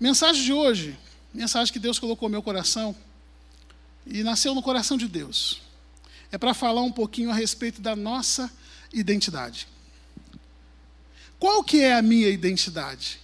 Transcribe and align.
Mensagem 0.00 0.44
de 0.44 0.52
hoje, 0.52 0.96
mensagem 1.34 1.72
que 1.72 1.78
Deus 1.78 1.98
colocou 1.98 2.28
no 2.28 2.32
meu 2.32 2.42
coração 2.42 2.94
e 4.06 4.22
nasceu 4.22 4.54
no 4.54 4.62
coração 4.62 4.96
de 4.96 5.08
Deus. 5.08 5.60
É 6.30 6.38
para 6.38 6.54
falar 6.54 6.82
um 6.82 6.92
pouquinho 6.92 7.30
a 7.30 7.34
respeito 7.34 7.80
da 7.80 7.96
nossa 7.96 8.50
identidade. 8.92 9.66
Qual 11.38 11.64
que 11.64 11.80
é 11.80 11.94
a 11.94 12.02
minha 12.02 12.28
identidade? 12.28 13.20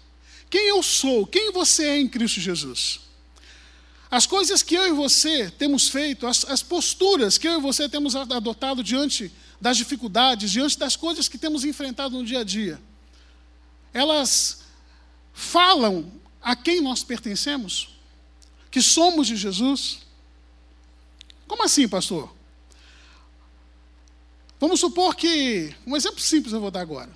Quem 0.50 0.68
eu 0.68 0.82
sou? 0.82 1.26
Quem 1.26 1.52
você 1.52 1.84
é 1.84 2.00
em 2.00 2.08
Cristo 2.08 2.40
Jesus? 2.40 3.00
As 4.10 4.26
coisas 4.26 4.62
que 4.62 4.74
eu 4.74 4.86
e 4.86 4.92
você 4.92 5.50
temos 5.50 5.88
feito, 5.88 6.26
as, 6.26 6.44
as 6.44 6.62
posturas 6.62 7.38
que 7.38 7.48
eu 7.48 7.58
e 7.58 7.62
você 7.62 7.88
temos 7.88 8.14
adotado 8.14 8.82
diante 8.82 9.32
das 9.60 9.76
dificuldades, 9.76 10.50
diante 10.50 10.78
das 10.78 10.94
coisas 10.96 11.28
que 11.28 11.38
temos 11.38 11.64
enfrentado 11.64 12.16
no 12.16 12.24
dia 12.24 12.40
a 12.40 12.44
dia, 12.44 12.80
elas 13.92 14.62
falam 15.32 16.12
a 16.44 16.54
quem 16.54 16.82
nós 16.82 17.02
pertencemos? 17.02 17.88
Que 18.70 18.82
somos 18.82 19.26
de 19.26 19.34
Jesus? 19.34 20.00
Como 21.48 21.64
assim, 21.64 21.88
pastor? 21.88 22.30
Vamos 24.60 24.78
supor 24.78 25.16
que, 25.16 25.74
um 25.86 25.96
exemplo 25.96 26.20
simples 26.20 26.52
eu 26.52 26.60
vou 26.60 26.70
dar 26.70 26.82
agora. 26.82 27.10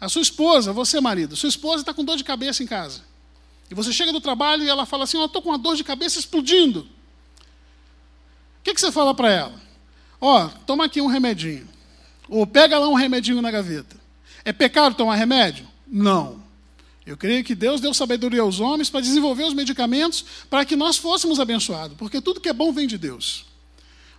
A 0.00 0.08
sua 0.08 0.22
esposa, 0.22 0.72
você 0.72 1.00
marido, 1.00 1.36
sua 1.36 1.50
esposa 1.50 1.82
está 1.82 1.92
com 1.92 2.02
dor 2.02 2.16
de 2.16 2.24
cabeça 2.24 2.62
em 2.62 2.66
casa. 2.66 3.02
E 3.70 3.74
você 3.74 3.92
chega 3.92 4.12
do 4.12 4.20
trabalho 4.20 4.64
e 4.64 4.68
ela 4.68 4.86
fala 4.86 5.04
assim: 5.04 5.18
Eu 5.18 5.26
estou 5.26 5.42
com 5.42 5.50
uma 5.50 5.58
dor 5.58 5.76
de 5.76 5.84
cabeça 5.84 6.18
explodindo. 6.18 6.80
O 6.80 6.86
que, 8.64 8.74
que 8.74 8.80
você 8.80 8.90
fala 8.90 9.14
para 9.14 9.30
ela? 9.30 9.60
Ó, 10.20 10.46
oh, 10.46 10.48
toma 10.66 10.86
aqui 10.86 11.00
um 11.00 11.06
remedinho. 11.06 11.68
Ou 12.28 12.46
pega 12.46 12.78
lá 12.78 12.88
um 12.88 12.94
remedinho 12.94 13.40
na 13.42 13.50
gaveta. 13.50 13.96
É 14.44 14.52
pecado 14.52 14.94
tomar 14.94 15.16
remédio? 15.16 15.68
Não. 15.86 16.42
Eu 17.06 17.16
creio 17.16 17.42
que 17.42 17.54
Deus 17.54 17.80
deu 17.80 17.94
sabedoria 17.94 18.42
aos 18.42 18.60
homens 18.60 18.90
para 18.90 19.00
desenvolver 19.00 19.44
os 19.44 19.54
medicamentos 19.54 20.24
para 20.48 20.64
que 20.64 20.76
nós 20.76 20.96
fôssemos 20.96 21.40
abençoados, 21.40 21.96
porque 21.96 22.20
tudo 22.20 22.40
que 22.40 22.48
é 22.48 22.52
bom 22.52 22.72
vem 22.72 22.86
de 22.86 22.98
Deus. 22.98 23.46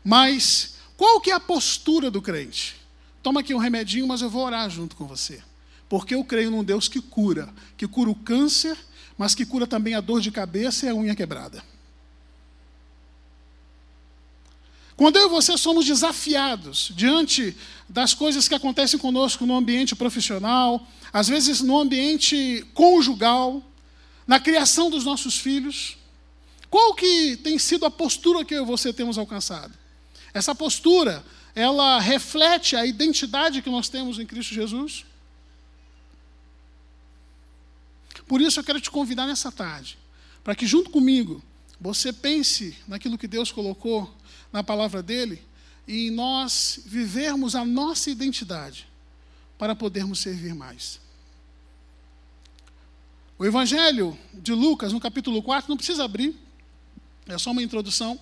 Mas 0.03 0.75
qual 0.97 1.21
que 1.21 1.31
é 1.31 1.33
a 1.33 1.39
postura 1.39 2.09
do 2.09 2.21
crente? 2.21 2.75
Toma 3.21 3.41
aqui 3.41 3.53
um 3.53 3.59
remedinho, 3.59 4.07
mas 4.07 4.21
eu 4.21 4.29
vou 4.29 4.45
orar 4.45 4.69
junto 4.69 4.95
com 4.95 5.05
você. 5.05 5.41
Porque 5.87 6.15
eu 6.15 6.23
creio 6.23 6.49
num 6.49 6.63
Deus 6.63 6.87
que 6.87 7.01
cura, 7.01 7.53
que 7.77 7.87
cura 7.87 8.09
o 8.09 8.15
câncer, 8.15 8.77
mas 9.17 9.35
que 9.35 9.45
cura 9.45 9.67
também 9.67 9.93
a 9.93 10.01
dor 10.01 10.21
de 10.21 10.31
cabeça 10.31 10.85
e 10.85 10.89
a 10.89 10.95
unha 10.95 11.15
quebrada. 11.15 11.63
Quando 15.01 15.17
eu 15.17 15.25
e 15.25 15.29
você 15.29 15.57
somos 15.57 15.83
desafiados 15.83 16.91
diante 16.95 17.57
das 17.89 18.13
coisas 18.13 18.47
que 18.47 18.53
acontecem 18.53 18.99
conosco 18.99 19.47
no 19.47 19.55
ambiente 19.55 19.95
profissional, 19.95 20.87
às 21.11 21.27
vezes 21.27 21.59
no 21.59 21.75
ambiente 21.79 22.63
conjugal, 22.75 23.63
na 24.27 24.39
criação 24.39 24.91
dos 24.91 25.03
nossos 25.03 25.39
filhos, 25.39 25.97
qual 26.69 26.93
que 26.93 27.35
tem 27.37 27.57
sido 27.57 27.83
a 27.83 27.89
postura 27.89 28.45
que 28.45 28.53
eu 28.53 28.61
e 28.61 28.67
você 28.67 28.93
temos 28.93 29.17
alcançado? 29.17 29.73
Essa 30.35 30.53
postura, 30.53 31.25
ela 31.55 31.99
reflete 31.99 32.75
a 32.75 32.85
identidade 32.85 33.63
que 33.63 33.71
nós 33.71 33.89
temos 33.89 34.19
em 34.19 34.25
Cristo 34.27 34.53
Jesus? 34.53 35.03
Por 38.27 38.39
isso 38.39 38.59
eu 38.59 38.63
quero 38.63 38.79
te 38.79 38.91
convidar 38.91 39.25
nessa 39.25 39.51
tarde, 39.51 39.97
para 40.43 40.53
que 40.53 40.67
junto 40.67 40.91
comigo 40.91 41.41
você 41.81 42.13
pense 42.13 42.77
naquilo 42.87 43.17
que 43.17 43.27
Deus 43.27 43.51
colocou 43.51 44.15
na 44.53 44.63
palavra 44.63 45.01
dele 45.01 45.41
e 45.87 46.07
em 46.07 46.11
nós 46.11 46.79
vivermos 46.85 47.55
a 47.55 47.65
nossa 47.65 48.11
identidade 48.11 48.87
para 49.57 49.75
podermos 49.75 50.19
servir 50.19 50.53
mais. 50.53 50.99
O 53.37 53.43
Evangelho 53.43 54.15
de 54.31 54.53
Lucas, 54.53 54.93
no 54.93 54.99
capítulo 54.99 55.41
4, 55.41 55.67
não 55.67 55.75
precisa 55.75 56.03
abrir, 56.03 56.35
é 57.25 57.35
só 57.39 57.49
uma 57.49 57.63
introdução, 57.63 58.19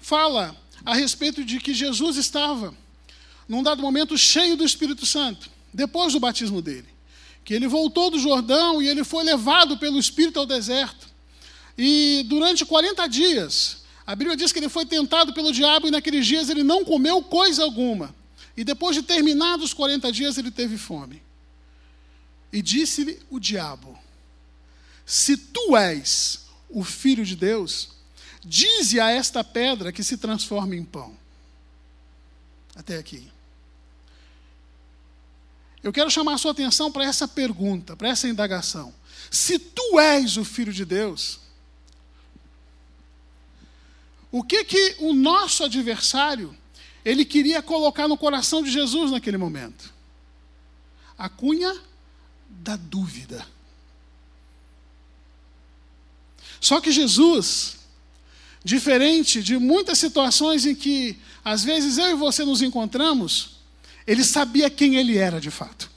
fala 0.00 0.56
a 0.82 0.94
respeito 0.94 1.44
de 1.44 1.60
que 1.60 1.74
Jesus 1.74 2.16
estava, 2.16 2.74
num 3.46 3.62
dado 3.62 3.82
momento, 3.82 4.16
cheio 4.16 4.56
do 4.56 4.64
Espírito 4.64 5.04
Santo, 5.04 5.50
depois 5.72 6.14
do 6.14 6.20
batismo 6.20 6.62
dele. 6.62 6.88
Que 7.44 7.52
ele 7.52 7.68
voltou 7.68 8.10
do 8.10 8.18
Jordão 8.18 8.82
e 8.82 8.88
ele 8.88 9.04
foi 9.04 9.22
levado 9.22 9.76
pelo 9.76 9.98
Espírito 9.98 10.40
ao 10.40 10.46
deserto. 10.46 11.14
E 11.76 12.24
durante 12.28 12.64
40 12.64 13.06
dias, 13.08 13.82
a 14.06 14.14
Bíblia 14.14 14.36
diz 14.36 14.52
que 14.52 14.58
ele 14.58 14.68
foi 14.68 14.86
tentado 14.86 15.32
pelo 15.32 15.52
diabo 15.52 15.88
e 15.88 15.90
naqueles 15.90 16.26
dias 16.26 16.48
ele 16.48 16.62
não 16.62 16.84
comeu 16.84 17.22
coisa 17.22 17.62
alguma. 17.62 18.14
E 18.56 18.64
depois 18.64 18.96
de 18.96 19.02
terminados 19.02 19.66
os 19.66 19.74
40 19.74 20.10
dias, 20.10 20.38
ele 20.38 20.50
teve 20.50 20.78
fome. 20.78 21.22
E 22.52 22.62
disse-lhe 22.62 23.20
o 23.28 23.38
diabo: 23.38 23.98
Se 25.04 25.36
tu 25.36 25.76
és 25.76 26.46
o 26.70 26.82
filho 26.82 27.24
de 27.24 27.36
Deus, 27.36 27.90
dize 28.42 28.98
a 28.98 29.10
esta 29.10 29.44
pedra 29.44 29.92
que 29.92 30.02
se 30.02 30.16
transforme 30.16 30.76
em 30.76 30.84
pão. 30.84 31.14
Até 32.74 32.96
aqui. 32.96 33.30
Eu 35.82 35.92
quero 35.92 36.10
chamar 36.10 36.34
a 36.34 36.38
sua 36.38 36.52
atenção 36.52 36.90
para 36.90 37.04
essa 37.04 37.28
pergunta, 37.28 37.96
para 37.96 38.08
essa 38.08 38.26
indagação. 38.26 38.94
Se 39.30 39.58
tu 39.58 40.00
és 40.00 40.36
o 40.36 40.44
filho 40.44 40.72
de 40.72 40.84
Deus, 40.84 41.40
o 44.30 44.42
que 44.42 44.64
que 44.64 44.96
o 44.98 45.12
nosso 45.12 45.64
adversário 45.64 46.56
ele 47.04 47.24
queria 47.24 47.62
colocar 47.62 48.08
no 48.08 48.18
coração 48.18 48.62
de 48.62 48.70
Jesus 48.70 49.10
naquele 49.10 49.36
momento? 49.36 49.94
A 51.16 51.28
cunha 51.28 51.74
da 52.48 52.76
dúvida. 52.76 53.46
Só 56.60 56.80
que 56.80 56.90
Jesus, 56.90 57.78
diferente 58.64 59.42
de 59.42 59.56
muitas 59.56 59.98
situações 59.98 60.66
em 60.66 60.74
que 60.74 61.18
às 61.44 61.62
vezes 61.62 61.96
eu 61.96 62.10
e 62.10 62.14
você 62.14 62.44
nos 62.44 62.60
encontramos, 62.60 63.60
ele 64.06 64.24
sabia 64.24 64.68
quem 64.68 64.96
ele 64.96 65.16
era 65.16 65.40
de 65.40 65.50
fato. 65.50 65.90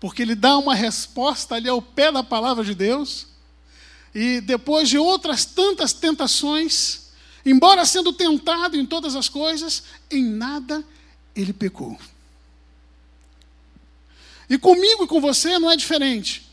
Porque 0.00 0.22
ele 0.22 0.34
dá 0.34 0.56
uma 0.56 0.74
resposta 0.74 1.54
ali 1.54 1.68
ao 1.68 1.82
pé 1.82 2.10
da 2.10 2.22
palavra 2.22 2.64
de 2.64 2.74
Deus 2.74 3.33
e 4.14 4.40
depois 4.40 4.88
de 4.88 4.96
outras 4.96 5.44
tantas 5.44 5.92
tentações, 5.92 7.08
embora 7.44 7.84
sendo 7.84 8.12
tentado 8.12 8.76
em 8.76 8.86
todas 8.86 9.16
as 9.16 9.28
coisas, 9.28 9.82
em 10.10 10.24
nada 10.24 10.84
ele 11.34 11.52
pecou. 11.52 11.98
E 14.48 14.56
comigo 14.56 15.04
e 15.04 15.06
com 15.08 15.20
você 15.20 15.58
não 15.58 15.70
é 15.70 15.76
diferente. 15.76 16.48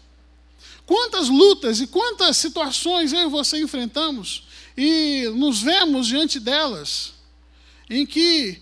Quantas 0.85 1.29
lutas 1.29 1.79
e 1.79 1.87
quantas 1.87 2.37
situações 2.37 3.13
eu 3.13 3.27
e 3.27 3.29
você 3.29 3.59
enfrentamos 3.59 4.47
e 4.75 5.29
nos 5.35 5.61
vemos 5.61 6.07
diante 6.07 6.39
delas, 6.39 7.13
em 7.89 8.05
que 8.05 8.61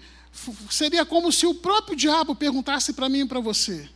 seria 0.69 1.05
como 1.05 1.31
se 1.31 1.45
o 1.45 1.55
próprio 1.55 1.95
diabo 1.95 2.35
perguntasse 2.35 2.93
para 2.93 3.09
mim 3.09 3.21
e 3.21 3.27
para 3.27 3.39
você: 3.39 3.89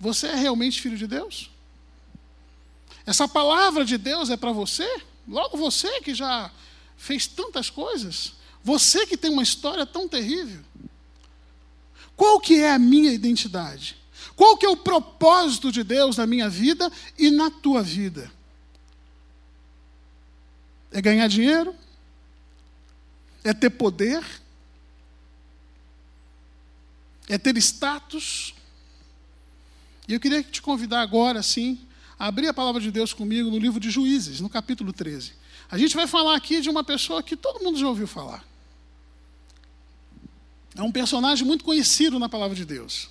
Você 0.00 0.26
é 0.26 0.34
realmente 0.34 0.80
filho 0.80 0.96
de 0.96 1.06
Deus? 1.06 1.50
Essa 3.06 3.28
palavra 3.28 3.84
de 3.84 3.96
Deus 3.96 4.28
é 4.30 4.36
para 4.36 4.50
você? 4.50 5.00
Logo 5.28 5.56
você 5.56 6.00
que 6.00 6.12
já 6.12 6.50
fez 6.96 7.26
tantas 7.28 7.70
coisas, 7.70 8.32
você 8.64 9.06
que 9.06 9.16
tem 9.16 9.30
uma 9.30 9.44
história 9.44 9.86
tão 9.86 10.08
terrível. 10.08 10.64
Qual 12.16 12.40
que 12.40 12.60
é 12.60 12.72
a 12.72 12.78
minha 12.78 13.12
identidade? 13.12 13.96
Qual 14.34 14.56
que 14.56 14.66
é 14.66 14.68
o 14.68 14.76
propósito 14.76 15.70
de 15.70 15.84
Deus 15.84 16.16
na 16.16 16.26
minha 16.26 16.48
vida 16.48 16.90
e 17.16 17.30
na 17.30 17.50
tua 17.50 17.82
vida? 17.82 18.30
É 20.90 21.00
ganhar 21.00 21.28
dinheiro? 21.28 21.74
É 23.44 23.54
ter 23.54 23.70
poder? 23.70 24.24
É 27.28 27.38
ter 27.38 27.56
status? 27.58 28.54
E 30.08 30.14
eu 30.14 30.20
queria 30.20 30.42
te 30.42 30.62
convidar 30.62 31.02
agora, 31.02 31.42
sim, 31.42 31.78
abrir 32.18 32.48
a 32.48 32.54
palavra 32.54 32.80
de 32.80 32.90
Deus 32.90 33.12
comigo 33.12 33.50
no 33.50 33.58
livro 33.58 33.78
de 33.78 33.90
Juízes, 33.90 34.40
no 34.40 34.48
capítulo 34.48 34.92
13. 34.92 35.32
A 35.70 35.76
gente 35.76 35.94
vai 35.94 36.06
falar 36.06 36.36
aqui 36.36 36.60
de 36.60 36.70
uma 36.70 36.84
pessoa 36.84 37.22
que 37.22 37.36
todo 37.36 37.62
mundo 37.62 37.78
já 37.78 37.88
ouviu 37.88 38.06
falar. 38.06 38.44
É 40.74 40.82
um 40.82 40.92
personagem 40.92 41.46
muito 41.46 41.64
conhecido 41.64 42.18
na 42.18 42.28
palavra 42.28 42.54
de 42.54 42.64
Deus, 42.64 43.08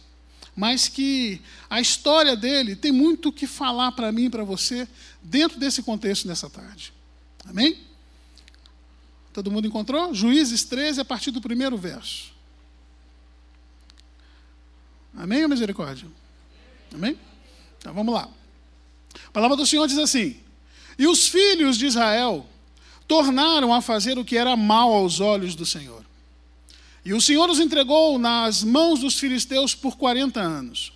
mas 0.56 0.88
que 0.88 1.42
a 1.70 1.82
história 1.82 2.36
dele 2.36 2.76
tem 2.76 2.92
muito 2.92 3.30
o 3.30 3.34
que 3.34 3.48
falar 3.48 3.92
para 3.92 4.12
mim 4.12 4.26
e 4.26 4.30
para 4.30 4.44
você 4.44 4.88
dentro 5.22 5.60
desse 5.60 5.82
contexto 5.82 6.28
nessa 6.28 6.50
tarde. 6.50 6.94
Amém? 7.44 7.78
Todo 9.34 9.52
mundo 9.52 9.68
encontrou? 9.68 10.14
Juízes 10.14 10.64
13, 10.64 11.02
a 11.02 11.06
partir 11.06 11.32
do 11.32 11.42
primeiro 11.42 11.78
verso. 11.78 12.32
Amém 15.14 15.44
ou 15.44 15.50
misericórdia? 15.50 16.08
Amém? 16.94 17.18
Então 17.78 17.94
vamos 17.94 18.14
lá. 18.14 18.30
A 19.28 19.32
palavra 19.32 19.58
do 19.58 19.66
Senhor 19.66 19.88
diz 19.88 19.98
assim: 19.98 20.38
E 20.98 21.08
os 21.08 21.28
filhos 21.28 21.78
de 21.78 21.86
Israel 21.86 22.48
tornaram 23.08 23.74
a 23.74 23.82
fazer 23.82 24.18
o 24.18 24.26
que 24.26 24.38
era 24.38 24.56
mal 24.56 24.94
aos 24.94 25.20
olhos 25.20 25.56
do 25.56 25.66
Senhor. 25.66 26.04
E 27.04 27.14
o 27.14 27.22
Senhor 27.22 27.50
os 27.50 27.60
entregou 27.60 28.18
nas 28.18 28.64
mãos 28.64 29.00
dos 29.00 29.20
filisteus 29.20 29.76
por 29.76 29.96
40 29.96 30.40
anos. 30.40 30.92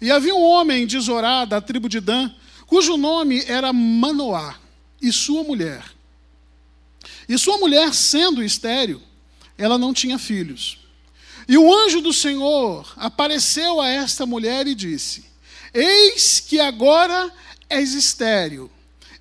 E 0.00 0.10
havia 0.10 0.34
um 0.34 0.42
homem 0.42 0.86
de 0.86 0.98
Zorá, 1.00 1.44
da 1.44 1.60
tribo 1.60 1.88
de 1.88 2.00
Dan, 2.00 2.30
cujo 2.66 2.96
nome 2.96 3.42
era 3.46 3.72
Manoá, 3.72 4.56
e 5.02 5.12
sua 5.12 5.42
mulher. 5.42 5.84
E 7.28 7.36
sua 7.38 7.58
mulher, 7.58 7.92
sendo 7.92 8.42
estéril, 8.42 9.02
ela 9.58 9.76
não 9.76 9.92
tinha 9.92 10.18
filhos. 10.18 10.78
E 11.48 11.56
o 11.56 11.74
anjo 11.74 12.00
do 12.00 12.12
Senhor 12.12 12.92
apareceu 12.96 13.80
a 13.80 13.88
esta 13.88 14.26
mulher 14.26 14.66
e 14.66 14.74
disse: 14.74 15.24
Eis 15.78 16.40
que 16.40 16.58
agora 16.58 17.30
és 17.68 17.92
estéril, 17.92 18.70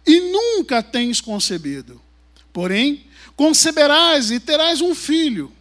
e 0.08 0.20
nunca 0.32 0.82
tens 0.82 1.20
concebido. 1.20 2.02
Porém, 2.54 3.04
conceberás 3.36 4.32
e 4.32 4.40
terás 4.40 4.80
um 4.80 4.96
filho. 4.96 5.52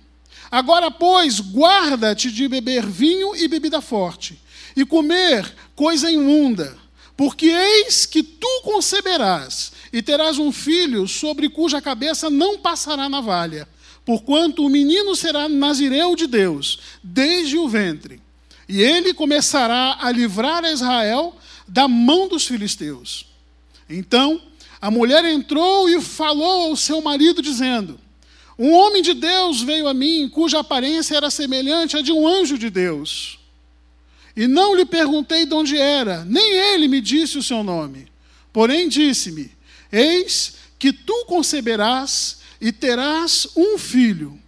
Agora, 0.48 0.92
pois, 0.92 1.40
guarda-te 1.40 2.30
de 2.30 2.46
beber 2.46 2.86
vinho 2.86 3.34
e 3.34 3.48
bebida 3.48 3.80
forte, 3.80 4.40
e 4.76 4.86
comer 4.86 5.52
coisa 5.74 6.08
imunda, 6.08 6.78
porque 7.16 7.46
eis 7.46 8.06
que 8.06 8.22
tu 8.22 8.60
conceberás 8.62 9.72
e 9.92 10.00
terás 10.00 10.38
um 10.38 10.52
filho 10.52 11.08
sobre 11.08 11.48
cuja 11.48 11.82
cabeça 11.82 12.30
não 12.30 12.56
passará 12.56 13.08
navalha, 13.08 13.66
porquanto 14.04 14.64
o 14.64 14.68
menino 14.68 15.16
será 15.16 15.48
nazireu 15.48 16.14
de 16.14 16.28
Deus, 16.28 16.78
desde 17.02 17.56
o 17.56 17.68
ventre. 17.68 18.22
E 18.68 18.80
ele 18.80 19.12
começará 19.12 19.98
a 20.00 20.10
livrar 20.10 20.64
Israel 20.64 21.36
da 21.66 21.86
mão 21.86 22.28
dos 22.28 22.46
filisteus. 22.46 23.26
Então 23.88 24.40
a 24.80 24.90
mulher 24.90 25.24
entrou 25.24 25.88
e 25.88 26.00
falou 26.00 26.68
ao 26.68 26.76
seu 26.76 27.00
marido, 27.00 27.40
dizendo: 27.40 27.98
Um 28.58 28.72
homem 28.72 29.02
de 29.02 29.14
Deus 29.14 29.62
veio 29.62 29.88
a 29.88 29.94
mim, 29.94 30.28
cuja 30.28 30.60
aparência 30.60 31.16
era 31.16 31.30
semelhante 31.30 31.96
à 31.96 32.02
de 32.02 32.12
um 32.12 32.28
anjo 32.28 32.58
de 32.58 32.68
Deus. 32.68 33.38
E 34.36 34.46
não 34.46 34.74
lhe 34.74 34.84
perguntei 34.84 35.46
de 35.46 35.54
onde 35.54 35.76
era, 35.76 36.24
nem 36.24 36.52
ele 36.52 36.88
me 36.88 37.00
disse 37.00 37.38
o 37.38 37.42
seu 37.42 37.62
nome. 37.62 38.08
Porém 38.52 38.88
disse-me: 38.88 39.50
Eis 39.90 40.56
que 40.78 40.92
tu 40.92 41.24
conceberás 41.26 42.38
e 42.60 42.72
terás 42.72 43.48
um 43.56 43.78
filho. 43.78 44.38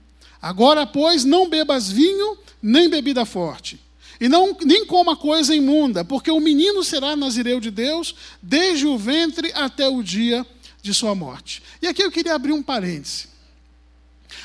Agora, 0.41 0.87
pois, 0.87 1.25
não 1.25 1.49
bebas 1.49 1.91
vinho 1.91 2.37
nem 2.63 2.89
bebida 2.89 3.25
forte, 3.25 3.81
e 4.21 4.29
não, 4.29 4.57
nem 4.65 4.87
coma 4.87 5.17
coisa 5.17 5.55
imunda, 5.55 6.05
porque 6.05 6.31
o 6.31 6.41
menino 6.41 6.83
será 6.83 7.15
nazireu 7.15 7.61
de 7.61 7.71
Deus 7.71 8.15
desde 8.43 8.87
o 8.87 8.97
ventre 8.97 9.53
até 9.55 9.89
o 9.89 10.03
dia 10.03 10.47
de 10.83 10.95
sua 10.95 11.15
morte. 11.15 11.63
E 11.83 11.87
aqui 11.87 12.03
eu 12.03 12.11
queria 12.11 12.35
abrir 12.35 12.53
um 12.53 12.63
parêntese. 12.63 13.29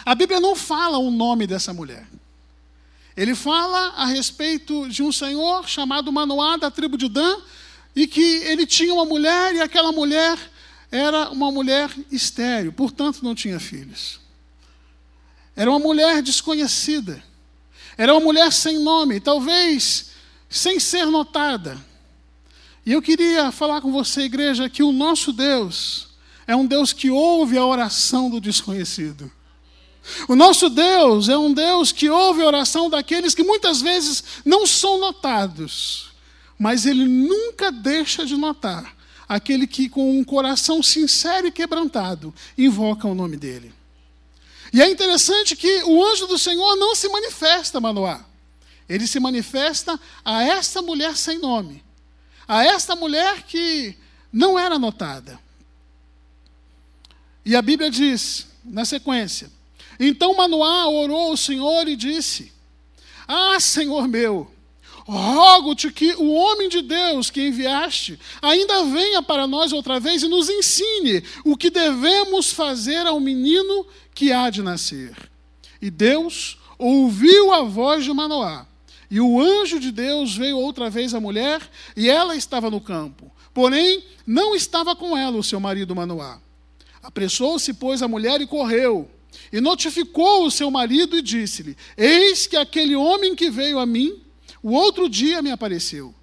A 0.05 0.13
Bíblia 0.13 0.39
não 0.39 0.55
fala 0.55 0.97
o 0.97 1.09
nome 1.09 1.47
dessa 1.47 1.73
mulher. 1.73 2.07
Ele 3.15 3.35
fala 3.35 3.93
a 3.95 4.05
respeito 4.05 4.87
de 4.89 5.03
um 5.03 5.11
senhor 5.11 5.67
chamado 5.67 6.11
Manoá, 6.11 6.57
da 6.57 6.71
tribo 6.71 6.97
de 6.97 7.07
Dan, 7.07 7.37
e 7.95 8.07
que 8.07 8.21
ele 8.21 8.65
tinha 8.65 8.93
uma 8.93 9.05
mulher, 9.05 9.53
e 9.55 9.61
aquela 9.61 9.91
mulher 9.91 10.37
era 10.91 11.29
uma 11.29 11.51
mulher 11.51 11.89
estéril, 12.11 12.73
portanto 12.73 13.23
não 13.23 13.35
tinha 13.35 13.59
filhos. 13.59 14.19
Era 15.55 15.69
uma 15.69 15.79
mulher 15.79 16.21
desconhecida. 16.21 17.23
Era 17.97 18.13
uma 18.13 18.21
mulher 18.21 18.51
sem 18.51 18.79
nome, 18.79 19.19
talvez 19.19 20.11
sem 20.49 20.79
ser 20.79 21.05
notada. 21.05 21.77
E 22.85 22.91
eu 22.91 23.01
queria 23.01 23.51
falar 23.51 23.81
com 23.81 23.91
você, 23.91 24.21
igreja, 24.21 24.69
que 24.69 24.83
o 24.83 24.91
nosso 24.91 25.31
Deus 25.31 26.09
é 26.47 26.55
um 26.55 26.65
Deus 26.65 26.91
que 26.93 27.09
ouve 27.09 27.57
a 27.57 27.65
oração 27.65 28.29
do 28.29 28.41
desconhecido. 28.41 29.31
O 30.27 30.35
nosso 30.35 30.69
Deus 30.69 31.29
é 31.29 31.37
um 31.37 31.53
Deus 31.53 31.91
que 31.91 32.09
ouve 32.09 32.41
a 32.41 32.47
oração 32.47 32.89
daqueles 32.89 33.35
que 33.35 33.43
muitas 33.43 33.81
vezes 33.81 34.23
não 34.43 34.65
são 34.65 34.99
notados, 34.99 36.09
mas 36.57 36.85
Ele 36.85 37.05
nunca 37.07 37.71
deixa 37.71 38.25
de 38.25 38.35
notar 38.35 38.95
aquele 39.29 39.65
que, 39.67 39.87
com 39.87 40.19
um 40.19 40.23
coração 40.23 40.83
sincero 40.83 41.47
e 41.47 41.51
quebrantado, 41.51 42.33
invoca 42.57 43.07
o 43.07 43.15
nome 43.15 43.37
dEle. 43.37 43.71
E 44.73 44.81
é 44.81 44.89
interessante 44.89 45.55
que 45.55 45.83
o 45.83 46.03
anjo 46.03 46.27
do 46.27 46.37
Senhor 46.37 46.75
não 46.77 46.95
se 46.95 47.09
manifesta 47.09 47.77
a 47.77 47.81
Manoá. 47.81 48.25
Ele 48.87 49.05
se 49.05 49.19
manifesta 49.19 49.99
a 50.23 50.43
esta 50.43 50.81
mulher 50.81 51.15
sem 51.15 51.39
nome, 51.39 51.83
a 52.47 52.63
esta 52.63 52.95
mulher 52.95 53.43
que 53.43 53.95
não 54.31 54.57
era 54.57 54.77
notada. 54.77 55.39
E 57.45 57.55
a 57.55 57.61
Bíblia 57.61 57.89
diz, 57.89 58.47
na 58.63 58.85
sequência, 58.85 59.51
então 59.99 60.35
Manoá 60.35 60.87
orou 60.87 61.29
ao 61.31 61.37
Senhor 61.37 61.87
e 61.87 61.95
disse: 61.95 62.51
Ah, 63.27 63.59
Senhor 63.59 64.07
meu, 64.07 64.51
rogo-te 65.05 65.91
que 65.91 66.13
o 66.15 66.31
homem 66.31 66.69
de 66.69 66.81
Deus 66.81 67.29
que 67.29 67.47
enviaste 67.47 68.19
ainda 68.41 68.85
venha 68.85 69.21
para 69.21 69.47
nós 69.47 69.73
outra 69.73 69.99
vez 69.99 70.23
e 70.23 70.27
nos 70.27 70.49
ensine 70.49 71.23
o 71.43 71.57
que 71.57 71.69
devemos 71.69 72.51
fazer 72.51 73.05
ao 73.05 73.19
menino 73.19 73.85
que 74.13 74.31
há 74.31 74.49
de 74.49 74.61
nascer. 74.61 75.15
E 75.81 75.89
Deus 75.89 76.57
ouviu 76.77 77.53
a 77.53 77.63
voz 77.63 78.03
de 78.03 78.13
Manoá. 78.13 78.67
E 79.09 79.19
o 79.19 79.41
anjo 79.41 79.79
de 79.79 79.91
Deus 79.91 80.35
veio 80.35 80.57
outra 80.57 80.89
vez 80.89 81.13
à 81.13 81.19
mulher, 81.19 81.61
e 81.97 82.09
ela 82.09 82.35
estava 82.35 82.69
no 82.69 82.79
campo. 82.79 83.29
Porém, 83.53 84.03
não 84.25 84.55
estava 84.55 84.95
com 84.95 85.17
ela 85.17 85.37
o 85.37 85.43
seu 85.43 85.59
marido 85.59 85.93
Manoá. 85.93 86.39
Apressou-se, 87.03 87.73
pois, 87.73 88.01
a 88.01 88.07
mulher 88.07 88.39
e 88.39 88.47
correu 88.47 89.09
e 89.51 89.59
notificou 89.59 90.45
o 90.45 90.51
seu 90.51 90.71
marido 90.71 91.17
e 91.17 91.21
disse-lhe: 91.21 91.75
Eis 91.97 92.47
que 92.47 92.55
aquele 92.55 92.95
homem 92.95 93.35
que 93.35 93.49
veio 93.49 93.79
a 93.79 93.85
mim, 93.85 94.21
o 94.61 94.71
outro 94.71 95.09
dia 95.09 95.41
me 95.41 95.51
apareceu. 95.51 96.13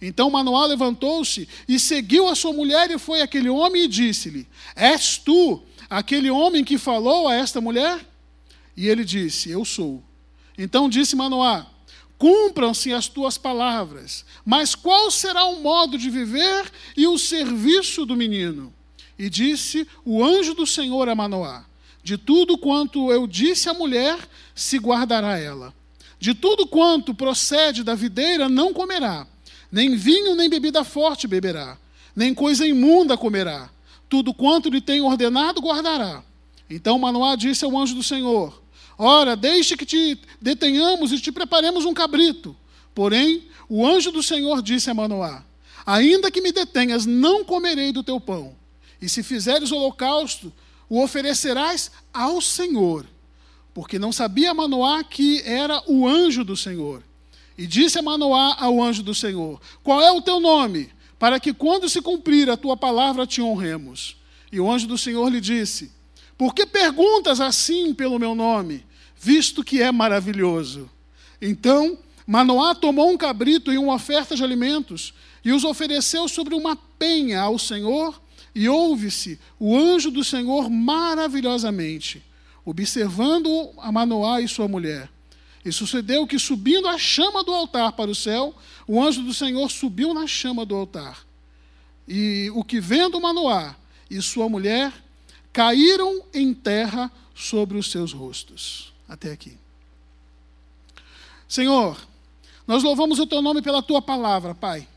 Então 0.00 0.30
Manoá 0.30 0.66
levantou-se 0.66 1.48
e 1.68 1.78
seguiu 1.78 2.28
a 2.28 2.34
sua 2.34 2.52
mulher 2.52 2.90
e 2.90 2.98
foi 2.98 3.22
aquele 3.22 3.48
homem 3.48 3.84
e 3.84 3.88
disse-lhe: 3.88 4.48
És 4.74 5.16
tu 5.16 5.62
aquele 5.88 6.30
homem 6.30 6.64
que 6.64 6.76
falou 6.76 7.28
a 7.28 7.34
esta 7.34 7.60
mulher? 7.60 8.04
E 8.76 8.88
ele 8.88 9.04
disse: 9.04 9.50
Eu 9.50 9.64
sou. 9.64 10.02
Então 10.58 10.88
disse 10.88 11.14
Manoá: 11.14 11.66
Cumpram-se 12.18 12.92
as 12.92 13.08
tuas 13.08 13.38
palavras, 13.38 14.24
mas 14.44 14.74
qual 14.74 15.10
será 15.10 15.44
o 15.44 15.60
modo 15.60 15.96
de 15.96 16.10
viver 16.10 16.70
e 16.96 17.06
o 17.06 17.18
serviço 17.18 18.04
do 18.04 18.16
menino? 18.16 18.72
E 19.18 19.30
disse 19.30 19.86
o 20.04 20.24
anjo 20.24 20.54
do 20.54 20.66
Senhor 20.66 21.08
a 21.08 21.14
Manoá: 21.14 21.64
de 22.02 22.18
tudo 22.18 22.58
quanto 22.58 23.12
eu 23.12 23.26
disse 23.26 23.68
à 23.68 23.74
mulher, 23.74 24.18
se 24.54 24.76
guardará 24.78 25.38
ela. 25.38 25.72
De 26.22 26.34
tudo 26.34 26.68
quanto 26.68 27.12
procede 27.12 27.82
da 27.82 27.96
videira, 27.96 28.48
não 28.48 28.72
comerá. 28.72 29.26
Nem 29.72 29.96
vinho, 29.96 30.36
nem 30.36 30.48
bebida 30.48 30.84
forte 30.84 31.26
beberá. 31.26 31.76
Nem 32.14 32.32
coisa 32.32 32.64
imunda 32.64 33.16
comerá. 33.16 33.68
Tudo 34.08 34.32
quanto 34.32 34.70
lhe 34.70 34.80
tem 34.80 35.00
ordenado, 35.00 35.60
guardará. 35.60 36.22
Então 36.70 36.96
Manoá 36.96 37.34
disse 37.34 37.64
ao 37.64 37.76
anjo 37.76 37.96
do 37.96 38.04
Senhor: 38.04 38.62
Ora, 38.96 39.34
deixe 39.34 39.76
que 39.76 39.84
te 39.84 40.16
detenhamos 40.40 41.10
e 41.10 41.18
te 41.18 41.32
preparemos 41.32 41.84
um 41.84 41.92
cabrito. 41.92 42.54
Porém, 42.94 43.48
o 43.68 43.84
anjo 43.84 44.12
do 44.12 44.22
Senhor 44.22 44.62
disse 44.62 44.88
a 44.90 44.94
Manoá: 44.94 45.44
Ainda 45.84 46.30
que 46.30 46.40
me 46.40 46.52
detenhas, 46.52 47.04
não 47.04 47.44
comerei 47.44 47.90
do 47.90 48.04
teu 48.04 48.20
pão. 48.20 48.54
E 49.00 49.08
se 49.08 49.24
fizeres 49.24 49.72
holocausto, 49.72 50.52
o 50.88 51.02
oferecerás 51.02 51.90
ao 52.14 52.40
Senhor. 52.40 53.06
Porque 53.74 53.98
não 53.98 54.12
sabia 54.12 54.52
Manoá 54.52 55.02
que 55.02 55.40
era 55.42 55.82
o 55.86 56.06
anjo 56.06 56.44
do 56.44 56.56
Senhor. 56.56 57.02
E 57.56 57.66
disse 57.66 57.98
a 57.98 58.02
Manoá 58.02 58.56
ao 58.58 58.82
anjo 58.82 59.02
do 59.02 59.14
Senhor: 59.14 59.60
Qual 59.82 60.00
é 60.00 60.10
o 60.10 60.22
teu 60.22 60.40
nome? 60.40 60.90
Para 61.18 61.38
que 61.38 61.54
quando 61.54 61.88
se 61.88 62.02
cumprir 62.02 62.50
a 62.50 62.56
tua 62.56 62.76
palavra 62.76 63.26
te 63.26 63.40
honremos. 63.40 64.16
E 64.50 64.60
o 64.60 64.70
anjo 64.70 64.86
do 64.86 64.98
Senhor 64.98 65.28
lhe 65.28 65.40
disse: 65.40 65.90
Por 66.36 66.54
que 66.54 66.66
perguntas 66.66 67.40
assim 67.40 67.94
pelo 67.94 68.18
meu 68.18 68.34
nome, 68.34 68.84
visto 69.16 69.64
que 69.64 69.80
é 69.80 69.90
maravilhoso? 69.90 70.90
Então 71.40 71.98
Manoá 72.26 72.74
tomou 72.74 73.10
um 73.10 73.16
cabrito 73.16 73.72
e 73.72 73.78
uma 73.78 73.94
oferta 73.94 74.36
de 74.36 74.44
alimentos 74.44 75.12
e 75.44 75.52
os 75.52 75.64
ofereceu 75.64 76.28
sobre 76.28 76.54
uma 76.54 76.76
penha 76.76 77.40
ao 77.40 77.58
Senhor 77.58 78.20
e 78.54 78.68
ouve-se 78.68 79.38
o 79.58 79.76
anjo 79.76 80.10
do 80.10 80.22
Senhor 80.22 80.70
maravilhosamente, 80.70 82.22
observando 82.64 83.70
a 83.78 83.90
Manoá 83.90 84.40
e 84.40 84.48
sua 84.48 84.68
mulher. 84.68 85.10
E 85.64 85.72
sucedeu 85.72 86.26
que, 86.26 86.38
subindo 86.38 86.88
a 86.88 86.98
chama 86.98 87.44
do 87.44 87.52
altar 87.52 87.92
para 87.92 88.10
o 88.10 88.14
céu, 88.14 88.54
o 88.86 89.02
anjo 89.02 89.22
do 89.22 89.32
Senhor 89.32 89.70
subiu 89.70 90.12
na 90.12 90.26
chama 90.26 90.66
do 90.66 90.74
altar. 90.74 91.24
E 92.06 92.50
o 92.54 92.64
que 92.64 92.80
vendo 92.80 93.20
Manoá 93.20 93.76
e 94.10 94.20
sua 94.20 94.48
mulher 94.48 94.92
caíram 95.52 96.22
em 96.34 96.52
terra 96.52 97.10
sobre 97.34 97.78
os 97.78 97.90
seus 97.90 98.12
rostos. 98.12 98.92
Até 99.08 99.30
aqui. 99.30 99.56
Senhor, 101.48 102.00
nós 102.66 102.82
louvamos 102.82 103.18
o 103.18 103.26
teu 103.26 103.42
nome 103.42 103.60
pela 103.60 103.82
tua 103.82 104.00
palavra, 104.00 104.54
Pai. 104.54 104.88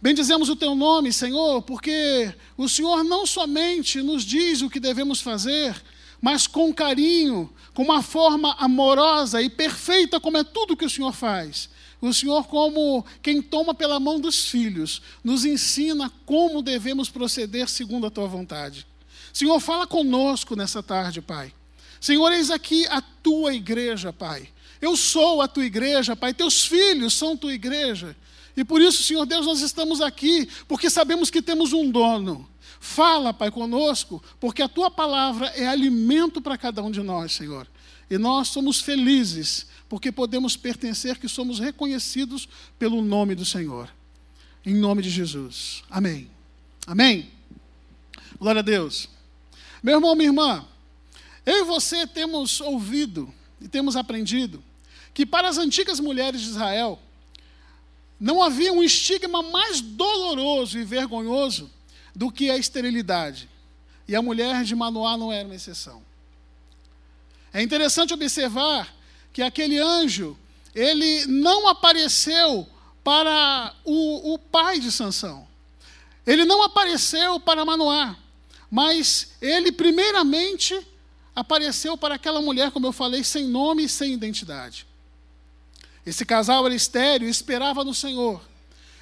Bendizemos 0.00 0.48
o 0.48 0.56
teu 0.56 0.74
nome, 0.74 1.12
Senhor, 1.12 1.62
porque 1.62 2.32
o 2.56 2.68
Senhor 2.68 3.02
não 3.02 3.26
somente 3.26 4.02
nos 4.02 4.24
diz 4.24 4.60
o 4.60 4.68
que 4.68 4.78
devemos 4.78 5.20
fazer, 5.20 5.74
mas 6.20 6.46
com 6.46 6.72
carinho, 6.72 7.52
com 7.74 7.82
uma 7.82 8.02
forma 8.02 8.54
amorosa 8.58 9.42
e 9.42 9.50
perfeita, 9.50 10.18
como 10.18 10.38
é 10.38 10.44
tudo 10.44 10.76
que 10.76 10.84
o 10.84 10.90
Senhor 10.90 11.12
faz. 11.12 11.68
O 12.00 12.12
Senhor, 12.12 12.46
como 12.46 13.04
quem 13.22 13.40
toma 13.40 13.74
pela 13.74 13.98
mão 13.98 14.20
dos 14.20 14.48
filhos, 14.48 15.02
nos 15.24 15.44
ensina 15.44 16.10
como 16.24 16.62
devemos 16.62 17.08
proceder 17.08 17.68
segundo 17.68 18.06
a 18.06 18.10
tua 18.10 18.26
vontade. 18.26 18.86
Senhor, 19.32 19.58
fala 19.60 19.86
conosco 19.86 20.54
nessa 20.56 20.82
tarde, 20.82 21.20
Pai. 21.20 21.52
Senhor, 22.00 22.32
eis 22.32 22.50
aqui 22.50 22.86
a 22.88 23.00
tua 23.00 23.54
igreja, 23.54 24.12
Pai. 24.12 24.48
Eu 24.80 24.96
sou 24.96 25.40
a 25.42 25.48
tua 25.48 25.64
igreja, 25.64 26.14
Pai. 26.14 26.32
Teus 26.34 26.64
filhos 26.64 27.14
são 27.14 27.36
tua 27.36 27.52
igreja. 27.52 28.16
E 28.56 28.64
por 28.64 28.80
isso, 28.80 29.02
Senhor 29.02 29.26
Deus, 29.26 29.44
nós 29.44 29.60
estamos 29.60 30.00
aqui, 30.00 30.48
porque 30.66 30.88
sabemos 30.88 31.30
que 31.30 31.42
temos 31.42 31.72
um 31.72 31.90
dono. 31.90 32.48
Fala, 32.86 33.34
Pai, 33.34 33.50
conosco, 33.50 34.22
porque 34.38 34.62
a 34.62 34.68
tua 34.68 34.88
palavra 34.90 35.48
é 35.48 35.66
alimento 35.66 36.40
para 36.40 36.56
cada 36.56 36.82
um 36.82 36.90
de 36.90 37.02
nós, 37.02 37.32
Senhor. 37.32 37.66
E 38.08 38.16
nós 38.16 38.48
somos 38.48 38.80
felizes 38.80 39.66
porque 39.88 40.12
podemos 40.12 40.56
pertencer, 40.56 41.18
que 41.18 41.28
somos 41.28 41.58
reconhecidos 41.58 42.48
pelo 42.78 43.02
nome 43.02 43.34
do 43.34 43.44
Senhor. 43.44 43.90
Em 44.64 44.74
nome 44.74 45.02
de 45.02 45.10
Jesus. 45.10 45.82
Amém. 45.90 46.30
Amém. 46.86 47.28
Glória 48.38 48.60
a 48.60 48.62
Deus. 48.62 49.08
Meu 49.82 49.96
irmão, 49.96 50.14
minha 50.14 50.28
irmã, 50.28 50.64
eu 51.44 51.64
e 51.64 51.64
você 51.64 52.06
temos 52.06 52.60
ouvido 52.60 53.34
e 53.60 53.66
temos 53.66 53.96
aprendido 53.96 54.62
que 55.12 55.26
para 55.26 55.48
as 55.48 55.58
antigas 55.58 55.98
mulheres 55.98 56.40
de 56.40 56.50
Israel 56.50 57.00
não 58.18 58.42
havia 58.42 58.72
um 58.72 58.82
estigma 58.82 59.42
mais 59.42 59.80
doloroso 59.80 60.78
e 60.78 60.84
vergonhoso 60.84 61.70
do 62.16 62.32
que 62.32 62.50
a 62.50 62.56
esterilidade. 62.56 63.46
E 64.08 64.16
a 64.16 64.22
mulher 64.22 64.64
de 64.64 64.74
Manoá 64.74 65.18
não 65.18 65.30
era 65.30 65.46
uma 65.46 65.54
exceção. 65.54 66.02
É 67.52 67.60
interessante 67.60 68.14
observar 68.14 68.94
que 69.34 69.42
aquele 69.42 69.78
anjo, 69.78 70.36
ele 70.74 71.26
não 71.26 71.68
apareceu 71.68 72.66
para 73.04 73.74
o, 73.84 74.32
o 74.32 74.38
pai 74.38 74.80
de 74.80 74.90
Sansão. 74.90 75.46
Ele 76.26 76.46
não 76.46 76.62
apareceu 76.62 77.38
para 77.38 77.66
Manoá, 77.66 78.16
mas 78.70 79.32
ele 79.40 79.70
primeiramente 79.70 80.74
apareceu 81.34 81.98
para 81.98 82.14
aquela 82.14 82.40
mulher, 82.40 82.70
como 82.70 82.86
eu 82.86 82.92
falei, 82.92 83.22
sem 83.22 83.46
nome 83.46 83.84
e 83.84 83.88
sem 83.90 84.14
identidade. 84.14 84.86
Esse 86.04 86.24
casal 86.24 86.64
era 86.64 86.74
estéreo 86.74 87.28
esperava 87.28 87.84
no 87.84 87.92
Senhor. 87.92 88.40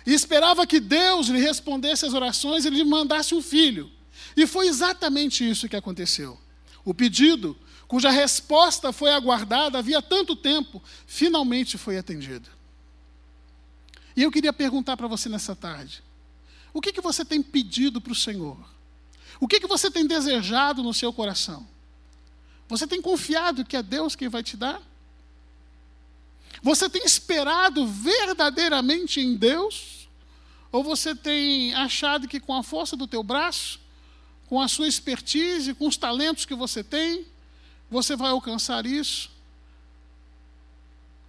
E 0.06 0.12
esperava 0.12 0.66
que 0.66 0.80
Deus 0.80 1.28
lhe 1.28 1.38
respondesse 1.38 2.04
as 2.04 2.12
orações 2.12 2.64
e 2.64 2.70
lhe 2.70 2.84
mandasse 2.84 3.34
um 3.34 3.42
filho. 3.42 3.90
E 4.36 4.46
foi 4.46 4.68
exatamente 4.68 5.48
isso 5.48 5.68
que 5.68 5.76
aconteceu. 5.76 6.38
O 6.84 6.92
pedido 6.92 7.56
cuja 7.86 8.10
resposta 8.10 8.92
foi 8.92 9.12
aguardada 9.12 9.78
havia 9.78 10.02
tanto 10.02 10.34
tempo, 10.34 10.82
finalmente 11.06 11.78
foi 11.78 11.96
atendida. 11.96 12.48
E 14.16 14.22
eu 14.22 14.30
queria 14.30 14.52
perguntar 14.52 14.96
para 14.96 15.08
você 15.08 15.28
nessa 15.28 15.54
tarde: 15.56 16.02
o 16.72 16.80
que, 16.80 16.92
que 16.92 17.00
você 17.00 17.24
tem 17.24 17.42
pedido 17.42 18.00
para 18.00 18.12
o 18.12 18.16
Senhor? 18.16 18.58
O 19.40 19.48
que, 19.48 19.60
que 19.60 19.66
você 19.66 19.90
tem 19.90 20.06
desejado 20.06 20.82
no 20.82 20.94
seu 20.94 21.12
coração? 21.12 21.66
Você 22.68 22.86
tem 22.86 23.02
confiado 23.02 23.64
que 23.64 23.76
é 23.76 23.82
Deus 23.82 24.16
quem 24.16 24.28
vai 24.28 24.42
te 24.42 24.56
dar? 24.56 24.80
Você 26.64 26.88
tem 26.88 27.04
esperado 27.04 27.86
verdadeiramente 27.86 29.20
em 29.20 29.36
Deus? 29.36 30.08
Ou 30.72 30.82
você 30.82 31.14
tem 31.14 31.74
achado 31.74 32.26
que 32.26 32.40
com 32.40 32.54
a 32.54 32.62
força 32.62 32.96
do 32.96 33.06
teu 33.06 33.22
braço, 33.22 33.78
com 34.46 34.58
a 34.58 34.66
sua 34.66 34.88
expertise, 34.88 35.74
com 35.74 35.86
os 35.86 35.98
talentos 35.98 36.46
que 36.46 36.54
você 36.54 36.82
tem, 36.82 37.26
você 37.90 38.16
vai 38.16 38.30
alcançar 38.30 38.86
isso 38.86 39.30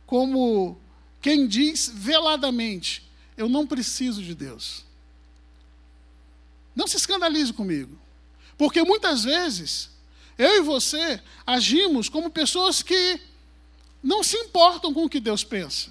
como 0.06 0.78
quem 1.22 1.48
diz 1.48 1.92
veladamente: 1.94 3.04
Eu 3.36 3.50
não 3.50 3.68
preciso 3.68 4.24
de 4.24 4.34
Deus. 4.34 4.86
Não 6.74 6.88
se 6.88 6.96
escandalize 6.96 7.52
comigo, 7.52 8.00
porque 8.58 8.84
muitas 8.84 9.26
vezes 9.26 9.90
eu 10.38 10.58
e 10.58 10.62
você 10.62 11.22
agimos 11.46 12.08
como 12.08 12.30
pessoas 12.30 12.82
que 12.82 13.20
não 14.06 14.24
se 14.24 14.38
importam 14.38 14.94
com 14.94 15.06
o 15.06 15.10
que 15.10 15.20
Deus 15.20 15.44
pensa. 15.44 15.90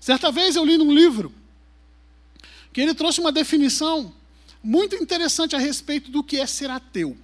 Certa 0.00 0.32
vez 0.32 0.56
eu 0.56 0.64
li 0.64 0.76
num 0.76 0.92
livro 0.92 1.32
que 2.72 2.80
ele 2.80 2.92
trouxe 2.92 3.20
uma 3.20 3.30
definição 3.30 4.12
muito 4.60 4.96
interessante 4.96 5.54
a 5.54 5.60
respeito 5.60 6.10
do 6.10 6.24
que 6.24 6.38
é 6.38 6.44
ser 6.44 6.68
ateu. 6.68 7.16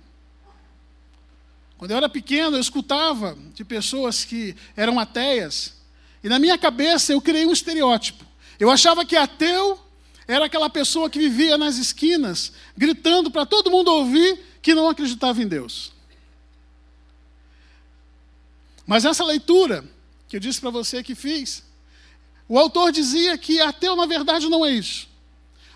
Quando 1.77 1.91
eu 1.91 1.97
era 1.97 2.09
pequeno, 2.09 2.57
eu 2.57 2.61
escutava 2.61 3.37
de 3.53 3.65
pessoas 3.65 4.25
que 4.25 4.55
eram 4.77 5.01
ateias, 5.01 5.75
e 6.23 6.29
na 6.29 6.39
minha 6.39 6.57
cabeça 6.57 7.13
eu 7.13 7.21
criei 7.21 7.45
um 7.45 7.53
estereótipo. 7.53 8.25
Eu 8.61 8.71
achava 8.71 9.05
que 9.05 9.17
ateu 9.17 9.79
era 10.29 10.45
aquela 10.45 10.71
pessoa 10.71 11.11
que 11.11 11.19
vivia 11.19 11.59
nas 11.59 11.79
esquinas, 11.79 12.53
gritando 12.77 13.29
para 13.29 13.45
todo 13.45 13.73
mundo 13.73 13.89
ouvir 13.89 14.39
que 14.63 14.73
não 14.73 14.89
acreditava 14.89 15.43
em 15.43 15.49
Deus. 15.49 15.92
Mas 18.87 19.05
essa 19.05 19.25
leitura 19.25 19.85
que 20.29 20.37
eu 20.37 20.41
disse 20.41 20.61
para 20.61 20.71
você 20.71 21.03
que 21.03 21.15
fiz, 21.15 21.62
o 22.49 22.59
autor 22.59 22.93
dizia 22.93 23.37
que 23.39 23.61
ateu 23.61 23.95
na 23.97 24.07
verdade 24.07 24.49
não 24.49 24.65
é 24.65 24.71
isso. 24.71 25.09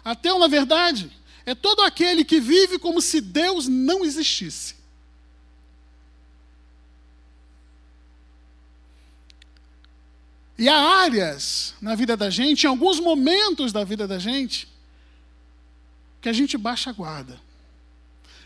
Ateu 0.04 0.38
na 0.38 0.48
verdade 0.48 1.10
é 1.44 1.54
todo 1.54 1.82
aquele 1.82 2.24
que 2.24 2.40
vive 2.40 2.78
como 2.78 3.00
se 3.00 3.20
Deus 3.20 3.68
não 3.68 4.04
existisse. 4.04 4.74
E 10.58 10.68
há 10.68 10.76
áreas 11.02 11.74
na 11.80 11.94
vida 11.94 12.16
da 12.16 12.30
gente, 12.30 12.64
em 12.64 12.66
alguns 12.66 12.98
momentos 12.98 13.72
da 13.72 13.84
vida 13.84 14.08
da 14.08 14.18
gente, 14.18 14.66
que 16.20 16.28
a 16.28 16.32
gente 16.32 16.56
baixa 16.56 16.90
a 16.90 16.92
guarda 16.92 17.40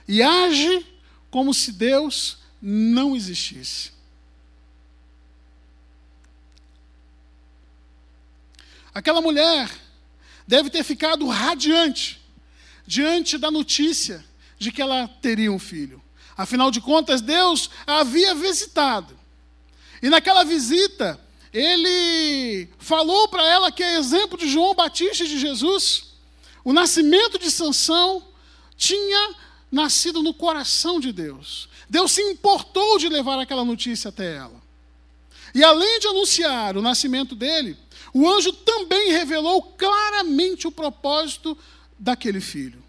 e 0.07 0.23
age 0.23 0.85
como 1.31 1.55
se 1.55 1.73
Deus 1.73 2.39
não 2.61 3.15
existisse. 3.15 3.93
Aquela 9.01 9.23
mulher 9.23 9.67
deve 10.47 10.69
ter 10.69 10.85
ficado 10.85 11.27
radiante 11.27 12.21
diante 12.87 13.39
da 13.39 13.51
notícia 13.51 14.23
de 14.59 14.71
que 14.71 14.83
ela 14.83 15.09
teria 15.09 15.51
um 15.51 15.59
filho. 15.59 16.03
Afinal 16.37 16.71
de 16.71 16.83
contas, 16.83 17.23
Deus 17.23 17.71
a 17.87 18.01
havia 18.01 18.35
visitado. 18.35 19.19
E 20.03 20.11
naquela 20.11 20.45
visita, 20.45 21.19
ele 21.51 22.69
falou 22.79 23.27
para 23.29 23.43
ela 23.43 23.73
que 23.73 23.83
é 23.83 23.97
exemplo 23.97 24.37
de 24.37 24.51
João 24.51 24.75
Batista 24.75 25.25
e 25.25 25.29
de 25.29 25.39
Jesus. 25.39 26.09
O 26.63 26.75
nascimento 26.75 27.39
de 27.39 27.51
Sansão 27.51 28.23
tinha 28.77 29.35
nascido 29.73 30.23
no 30.23 30.35
coração 30.35 31.01
de 31.01 31.11
Deus. 31.11 31.71
Deus 31.89 32.13
se 32.13 32.21
importou 32.21 32.99
de 32.99 33.09
levar 33.09 33.41
aquela 33.41 33.65
notícia 33.65 34.11
até 34.11 34.37
ela. 34.37 34.61
E 35.55 35.65
além 35.65 35.99
de 36.01 36.07
anunciar 36.07 36.77
o 36.77 36.83
nascimento 36.83 37.35
dele, 37.35 37.79
o 38.13 38.29
anjo 38.29 38.53
também 38.53 39.13
revelou 39.13 39.63
claramente 39.63 40.67
o 40.67 40.73
propósito 40.73 41.57
daquele 41.99 42.41
filho. 42.41 42.83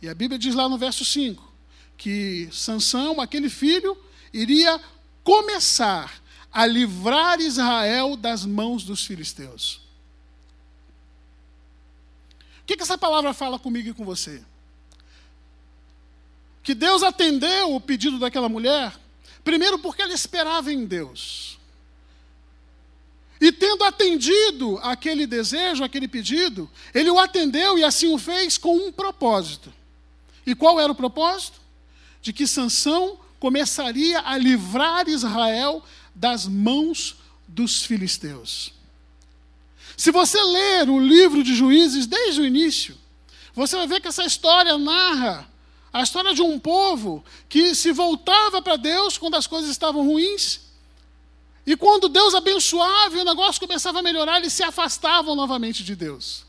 E 0.00 0.08
a 0.08 0.14
Bíblia 0.14 0.38
diz 0.38 0.54
lá 0.54 0.68
no 0.68 0.78
verso 0.78 1.04
5 1.04 1.52
que 1.96 2.48
Sansão, 2.52 3.20
aquele 3.20 3.48
filho, 3.48 3.96
iria 4.32 4.80
começar 5.22 6.20
a 6.52 6.66
livrar 6.66 7.40
Israel 7.40 8.16
das 8.16 8.44
mãos 8.44 8.84
dos 8.84 9.04
filisteus. 9.04 9.80
O 12.60 12.66
que, 12.66 12.76
que 12.76 12.82
essa 12.82 12.98
palavra 12.98 13.34
fala 13.34 13.58
comigo 13.58 13.88
e 13.88 13.94
com 13.94 14.04
você? 14.04 14.42
Que 16.62 16.74
Deus 16.74 17.02
atendeu 17.02 17.74
o 17.74 17.80
pedido 17.80 18.18
daquela 18.18 18.48
mulher, 18.48 18.98
primeiro 19.42 19.78
porque 19.78 20.02
ela 20.02 20.14
esperava 20.14 20.72
em 20.72 20.84
Deus. 20.86 21.58
E 23.40 23.50
tendo 23.52 23.84
atendido 23.84 24.78
aquele 24.82 25.26
desejo, 25.26 25.84
aquele 25.84 26.08
pedido, 26.08 26.70
ele 26.94 27.10
o 27.10 27.18
atendeu 27.18 27.78
e 27.78 27.84
assim 27.84 28.12
o 28.12 28.18
fez 28.18 28.56
com 28.56 28.76
um 28.76 28.92
propósito. 28.92 29.72
E 30.46 30.54
qual 30.54 30.80
era 30.80 30.90
o 30.90 30.94
propósito? 30.94 31.60
De 32.22 32.32
que 32.32 32.46
Sansão 32.46 33.18
começaria 33.38 34.22
a 34.24 34.38
livrar 34.38 35.08
Israel 35.08 35.82
das 36.14 36.46
mãos 36.46 37.16
dos 37.46 37.84
filisteus. 37.84 38.72
Se 39.96 40.10
você 40.10 40.40
ler 40.42 40.88
o 40.88 40.98
livro 40.98 41.42
de 41.42 41.54
Juízes 41.54 42.06
desde 42.06 42.40
o 42.40 42.46
início, 42.46 42.96
você 43.54 43.76
vai 43.76 43.86
ver 43.86 44.00
que 44.00 44.08
essa 44.08 44.24
história 44.24 44.76
narra 44.78 45.48
a 45.92 46.02
história 46.02 46.34
de 46.34 46.42
um 46.42 46.58
povo 46.58 47.24
que 47.48 47.72
se 47.74 47.92
voltava 47.92 48.60
para 48.60 48.74
Deus 48.74 49.16
quando 49.16 49.36
as 49.36 49.46
coisas 49.46 49.70
estavam 49.70 50.04
ruins, 50.04 50.60
e 51.66 51.76
quando 51.76 52.08
Deus 52.08 52.34
abençoava 52.34 53.16
e 53.16 53.20
o 53.20 53.24
negócio 53.24 53.60
começava 53.60 54.00
a 54.00 54.02
melhorar, 54.02 54.38
eles 54.38 54.52
se 54.52 54.62
afastavam 54.62 55.34
novamente 55.34 55.82
de 55.82 55.96
Deus. 55.96 56.44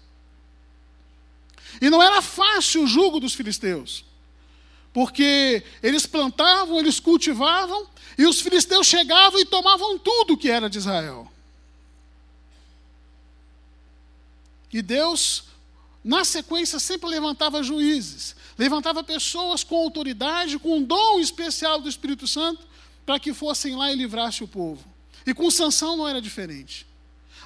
E 1.81 1.89
não 1.89 2.01
era 2.01 2.21
fácil 2.21 2.83
o 2.83 2.87
jugo 2.87 3.19
dos 3.19 3.33
filisteus, 3.33 4.03
porque 4.93 5.63
eles 5.81 6.05
plantavam, 6.05 6.79
eles 6.79 6.99
cultivavam, 6.99 7.87
e 8.17 8.25
os 8.25 8.41
filisteus 8.41 8.87
chegavam 8.87 9.39
e 9.39 9.45
tomavam 9.45 9.97
tudo 9.97 10.37
que 10.37 10.49
era 10.49 10.69
de 10.69 10.77
Israel. 10.77 11.31
E 14.71 14.81
Deus, 14.81 15.45
na 16.03 16.25
sequência, 16.25 16.79
sempre 16.79 17.09
levantava 17.09 17.63
juízes, 17.63 18.35
levantava 18.57 19.01
pessoas 19.03 19.63
com 19.63 19.77
autoridade, 19.77 20.59
com 20.59 20.77
um 20.77 20.83
dom 20.83 21.19
especial 21.21 21.79
do 21.79 21.87
Espírito 21.87 22.27
Santo, 22.27 22.65
para 23.05 23.19
que 23.19 23.33
fossem 23.33 23.75
lá 23.75 23.91
e 23.91 23.95
livrassem 23.95 24.43
o 24.43 24.47
povo. 24.47 24.94
E 25.25 25.33
com 25.33 25.49
Sansão 25.49 25.97
não 25.97 26.07
era 26.07 26.21
diferente. 26.21 26.85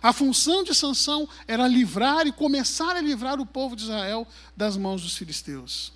A 0.01 0.13
função 0.13 0.63
de 0.63 0.73
Sansão 0.73 1.27
era 1.47 1.67
livrar 1.67 2.25
e 2.25 2.31
começar 2.31 2.95
a 2.95 3.01
livrar 3.01 3.39
o 3.39 3.45
povo 3.45 3.75
de 3.75 3.83
Israel 3.83 4.27
das 4.55 4.77
mãos 4.77 5.01
dos 5.01 5.17
filisteus. 5.17 5.91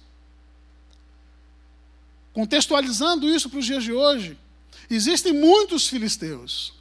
Contextualizando 2.34 3.30
isso 3.30 3.50
para 3.50 3.60
os 3.60 3.66
dias 3.66 3.84
de 3.84 3.94
hoje, 3.94 4.38
existem 4.90 5.32
muitos 5.34 5.88
filisteus. 5.88 6.74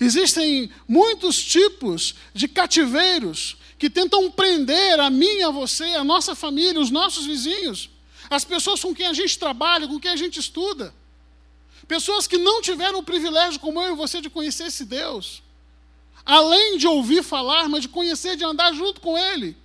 Existem 0.00 0.70
muitos 0.88 1.42
tipos 1.42 2.14
de 2.32 2.48
cativeiros 2.48 3.56
que 3.78 3.90
tentam 3.90 4.30
prender 4.30 4.98
a 4.98 5.10
mim, 5.10 5.42
a 5.42 5.50
você, 5.50 5.84
a 5.84 6.04
nossa 6.04 6.34
família, 6.34 6.80
os 6.80 6.90
nossos 6.90 7.26
vizinhos, 7.26 7.90
as 8.30 8.44
pessoas 8.44 8.80
com 8.80 8.94
quem 8.94 9.06
a 9.06 9.12
gente 9.12 9.38
trabalha, 9.38 9.86
com 9.86 10.00
quem 10.00 10.10
a 10.10 10.16
gente 10.16 10.40
estuda. 10.40 10.94
Pessoas 11.86 12.26
que 12.26 12.38
não 12.38 12.62
tiveram 12.62 12.98
o 12.98 13.02
privilégio, 13.02 13.60
como 13.60 13.80
eu 13.80 13.92
e 13.92 13.96
você, 13.96 14.20
de 14.20 14.30
conhecer 14.30 14.66
esse 14.66 14.84
Deus. 14.84 15.42
Além 16.24 16.78
de 16.78 16.86
ouvir 16.86 17.22
falar, 17.22 17.68
mas 17.68 17.82
de 17.82 17.88
conhecer, 17.88 18.36
de 18.36 18.44
andar 18.44 18.72
junto 18.72 19.00
com 19.00 19.18
Ele. 19.18 19.56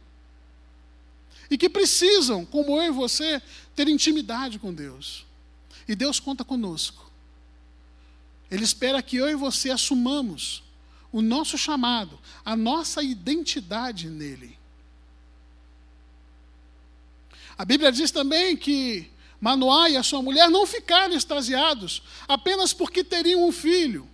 E 1.49 1.57
que 1.57 1.69
precisam, 1.69 2.45
como 2.45 2.81
eu 2.81 2.87
e 2.87 2.91
você, 2.91 3.41
ter 3.75 3.87
intimidade 3.87 4.59
com 4.59 4.73
Deus. 4.73 5.25
E 5.87 5.95
Deus 5.95 6.19
conta 6.19 6.43
conosco. 6.43 7.09
Ele 8.51 8.63
espera 8.63 9.01
que 9.01 9.15
eu 9.15 9.29
e 9.29 9.35
você 9.35 9.71
assumamos 9.71 10.63
o 11.11 11.21
nosso 11.21 11.57
chamado, 11.57 12.19
a 12.43 12.55
nossa 12.55 13.01
identidade 13.01 14.09
nele. 14.09 14.57
A 17.57 17.65
Bíblia 17.65 17.91
diz 17.91 18.11
também 18.11 18.55
que 18.55 19.11
Manoá 19.39 19.89
e 19.89 19.97
a 19.97 20.03
sua 20.03 20.21
mulher 20.21 20.49
não 20.49 20.65
ficaram 20.65 21.15
extasiados 21.15 22.01
apenas 22.27 22.73
porque 22.73 23.03
teriam 23.03 23.47
um 23.47 23.51
filho, 23.51 24.09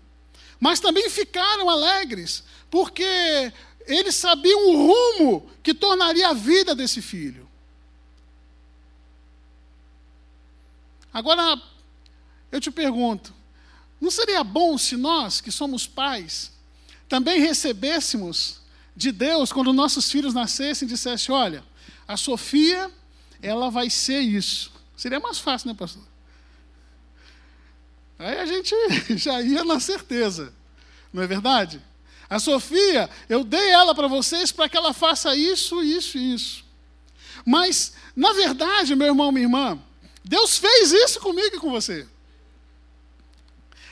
mas 0.60 0.80
também 0.80 1.10
ficaram 1.10 1.70
alegres 1.70 2.44
porque 2.70 3.52
eles 3.88 4.16
sabiam 4.16 4.70
o 4.70 4.88
rumo 4.88 5.50
que 5.64 5.74
tornaria 5.74 6.30
a 6.30 6.34
vida 6.34 6.76
desse 6.76 7.02
filho. 7.02 7.48
Agora, 11.14 11.62
eu 12.52 12.60
te 12.60 12.70
pergunto: 12.70 13.34
não 14.02 14.12
seria 14.12 14.44
bom 14.44 14.78
se 14.78 14.98
nós, 14.98 15.40
que 15.40 15.52
somos 15.52 15.88
pais, 15.88 16.52
também 17.08 17.40
recebêssemos 17.40 18.60
de 18.96 19.12
Deus, 19.12 19.52
quando 19.52 19.72
nossos 19.74 20.12
filhos 20.12 20.34
nascessem, 20.34 20.88
dissesse: 20.88 21.32
olha, 21.32 21.64
a 22.08 22.18
Sofia, 22.18 22.92
ela 23.42 23.72
vai 23.72 23.90
ser 23.90 24.20
isso. 24.20 24.75
Seria 24.96 25.20
mais 25.20 25.40
fácil, 25.40 25.70
né, 25.70 25.74
pastor? 25.74 26.04
Aí 28.18 28.40
a 28.40 28.46
gente 28.46 28.74
já 29.18 29.42
ia 29.42 29.64
na 29.64 29.80
certeza, 29.80 30.54
não 31.12 31.22
é 31.22 31.28
verdade? 31.28 31.82
A 32.30 32.40
Sofia, 32.40 33.10
eu 33.30 33.44
dei 33.44 33.70
ela 33.70 33.94
para 33.94 34.08
vocês 34.08 34.52
para 34.52 34.68
que 34.68 34.78
ela 34.78 34.94
faça 34.94 35.36
isso, 35.36 35.84
isso 35.84 36.18
e 36.18 36.34
isso. 36.34 36.66
Mas, 37.46 37.94
na 38.16 38.34
verdade, 38.34 38.96
meu 38.96 39.08
irmão, 39.08 39.32
minha 39.32 39.46
irmã, 39.46 39.80
Deus 40.24 40.58
fez 40.58 40.92
isso 40.92 41.20
comigo 41.20 41.56
e 41.56 41.60
com 41.60 41.70
você. 41.70 42.08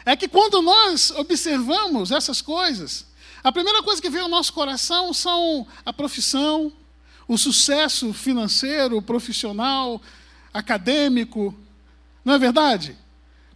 É 0.05 0.15
que 0.15 0.27
quando 0.27 0.62
nós 0.62 1.12
observamos 1.12 2.12
essas 2.12 2.41
coisas, 2.41 3.05
a 3.43 3.51
primeira 3.51 3.83
coisa 3.83 4.01
que 4.01 4.10
vem 4.10 4.22
ao 4.22 4.27
nosso 4.27 4.51
coração 4.51 5.13
são 5.13 5.67
a 5.86 5.93
profissão, 5.93 6.74
o 7.27 7.38
sucesso 7.38 8.13
financeiro, 8.13 9.01
profissional, 9.01 10.01
acadêmico. 10.53 11.53
Não 12.24 12.33
é 12.33 12.37
verdade? 12.37 12.96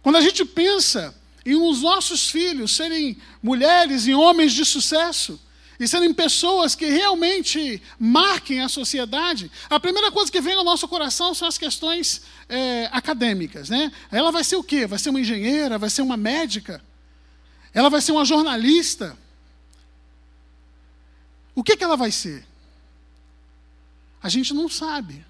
Quando 0.02 0.16
a 0.16 0.20
gente 0.20 0.44
pensa 0.44 1.14
em 1.44 1.54
os 1.54 1.82
nossos 1.82 2.28
filhos 2.28 2.74
serem 2.74 3.16
mulheres 3.42 4.06
e 4.06 4.14
homens 4.14 4.52
de 4.52 4.64
sucesso, 4.64 5.40
e 5.80 5.86
serem 5.86 6.12
pessoas 6.12 6.74
que 6.74 6.86
realmente 6.86 7.80
marquem 7.98 8.60
a 8.60 8.68
sociedade, 8.68 9.50
a 9.70 9.78
primeira 9.78 10.10
coisa 10.10 10.30
que 10.30 10.40
vem 10.40 10.54
ao 10.54 10.64
nosso 10.64 10.88
coração 10.88 11.32
são 11.32 11.46
as 11.46 11.56
questões 11.56 12.22
é, 12.48 12.88
acadêmicas. 12.90 13.70
Né? 13.70 13.92
Ela 14.10 14.32
vai 14.32 14.42
ser 14.42 14.56
o 14.56 14.64
quê? 14.64 14.86
Vai 14.86 14.98
ser 14.98 15.10
uma 15.10 15.20
engenheira? 15.20 15.78
Vai 15.78 15.88
ser 15.88 16.02
uma 16.02 16.16
médica? 16.16 16.82
Ela 17.72 17.88
vai 17.88 18.00
ser 18.00 18.10
uma 18.10 18.24
jornalista? 18.24 19.16
O 21.54 21.62
que, 21.62 21.76
que 21.76 21.84
ela 21.84 21.96
vai 21.96 22.10
ser? 22.10 22.44
A 24.20 24.28
gente 24.28 24.52
não 24.52 24.68
sabe. 24.68 25.24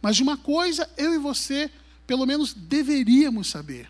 Mas 0.00 0.16
de 0.16 0.22
uma 0.22 0.36
coisa 0.36 0.88
eu 0.96 1.14
e 1.14 1.18
você, 1.18 1.70
pelo 2.06 2.26
menos, 2.26 2.52
deveríamos 2.52 3.48
saber: 3.48 3.88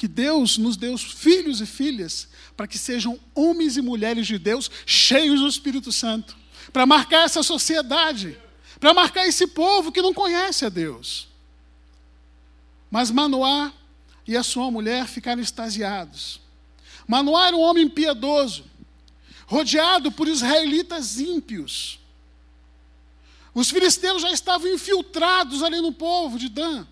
que 0.00 0.08
Deus 0.08 0.56
nos 0.56 0.78
deu 0.78 0.96
filhos 0.96 1.60
e 1.60 1.66
filhas 1.66 2.26
para 2.56 2.66
que 2.66 2.78
sejam 2.78 3.20
homens 3.34 3.76
e 3.76 3.82
mulheres 3.82 4.26
de 4.26 4.38
Deus 4.38 4.70
cheios 4.86 5.40
do 5.40 5.46
Espírito 5.46 5.92
Santo, 5.92 6.34
para 6.72 6.86
marcar 6.86 7.26
essa 7.26 7.42
sociedade, 7.42 8.38
para 8.80 8.94
marcar 8.94 9.28
esse 9.28 9.46
povo 9.46 9.92
que 9.92 10.00
não 10.00 10.14
conhece 10.14 10.64
a 10.64 10.70
Deus. 10.70 11.28
Mas 12.90 13.10
Manoá 13.10 13.74
e 14.26 14.34
a 14.38 14.42
sua 14.42 14.70
mulher 14.70 15.06
ficaram 15.06 15.42
extasiados. 15.42 16.40
Manoá 17.06 17.48
era 17.48 17.56
um 17.56 17.60
homem 17.60 17.86
piedoso, 17.86 18.64
rodeado 19.46 20.10
por 20.10 20.26
israelitas 20.26 21.20
ímpios. 21.20 21.99
Os 23.54 23.70
filisteus 23.70 24.22
já 24.22 24.30
estavam 24.30 24.68
infiltrados 24.68 25.62
ali 25.62 25.80
no 25.80 25.92
povo 25.92 26.38
de 26.38 26.48
Dan. 26.48 26.86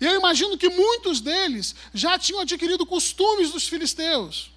E 0.00 0.04
eu 0.04 0.16
imagino 0.16 0.58
que 0.58 0.68
muitos 0.68 1.20
deles 1.20 1.74
já 1.92 2.18
tinham 2.18 2.40
adquirido 2.40 2.84
costumes 2.84 3.52
dos 3.52 3.68
filisteus. 3.68 4.50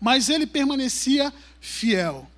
Mas 0.00 0.28
ele 0.28 0.46
permanecia 0.46 1.32
fiel. 1.60 2.28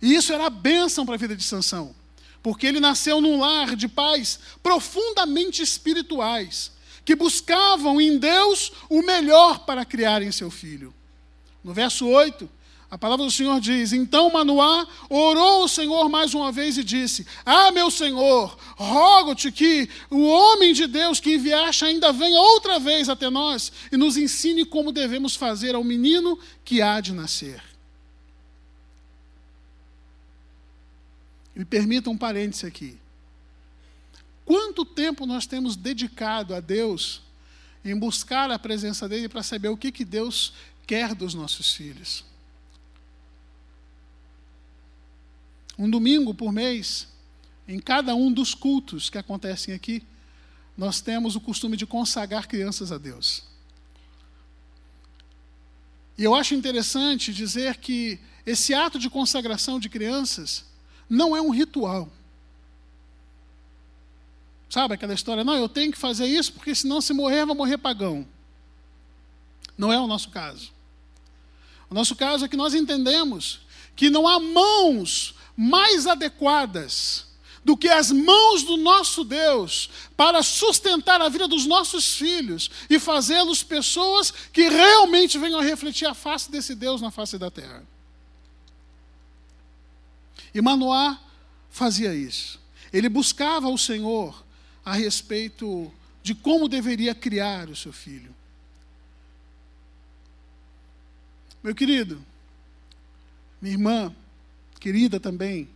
E 0.00 0.14
isso 0.14 0.32
era 0.32 0.46
a 0.46 0.50
bênção 0.50 1.04
para 1.04 1.14
a 1.14 1.18
vida 1.18 1.36
de 1.36 1.44
Sansão, 1.44 1.94
porque 2.42 2.66
ele 2.66 2.80
nasceu 2.80 3.20
num 3.20 3.40
lar 3.40 3.76
de 3.76 3.88
pais 3.88 4.38
profundamente 4.62 5.62
espirituais, 5.62 6.72
que 7.04 7.14
buscavam 7.14 8.00
em 8.00 8.18
Deus 8.18 8.72
o 8.88 9.02
melhor 9.02 9.60
para 9.60 9.84
criarem 9.84 10.32
seu 10.32 10.50
filho. 10.50 10.94
No 11.62 11.74
verso 11.74 12.06
8, 12.06 12.48
a 12.90 12.98
palavra 12.98 13.24
do 13.24 13.30
Senhor 13.30 13.60
diz: 13.60 13.92
Então 13.92 14.32
Manoá 14.32 14.86
orou 15.08 15.62
ao 15.62 15.68
Senhor 15.68 16.08
mais 16.08 16.34
uma 16.34 16.50
vez 16.50 16.76
e 16.76 16.82
disse: 16.82 17.24
Ah, 17.46 17.70
meu 17.70 17.88
Senhor, 17.88 18.58
rogo-te 18.76 19.52
que 19.52 19.88
o 20.10 20.26
homem 20.26 20.72
de 20.72 20.88
Deus 20.88 21.20
que 21.20 21.36
enviaste 21.36 21.84
ainda 21.84 22.12
venha 22.12 22.40
outra 22.40 22.80
vez 22.80 23.08
até 23.08 23.30
nós 23.30 23.70
e 23.92 23.96
nos 23.96 24.16
ensine 24.16 24.64
como 24.64 24.90
devemos 24.90 25.36
fazer 25.36 25.76
ao 25.76 25.84
menino 25.84 26.36
que 26.64 26.82
há 26.82 27.00
de 27.00 27.12
nascer. 27.12 27.62
Me 31.54 31.64
permita 31.64 32.10
um 32.10 32.18
parêntese 32.18 32.66
aqui. 32.66 32.98
Quanto 34.44 34.84
tempo 34.84 35.26
nós 35.26 35.46
temos 35.46 35.76
dedicado 35.76 36.56
a 36.56 36.58
Deus 36.58 37.22
em 37.84 37.96
buscar 37.96 38.50
a 38.50 38.58
presença 38.58 39.08
dEle 39.08 39.28
para 39.28 39.44
saber 39.44 39.68
o 39.68 39.76
que, 39.76 39.92
que 39.92 40.04
Deus 40.04 40.52
quer 40.88 41.14
dos 41.14 41.34
nossos 41.34 41.72
filhos? 41.72 42.29
Um 45.80 45.88
domingo 45.88 46.34
por 46.34 46.52
mês, 46.52 47.08
em 47.66 47.80
cada 47.80 48.14
um 48.14 48.30
dos 48.30 48.54
cultos 48.54 49.08
que 49.08 49.16
acontecem 49.16 49.72
aqui, 49.72 50.02
nós 50.76 51.00
temos 51.00 51.36
o 51.36 51.40
costume 51.40 51.74
de 51.74 51.86
consagrar 51.86 52.46
crianças 52.46 52.92
a 52.92 52.98
Deus. 52.98 53.42
E 56.18 56.24
eu 56.24 56.34
acho 56.34 56.54
interessante 56.54 57.32
dizer 57.32 57.78
que 57.78 58.20
esse 58.44 58.74
ato 58.74 58.98
de 58.98 59.08
consagração 59.08 59.80
de 59.80 59.88
crianças 59.88 60.66
não 61.08 61.34
é 61.34 61.40
um 61.40 61.48
ritual. 61.48 62.12
Sabe 64.68 64.94
aquela 64.94 65.14
história? 65.14 65.42
Não, 65.42 65.56
eu 65.56 65.68
tenho 65.68 65.92
que 65.92 65.98
fazer 65.98 66.26
isso 66.26 66.52
porque 66.52 66.74
senão 66.74 67.00
se 67.00 67.14
morrer, 67.14 67.46
vou 67.46 67.56
morrer 67.56 67.78
pagão. 67.78 68.28
Não 69.78 69.90
é 69.90 69.98
o 69.98 70.06
nosso 70.06 70.28
caso. 70.28 70.70
O 71.88 71.94
nosso 71.94 72.14
caso 72.14 72.44
é 72.44 72.48
que 72.48 72.56
nós 72.56 72.74
entendemos 72.74 73.60
que 73.96 74.10
não 74.10 74.28
há 74.28 74.38
mãos 74.38 75.39
mais 75.62 76.06
adequadas 76.06 77.26
do 77.62 77.76
que 77.76 77.86
as 77.86 78.10
mãos 78.10 78.62
do 78.62 78.78
nosso 78.78 79.22
Deus 79.22 79.90
para 80.16 80.42
sustentar 80.42 81.20
a 81.20 81.28
vida 81.28 81.46
dos 81.46 81.66
nossos 81.66 82.14
filhos 82.14 82.70
e 82.88 82.98
fazê-los 82.98 83.62
pessoas 83.62 84.30
que 84.30 84.70
realmente 84.70 85.36
venham 85.36 85.60
a 85.60 85.62
refletir 85.62 86.06
a 86.06 86.14
face 86.14 86.50
desse 86.50 86.74
Deus 86.74 87.02
na 87.02 87.10
face 87.10 87.36
da 87.36 87.50
terra. 87.50 87.86
E 90.54 90.62
Manoá 90.62 91.20
fazia 91.68 92.14
isso. 92.14 92.58
Ele 92.90 93.10
buscava 93.10 93.68
o 93.68 93.76
Senhor 93.76 94.42
a 94.82 94.94
respeito 94.94 95.92
de 96.22 96.34
como 96.34 96.70
deveria 96.70 97.14
criar 97.14 97.68
o 97.68 97.76
seu 97.76 97.92
filho. 97.92 98.34
Meu 101.62 101.74
querido, 101.74 102.24
minha 103.60 103.74
irmã, 103.74 104.16
querida 104.80 105.20
também, 105.20 105.68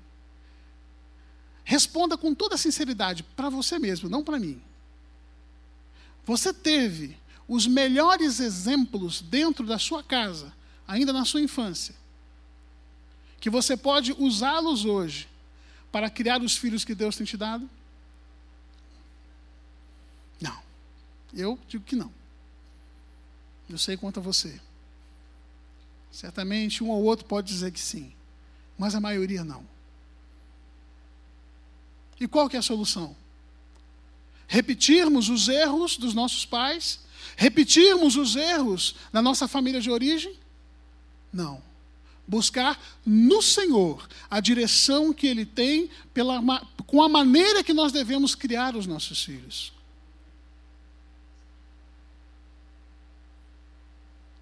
responda 1.62 2.16
com 2.16 2.34
toda 2.34 2.56
sinceridade 2.56 3.22
para 3.22 3.48
você 3.48 3.78
mesmo, 3.78 4.08
não 4.08 4.24
para 4.24 4.38
mim. 4.40 4.60
Você 6.24 6.52
teve 6.52 7.16
os 7.46 7.66
melhores 7.66 8.40
exemplos 8.40 9.20
dentro 9.20 9.66
da 9.66 9.78
sua 9.78 10.02
casa, 10.02 10.52
ainda 10.88 11.12
na 11.12 11.24
sua 11.24 11.42
infância, 11.42 11.94
que 13.38 13.50
você 13.50 13.76
pode 13.76 14.12
usá-los 14.18 14.84
hoje 14.84 15.28
para 15.92 16.08
criar 16.10 16.42
os 16.42 16.56
filhos 16.56 16.84
que 16.84 16.94
Deus 16.94 17.16
tem 17.16 17.26
te 17.26 17.36
dado? 17.36 17.68
Não. 20.40 20.58
Eu 21.32 21.58
digo 21.68 21.84
que 21.84 21.94
não. 21.94 22.12
Eu 23.68 23.78
sei 23.78 23.96
quanto 23.96 24.18
a 24.18 24.22
você. 24.22 24.60
Certamente 26.10 26.82
um 26.82 26.90
ou 26.90 27.02
outro 27.02 27.26
pode 27.26 27.48
dizer 27.48 27.70
que 27.72 27.80
sim, 27.80 28.12
mas 28.78 28.94
a 28.94 29.00
maioria 29.00 29.44
não. 29.44 29.64
E 32.20 32.26
qual 32.26 32.48
que 32.48 32.56
é 32.56 32.58
a 32.58 32.62
solução? 32.62 33.16
Repetirmos 34.46 35.28
os 35.28 35.48
erros 35.48 35.96
dos 35.96 36.14
nossos 36.14 36.44
pais? 36.44 37.00
Repetirmos 37.36 38.16
os 38.16 38.36
erros 38.36 38.94
da 39.12 39.20
nossa 39.20 39.48
família 39.48 39.80
de 39.80 39.90
origem? 39.90 40.38
Não. 41.32 41.62
Buscar 42.26 42.80
no 43.04 43.42
Senhor 43.42 44.08
a 44.30 44.40
direção 44.40 45.12
que 45.12 45.26
Ele 45.26 45.44
tem 45.44 45.90
pela, 46.12 46.40
com 46.86 47.02
a 47.02 47.08
maneira 47.08 47.62
que 47.62 47.74
nós 47.74 47.92
devemos 47.92 48.34
criar 48.34 48.76
os 48.76 48.86
nossos 48.86 49.22
filhos. 49.24 49.72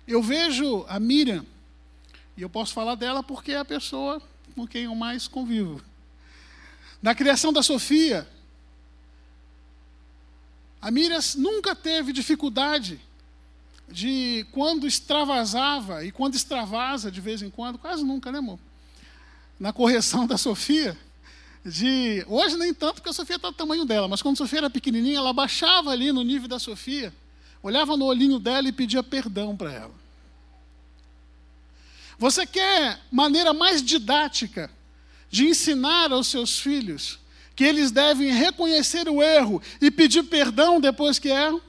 Eu 0.07 0.23
vejo 0.23 0.85
a 0.89 1.01
Miriam, 1.01 1.47
e 2.37 2.43
eu 2.43 2.49
posso 2.49 2.73
falar 2.73 2.95
dela 2.95 3.23
porque 3.23 3.53
é 3.53 3.59
a 3.59 3.65
pessoa 3.65 4.21
com 4.55 4.67
quem 4.67 4.85
eu 4.85 4.95
mais 4.95 5.27
convivo. 5.27 5.83
Na 7.01 7.15
criação 7.15 7.53
da 7.53 7.63
Sofia, 7.63 8.29
a 10.81 10.91
Miriam 10.91 11.21
nunca 11.37 11.75
teve 11.75 12.13
dificuldade 12.13 13.01
de 13.89 14.47
quando 14.53 14.87
extravasava, 14.87 16.05
e 16.05 16.11
quando 16.11 16.35
extravasa 16.35 17.11
de 17.11 17.21
vez 17.21 17.43
em 17.43 17.51
quando, 17.51 17.79
quase 17.79 18.03
nunca, 18.03 18.33
né, 18.33 18.39
amor? 18.39 18.59
Na 19.61 19.73
correção 19.73 20.27
da 20.27 20.39
Sofia, 20.39 20.97
de. 21.65 22.25
Hoje 22.27 22.57
nem 22.57 22.73
tanto, 22.73 22.95
porque 22.95 23.11
a 23.11 23.13
Sofia 23.13 23.37
está 23.37 23.51
do 23.51 23.57
tamanho 23.57 23.85
dela, 23.85 24.09
mas 24.09 24.23
quando 24.23 24.35
a 24.35 24.39
Sofia 24.39 24.61
era 24.61 24.71
pequenininha, 24.71 25.19
ela 25.19 25.33
baixava 25.33 25.91
ali 25.91 26.11
no 26.11 26.23
nível 26.23 26.49
da 26.49 26.59
Sofia, 26.59 27.15
olhava 27.63 27.97
no 27.97 28.07
olhinho 28.07 28.39
dela 28.39 28.69
e 28.69 28.73
pedia 28.73 29.03
perdão 29.03 29.57
para 29.57 29.73
ela. 29.73 30.02
Você 32.23 32.47
quer 32.47 33.01
maneira 33.11 33.53
mais 33.53 33.83
didática 33.83 34.71
de 35.29 35.45
ensinar 35.45 36.13
aos 36.13 36.29
seus 36.29 36.57
filhos 36.57 37.19
que 37.57 37.65
eles 37.65 37.91
devem 37.91 38.31
reconhecer 38.31 39.09
o 39.09 39.21
erro 39.21 39.61
e 39.81 39.91
pedir 39.91 40.23
perdão 40.23 40.81
depois 40.81 41.19
que 41.19 41.31
erram? 41.31 41.61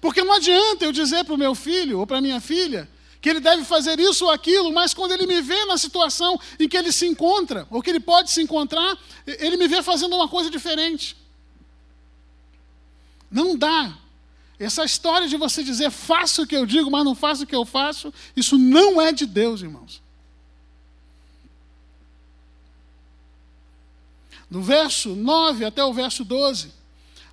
Porque 0.00 0.24
não 0.24 0.32
adianta 0.32 0.84
eu 0.84 0.90
dizer 0.90 1.24
para 1.24 1.34
o 1.34 1.38
meu 1.38 1.54
filho 1.54 2.00
ou 2.00 2.08
para 2.08 2.20
minha 2.20 2.40
filha 2.40 2.90
que 3.20 3.28
ele 3.28 3.38
deve 3.38 3.62
fazer 3.62 4.00
isso 4.00 4.24
ou 4.24 4.32
aquilo, 4.32 4.72
mas 4.72 4.92
quando 4.92 5.12
ele 5.12 5.28
me 5.28 5.40
vê 5.42 5.64
na 5.66 5.78
situação 5.78 6.36
em 6.58 6.68
que 6.68 6.76
ele 6.76 6.90
se 6.90 7.06
encontra, 7.06 7.68
ou 7.70 7.80
que 7.80 7.90
ele 7.90 8.00
pode 8.00 8.32
se 8.32 8.42
encontrar, 8.42 8.98
ele 9.24 9.56
me 9.56 9.68
vê 9.68 9.80
fazendo 9.80 10.16
uma 10.16 10.26
coisa 10.26 10.50
diferente. 10.50 11.16
Não 13.30 13.56
dá. 13.56 13.96
Essa 14.58 14.84
história 14.84 15.28
de 15.28 15.36
você 15.36 15.62
dizer 15.62 15.90
faça 15.90 16.42
o 16.42 16.46
que 16.46 16.56
eu 16.56 16.66
digo, 16.66 16.90
mas 16.90 17.04
não 17.04 17.14
faça 17.14 17.44
o 17.44 17.46
que 17.46 17.54
eu 17.54 17.64
faço, 17.64 18.12
isso 18.34 18.58
não 18.58 19.00
é 19.00 19.12
de 19.12 19.24
Deus, 19.24 19.62
irmãos. 19.62 20.02
Do 24.50 24.60
verso 24.60 25.14
9 25.14 25.64
até 25.64 25.84
o 25.84 25.92
verso 25.92 26.24
12, 26.24 26.72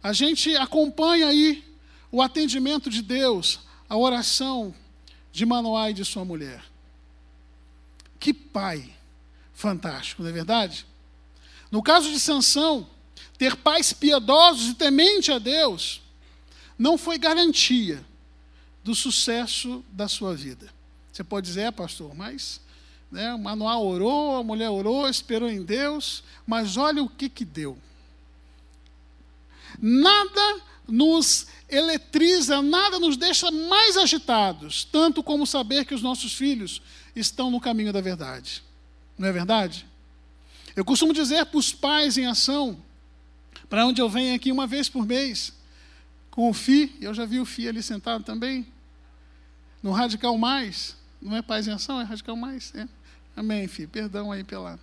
a 0.03 0.13
gente 0.13 0.55
acompanha 0.55 1.27
aí 1.27 1.63
o 2.11 2.21
atendimento 2.21 2.89
de 2.89 3.01
Deus, 3.01 3.59
a 3.89 3.97
oração 3.97 4.75
de 5.31 5.45
Manoá 5.45 5.89
e 5.89 5.93
de 5.93 6.05
sua 6.05 6.23
mulher. 6.23 6.63
Que 8.19 8.33
pai 8.33 8.93
fantástico, 9.53 10.21
não 10.21 10.29
é 10.29 10.33
verdade? 10.33 10.85
No 11.71 11.81
caso 11.81 12.11
de 12.11 12.19
Sansão, 12.19 12.87
ter 13.37 13.55
pais 13.55 13.93
piedosos 13.93 14.69
e 14.69 14.73
temente 14.75 15.31
a 15.31 15.39
Deus 15.39 16.01
não 16.77 16.97
foi 16.97 17.17
garantia 17.17 18.05
do 18.83 18.93
sucesso 18.93 19.83
da 19.91 20.07
sua 20.07 20.35
vida. 20.35 20.73
Você 21.11 21.23
pode 21.23 21.47
dizer, 21.47 21.61
é, 21.61 21.71
pastor, 21.71 22.13
mas 22.13 22.59
né? 23.15 23.33
O 23.33 23.39
Manoá 23.39 23.79
orou, 23.79 24.37
a 24.37 24.43
mulher 24.43 24.69
orou, 24.69 25.07
esperou 25.07 25.49
em 25.49 25.63
Deus, 25.63 26.23
mas 26.45 26.77
olha 26.77 27.01
o 27.01 27.09
que, 27.09 27.29
que 27.29 27.45
deu. 27.45 27.77
Nada 29.79 30.61
nos 30.87 31.47
eletriza, 31.69 32.61
nada 32.61 32.99
nos 32.99 33.17
deixa 33.17 33.49
mais 33.49 33.97
agitados, 33.97 34.83
tanto 34.83 35.23
como 35.23 35.47
saber 35.47 35.85
que 35.85 35.95
os 35.95 36.01
nossos 36.01 36.33
filhos 36.33 36.81
estão 37.15 37.49
no 37.49 37.61
caminho 37.61 37.93
da 37.93 38.01
verdade. 38.01 38.61
Não 39.17 39.27
é 39.27 39.31
verdade? 39.31 39.85
Eu 40.75 40.83
costumo 40.83 41.13
dizer 41.13 41.45
para 41.45 41.57
os 41.57 41.71
pais 41.71 42.17
em 42.17 42.25
ação, 42.25 42.77
para 43.69 43.85
onde 43.85 44.01
eu 44.01 44.09
venho 44.09 44.35
aqui 44.35 44.51
uma 44.51 44.67
vez 44.67 44.89
por 44.89 45.05
mês, 45.05 45.53
com 46.35 46.49
o 46.49 46.53
FI, 46.53 46.97
eu 47.01 47.13
já 47.13 47.25
vi 47.25 47.39
o 47.39 47.45
FI 47.45 47.69
ali 47.69 47.81
sentado 47.81 48.23
também, 48.23 48.67
no 49.81 49.91
Radical 49.91 50.37
Mais, 50.37 50.95
não 51.21 51.35
é 51.35 51.41
Paz 51.41 51.67
em 51.67 51.71
Ação, 51.71 51.99
é 51.99 52.03
Radical 52.03 52.35
Mais, 52.35 52.73
é. 52.75 52.87
Amém, 53.35 53.67
filho. 53.67 53.89
Perdão 53.89 54.31
aí 54.31 54.43
pela. 54.43 54.79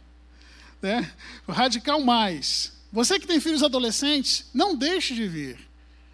Né? 0.81 1.11
O 1.47 1.53
radical 1.53 2.01
mais. 2.03 2.73
Você 2.93 3.19
que 3.19 3.27
tem 3.27 3.41
filhos 3.41 3.63
adolescentes, 3.63 4.47
não 4.53 4.77
deixe 4.77 5.15
de 5.15 5.27
vir. 5.27 5.59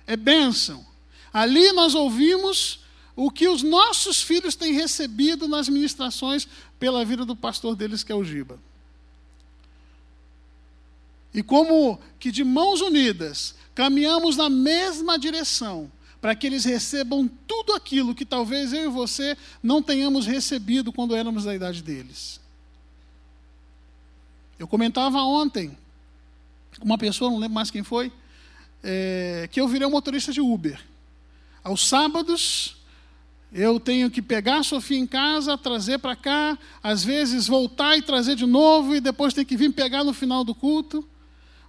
É 0.06 0.16
bênção. 0.16 0.86
Ali 1.32 1.72
nós 1.72 1.94
ouvimos 1.94 2.80
o 3.16 3.30
que 3.30 3.48
os 3.48 3.62
nossos 3.62 4.22
filhos 4.22 4.54
têm 4.54 4.72
recebido 4.72 5.48
nas 5.48 5.68
ministrações 5.68 6.46
pela 6.78 7.04
vida 7.04 7.24
do 7.24 7.34
pastor 7.34 7.74
deles, 7.74 8.04
que 8.04 8.12
é 8.12 8.14
o 8.14 8.24
Giba. 8.24 8.60
E 11.32 11.42
como 11.42 12.00
que 12.18 12.30
de 12.30 12.42
mãos 12.42 12.80
unidas 12.80 13.54
caminhamos 13.74 14.36
na 14.36 14.48
mesma 14.48 15.18
direção, 15.18 15.90
para 16.20 16.34
que 16.34 16.46
eles 16.46 16.64
recebam 16.64 17.30
tudo 17.46 17.74
aquilo 17.74 18.14
que 18.14 18.24
talvez 18.24 18.72
eu 18.72 18.84
e 18.84 18.88
você 18.88 19.36
não 19.62 19.80
tenhamos 19.80 20.26
recebido 20.26 20.92
quando 20.92 21.14
éramos 21.14 21.44
da 21.44 21.54
idade 21.54 21.82
deles. 21.82 22.40
Eu 24.58 24.66
comentava 24.66 25.22
ontem 25.22 25.76
uma 26.82 26.98
pessoa, 26.98 27.30
não 27.30 27.38
lembro 27.38 27.54
mais 27.54 27.70
quem 27.70 27.82
foi, 27.82 28.12
é, 28.82 29.48
que 29.50 29.60
eu 29.60 29.68
virei 29.68 29.86
um 29.86 29.90
motorista 29.90 30.32
de 30.32 30.40
Uber. 30.40 30.80
Aos 31.62 31.86
sábados, 31.86 32.76
eu 33.52 33.80
tenho 33.80 34.10
que 34.10 34.20
pegar 34.20 34.58
a 34.58 34.62
Sofia 34.62 34.98
em 34.98 35.06
casa, 35.06 35.56
trazer 35.56 35.98
para 35.98 36.14
cá, 36.14 36.58
às 36.82 37.02
vezes 37.02 37.46
voltar 37.46 37.96
e 37.96 38.02
trazer 38.02 38.36
de 38.36 38.46
novo, 38.46 38.94
e 38.94 39.00
depois 39.00 39.34
tem 39.34 39.44
que 39.44 39.56
vir 39.56 39.72
pegar 39.72 40.04
no 40.04 40.12
final 40.12 40.44
do 40.44 40.54
culto. 40.54 41.06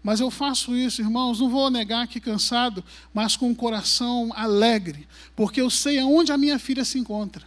Mas 0.01 0.19
eu 0.19 0.31
faço 0.31 0.75
isso, 0.75 1.01
irmãos, 1.01 1.39
não 1.39 1.49
vou 1.49 1.69
negar 1.69 2.07
que 2.07 2.19
cansado, 2.19 2.83
mas 3.13 3.35
com 3.35 3.51
o 3.51 3.55
coração 3.55 4.31
alegre, 4.33 5.07
porque 5.35 5.59
eu 5.59 5.69
sei 5.69 5.99
aonde 5.99 6.31
a 6.31 6.38
minha 6.38 6.57
filha 6.57 6.85
se 6.85 6.97
encontra. 6.97 7.45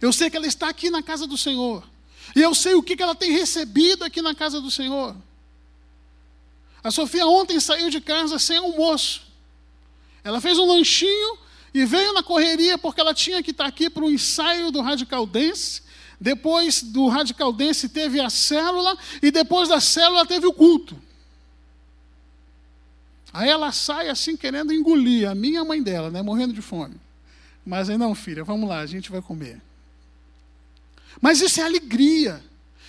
Eu 0.00 0.12
sei 0.12 0.30
que 0.30 0.36
ela 0.36 0.46
está 0.46 0.68
aqui 0.68 0.90
na 0.90 1.02
casa 1.02 1.26
do 1.26 1.36
Senhor. 1.36 1.82
E 2.36 2.40
eu 2.40 2.54
sei 2.54 2.74
o 2.74 2.82
que 2.82 3.02
ela 3.02 3.14
tem 3.14 3.32
recebido 3.32 4.04
aqui 4.04 4.20
na 4.20 4.34
casa 4.34 4.60
do 4.60 4.70
Senhor. 4.70 5.16
A 6.82 6.90
Sofia 6.90 7.26
ontem 7.26 7.58
saiu 7.58 7.90
de 7.90 8.00
casa 8.00 8.38
sem 8.38 8.58
almoço. 8.58 9.22
Ela 10.22 10.40
fez 10.40 10.58
um 10.58 10.66
lanchinho 10.66 11.38
e 11.72 11.84
veio 11.84 12.12
na 12.12 12.22
correria 12.22 12.78
porque 12.78 13.00
ela 13.00 13.14
tinha 13.14 13.42
que 13.42 13.50
estar 13.50 13.66
aqui 13.66 13.90
para 13.90 14.04
o 14.04 14.10
ensaio 14.10 14.70
do 14.70 14.80
Radical 14.80 15.26
Dance. 15.26 15.82
Depois 16.20 16.82
do 16.82 17.08
Radical 17.08 17.52
Dance 17.52 17.88
teve 17.88 18.20
a 18.20 18.28
célula 18.28 18.96
e 19.22 19.30
depois 19.30 19.68
da 19.68 19.80
célula 19.80 20.26
teve 20.26 20.46
o 20.46 20.52
culto. 20.52 21.00
Aí 23.32 23.48
ela 23.48 23.72
sai 23.72 24.08
assim 24.08 24.36
querendo 24.36 24.72
engolir 24.72 25.28
a 25.28 25.34
minha 25.34 25.64
mãe 25.64 25.82
dela, 25.82 26.10
né, 26.10 26.22
morrendo 26.22 26.52
de 26.52 26.62
fome. 26.62 26.96
Mas 27.64 27.90
aí 27.90 27.98
não, 27.98 28.14
filha, 28.14 28.44
vamos 28.44 28.68
lá, 28.68 28.80
a 28.80 28.86
gente 28.86 29.10
vai 29.10 29.20
comer. 29.20 29.60
Mas 31.20 31.40
isso 31.40 31.60
é 31.60 31.64
alegria. 31.64 32.42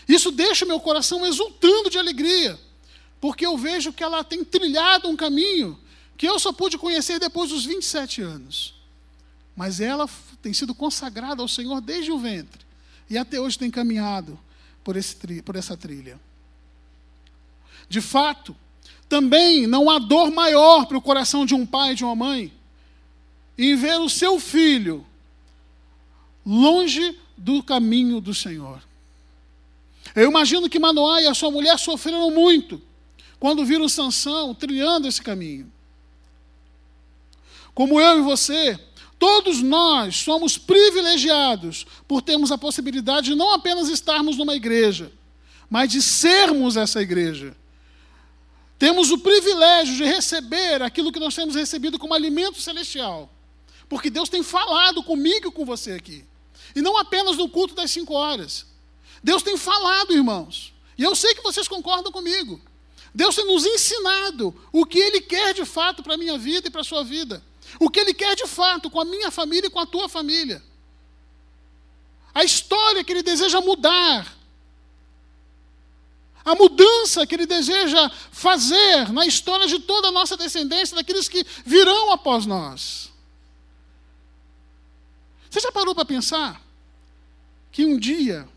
Isso 0.08 0.32
deixa 0.32 0.66
meu 0.66 0.80
coração 0.80 1.26
exultando 1.26 1.90
de 1.90 1.98
alegria, 1.98 2.60
porque 3.22 3.46
eu 3.46 3.58
vejo 3.58 3.94
que 3.94 4.04
ela 4.04 4.24
tem 4.24 4.44
trilhado 4.44 5.08
um 5.08 5.16
caminho 5.16 5.78
que 6.18 6.28
eu 6.28 6.40
só 6.40 6.52
pude 6.52 6.78
conhecer 6.78 7.20
depois 7.20 7.50
dos 7.50 7.66
27 7.66 8.22
anos. 8.22 8.74
Mas 9.56 9.80
ela 9.80 10.10
tem 10.42 10.54
sido 10.54 10.74
consagrada 10.74 11.42
ao 11.42 11.48
Senhor 11.48 11.82
desde 11.82 12.12
o 12.12 12.18
ventre 12.18 12.66
e 13.10 13.18
até 13.18 13.40
hoje 13.40 13.58
tem 13.58 13.72
caminhado 13.72 14.40
por, 14.84 14.96
esse, 14.96 15.16
por 15.44 15.56
essa 15.56 15.76
trilha. 15.76 16.20
De 17.88 18.02
fato, 18.02 18.56
também 19.10 19.66
não 19.66 19.90
há 19.90 19.98
dor 19.98 20.32
maior 20.32 20.86
para 20.86 20.98
o 20.98 21.02
coração 21.02 21.46
de 21.46 21.56
um 21.56 21.66
pai 21.66 21.92
e 21.92 21.96
de 21.96 22.06
uma 22.06 22.16
mãe 22.16 22.54
em 23.58 23.76
ver 23.76 24.00
o 24.00 24.08
seu 24.08 24.40
filho 24.40 25.06
longe 26.46 27.20
do 27.36 27.62
caminho 27.62 28.22
do 28.22 28.34
Senhor. 28.34 28.82
Eu 30.16 30.30
imagino 30.30 30.70
que 30.70 30.80
Manoá 30.80 31.22
e 31.22 31.28
a 31.28 31.34
sua 31.34 31.52
mulher 31.52 31.78
sofreram 31.78 32.32
muito 32.32 32.82
quando 33.40 33.66
viram 33.66 33.90
Sansão 33.90 34.54
trilhando 34.54 35.08
esse 35.08 35.22
caminho. 35.22 35.72
Como 37.74 38.00
eu 38.00 38.20
e 38.20 38.22
você, 38.22 38.80
todos 39.18 39.62
nós 39.62 40.16
somos 40.18 40.58
privilegiados 40.58 41.86
por 42.08 42.22
termos 42.22 42.52
a 42.52 42.58
possibilidade 42.58 43.32
de 43.32 43.36
não 43.36 43.54
apenas 43.54 43.90
estarmos 43.90 44.38
numa 44.38 44.56
igreja, 44.56 45.12
mas 45.70 45.92
de 45.92 46.02
sermos 46.02 46.78
essa 46.78 47.02
igreja. 47.02 47.56
Temos 48.80 49.12
o 49.12 49.18
privilégio 49.18 49.98
de 49.98 50.06
receber 50.06 50.82
aquilo 50.82 51.12
que 51.12 51.20
nós 51.20 51.36
temos 51.36 51.54
recebido 51.54 52.00
como 52.00 52.14
alimento 52.14 52.62
celestial. 52.62 53.30
Porque 53.90 54.10
Deus 54.10 54.30
tem 54.30 54.42
falado 54.42 55.04
comigo 55.04 55.50
e 55.50 55.52
com 55.52 55.66
você 55.66 55.92
aqui. 55.92 56.26
E 56.74 56.82
não 56.82 56.98
apenas 56.98 57.36
no 57.36 57.50
culto 57.50 57.76
das 57.76 57.92
cinco 57.92 58.14
horas. 58.14 58.66
Deus 59.22 59.44
tem 59.44 59.58
falado, 59.58 60.14
irmãos. 60.14 60.74
E 60.98 61.04
eu 61.04 61.14
sei 61.14 61.36
que 61.36 61.44
vocês 61.44 61.68
concordam 61.68 62.10
comigo. 62.10 62.62
Deus 63.14 63.36
tem 63.36 63.46
nos 63.46 63.66
ensinado 63.66 64.56
o 64.72 64.86
que 64.86 65.00
Ele 65.00 65.20
quer 65.20 65.54
de 65.54 65.66
fato 65.66 66.02
para 66.02 66.14
a 66.14 66.18
minha 66.18 66.38
vida 66.38 66.70
e 66.70 66.72
para 66.72 66.82
a 66.82 66.86
sua 66.86 67.04
vida. 67.04 67.44
O 67.82 67.90
que 67.90 68.00
Ele 68.00 68.14
quer 68.14 68.34
de 68.34 68.48
fato 68.48 68.90
com 68.90 69.02
a 69.02 69.06
minha 69.06 69.30
família 69.30 69.68
e 69.68 69.70
com 69.70 69.80
a 69.80 69.86
tua 69.86 70.08
família. 70.08 70.64
A 72.34 72.46
história 72.46 73.04
que 73.04 73.12
Ele 73.12 73.24
deseja 73.24 73.60
mudar. 73.60 74.39
A 76.50 76.56
mudança 76.56 77.28
que 77.28 77.36
Ele 77.36 77.46
deseja 77.46 78.10
fazer 78.32 79.14
na 79.14 79.24
história 79.28 79.68
de 79.68 79.78
toda 79.78 80.08
a 80.08 80.12
nossa 80.12 80.36
descendência, 80.36 80.96
daqueles 80.96 81.30
que 81.30 81.46
virão 81.64 82.12
após 82.12 82.48
nós. 82.48 83.12
Você 85.48 85.60
já 85.60 85.72
parou 85.72 85.94
para 85.94 86.06
pensar 86.06 86.60
que 87.72 87.86
um 87.86 88.00
dia 88.00 88.50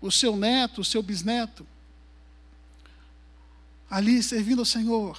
o 0.00 0.10
seu 0.10 0.36
neto, 0.36 0.80
o 0.80 0.84
seu 0.84 1.00
bisneto, 1.00 1.64
ali 3.88 4.20
servindo 4.20 4.58
ao 4.58 4.66
Senhor, 4.66 5.16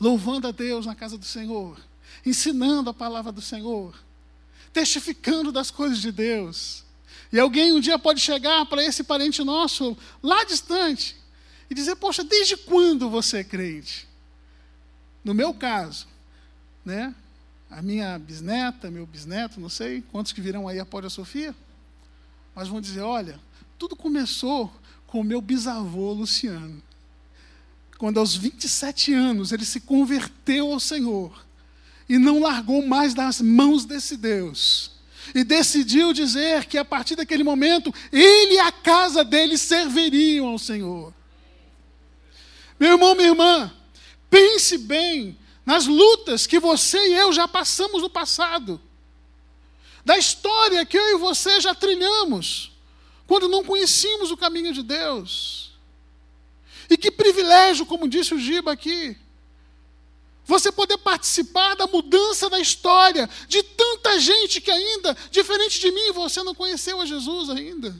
louvando 0.00 0.48
a 0.48 0.50
Deus 0.50 0.86
na 0.86 0.94
casa 0.94 1.18
do 1.18 1.26
Senhor, 1.26 1.78
ensinando 2.24 2.88
a 2.88 2.94
palavra 2.94 3.30
do 3.30 3.42
Senhor, 3.42 3.94
testificando 4.72 5.52
das 5.52 5.70
coisas 5.70 5.98
de 5.98 6.10
Deus. 6.10 6.87
E 7.32 7.38
alguém 7.38 7.72
um 7.72 7.80
dia 7.80 7.98
pode 7.98 8.20
chegar 8.20 8.64
para 8.66 8.82
esse 8.82 9.04
parente 9.04 9.44
nosso, 9.44 9.96
lá 10.22 10.44
distante, 10.44 11.16
e 11.68 11.74
dizer: 11.74 11.96
Poxa, 11.96 12.24
desde 12.24 12.56
quando 12.56 13.10
você 13.10 13.38
é 13.38 13.44
crente? 13.44 14.08
No 15.22 15.34
meu 15.34 15.52
caso, 15.52 16.06
né? 16.84 17.14
A 17.70 17.82
minha 17.82 18.18
bisneta, 18.18 18.90
meu 18.90 19.04
bisneto, 19.04 19.60
não 19.60 19.68
sei 19.68 20.02
quantos 20.10 20.32
que 20.32 20.40
virão 20.40 20.66
aí 20.66 20.80
após 20.80 21.04
a 21.04 21.10
Sofia, 21.10 21.54
mas 22.54 22.68
vão 22.68 22.80
dizer: 22.80 23.02
Olha, 23.02 23.38
tudo 23.78 23.94
começou 23.94 24.72
com 25.06 25.20
o 25.20 25.24
meu 25.24 25.40
bisavô 25.40 26.12
Luciano. 26.12 26.82
Quando 27.98 28.18
aos 28.18 28.34
27 28.34 29.12
anos 29.12 29.52
ele 29.52 29.64
se 29.64 29.80
converteu 29.80 30.72
ao 30.72 30.80
Senhor 30.80 31.44
e 32.08 32.16
não 32.16 32.40
largou 32.40 32.86
mais 32.86 33.12
das 33.12 33.40
mãos 33.40 33.84
desse 33.84 34.16
Deus. 34.16 34.97
E 35.34 35.44
decidiu 35.44 36.12
dizer 36.12 36.64
que 36.66 36.78
a 36.78 36.84
partir 36.84 37.16
daquele 37.16 37.44
momento 37.44 37.92
ele 38.12 38.54
e 38.54 38.58
a 38.58 38.72
casa 38.72 39.24
dele 39.24 39.58
serviriam 39.58 40.48
ao 40.48 40.58
Senhor. 40.58 41.12
Meu 42.78 42.92
irmão, 42.92 43.14
minha 43.14 43.28
irmã, 43.28 43.72
pense 44.30 44.78
bem 44.78 45.36
nas 45.66 45.86
lutas 45.86 46.46
que 46.46 46.58
você 46.58 46.98
e 47.08 47.14
eu 47.14 47.32
já 47.32 47.46
passamos 47.46 48.00
no 48.02 48.08
passado, 48.08 48.80
da 50.04 50.16
história 50.16 50.86
que 50.86 50.96
eu 50.96 51.16
e 51.16 51.18
você 51.18 51.60
já 51.60 51.74
trilhamos 51.74 52.72
quando 53.26 53.48
não 53.48 53.62
conhecíamos 53.62 54.30
o 54.30 54.36
caminho 54.36 54.72
de 54.72 54.82
Deus. 54.82 55.72
E 56.88 56.96
que 56.96 57.10
privilégio, 57.10 57.84
como 57.84 58.08
disse 58.08 58.32
o 58.32 58.38
Giba 58.38 58.72
aqui, 58.72 59.14
você 60.48 60.72
poder 60.72 60.98
participar 60.98 61.76
da 61.76 61.86
mudança 61.86 62.50
da 62.50 62.58
história 62.58 63.30
de 63.46 63.62
tanta 63.62 64.18
gente 64.18 64.60
que 64.60 64.70
ainda, 64.70 65.16
diferente 65.30 65.78
de 65.78 65.92
mim, 65.92 66.10
você 66.10 66.42
não 66.42 66.54
conheceu 66.54 67.00
a 67.00 67.06
Jesus 67.06 67.50
ainda. 67.50 67.94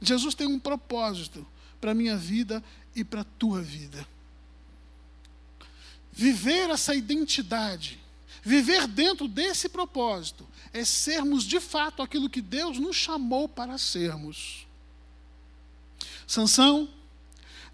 Jesus 0.00 0.36
tem 0.36 0.46
um 0.46 0.60
propósito 0.60 1.44
para 1.80 1.90
a 1.90 1.94
minha 1.94 2.16
vida 2.16 2.62
e 2.94 3.02
para 3.02 3.22
a 3.22 3.24
tua 3.24 3.60
vida. 3.60 4.06
Viver 6.12 6.70
essa 6.70 6.94
identidade 6.94 8.04
Viver 8.44 8.86
dentro 8.86 9.26
desse 9.26 9.70
propósito 9.70 10.46
é 10.70 10.84
sermos 10.84 11.44
de 11.44 11.58
fato 11.58 12.02
aquilo 12.02 12.28
que 12.28 12.42
Deus 12.42 12.78
nos 12.78 12.94
chamou 12.94 13.48
para 13.48 13.78
sermos. 13.78 14.66
Sansão 16.26 16.86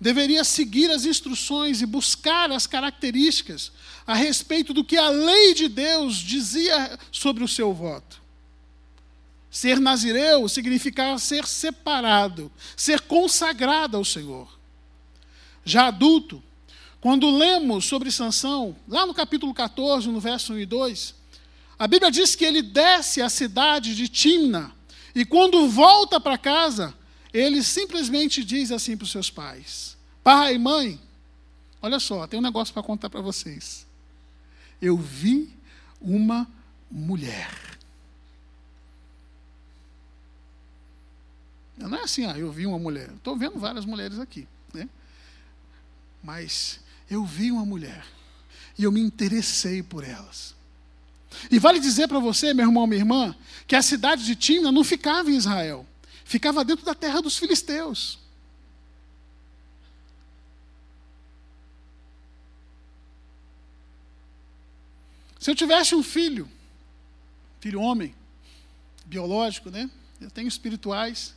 deveria 0.00 0.42
seguir 0.44 0.90
as 0.90 1.04
instruções 1.04 1.82
e 1.82 1.86
buscar 1.86 2.50
as 2.50 2.66
características 2.66 3.70
a 4.06 4.14
respeito 4.14 4.72
do 4.72 4.82
que 4.82 4.96
a 4.96 5.10
lei 5.10 5.52
de 5.52 5.68
Deus 5.68 6.16
dizia 6.16 6.98
sobre 7.12 7.44
o 7.44 7.48
seu 7.48 7.74
voto. 7.74 8.20
Ser 9.50 9.78
nazireu 9.78 10.48
significava 10.48 11.18
ser 11.18 11.46
separado, 11.46 12.50
ser 12.76 13.00
consagrado 13.00 13.96
ao 13.96 14.04
Senhor. 14.04 14.48
Já 15.64 15.88
adulto, 15.88 16.42
quando 17.00 17.36
lemos 17.36 17.84
sobre 17.84 18.10
Sansão, 18.10 18.76
lá 18.88 19.04
no 19.04 19.12
capítulo 19.12 19.52
14, 19.52 20.08
no 20.08 20.20
verso 20.20 20.54
1 20.54 20.60
e 20.60 20.66
2, 20.66 21.14
a 21.78 21.86
Bíblia 21.86 22.10
diz 22.10 22.34
que 22.34 22.44
ele 22.44 22.62
desce 22.62 23.20
à 23.20 23.28
cidade 23.28 23.94
de 23.94 24.08
Timna, 24.08 24.72
e 25.14 25.24
quando 25.24 25.68
volta 25.68 26.20
para 26.20 26.38
casa, 26.38 26.94
ele 27.32 27.62
simplesmente 27.62 28.44
diz 28.44 28.70
assim 28.70 28.96
para 28.96 29.04
os 29.04 29.10
seus 29.10 29.30
pais: 29.30 29.96
Pai, 30.22 30.58
mãe, 30.58 31.00
olha 31.80 32.00
só, 32.00 32.26
tem 32.26 32.38
um 32.38 32.42
negócio 32.42 32.74
para 32.74 32.82
contar 32.82 33.10
para 33.10 33.20
vocês. 33.20 33.86
Eu 34.80 34.96
vi 34.96 35.54
uma 36.00 36.48
mulher. 36.90 37.50
Não 41.76 41.96
é 41.96 42.02
assim, 42.02 42.26
ah, 42.26 42.38
eu 42.38 42.52
vi 42.52 42.66
uma 42.66 42.78
mulher. 42.78 43.10
Estou 43.16 43.36
vendo 43.36 43.58
várias 43.58 43.84
mulheres 43.84 44.18
aqui. 44.18 44.46
Né? 44.74 44.88
Mas 46.22 46.80
eu 47.10 47.24
vi 47.24 47.50
uma 47.50 47.64
mulher 47.64 48.04
e 48.78 48.84
eu 48.84 48.92
me 48.92 49.00
interessei 49.00 49.82
por 49.82 50.04
elas. 50.04 50.54
E 51.50 51.58
vale 51.58 51.78
dizer 51.78 52.08
para 52.08 52.18
você, 52.18 52.52
meu 52.52 52.66
irmão, 52.66 52.86
minha 52.86 53.00
irmã, 53.00 53.36
que 53.66 53.76
a 53.76 53.82
cidade 53.82 54.24
de 54.24 54.34
Tina 54.34 54.70
não 54.70 54.82
ficava 54.84 55.30
em 55.30 55.36
Israel, 55.36 55.86
ficava 56.30 56.64
dentro 56.64 56.84
da 56.84 56.94
terra 56.94 57.20
dos 57.20 57.36
filisteus. 57.36 58.16
Se 65.40 65.50
eu 65.50 65.56
tivesse 65.56 65.92
um 65.92 66.04
filho, 66.04 66.48
filho 67.58 67.80
homem, 67.80 68.14
biológico, 69.06 69.70
né? 69.70 69.90
Eu 70.20 70.30
tenho 70.30 70.46
espirituais. 70.46 71.34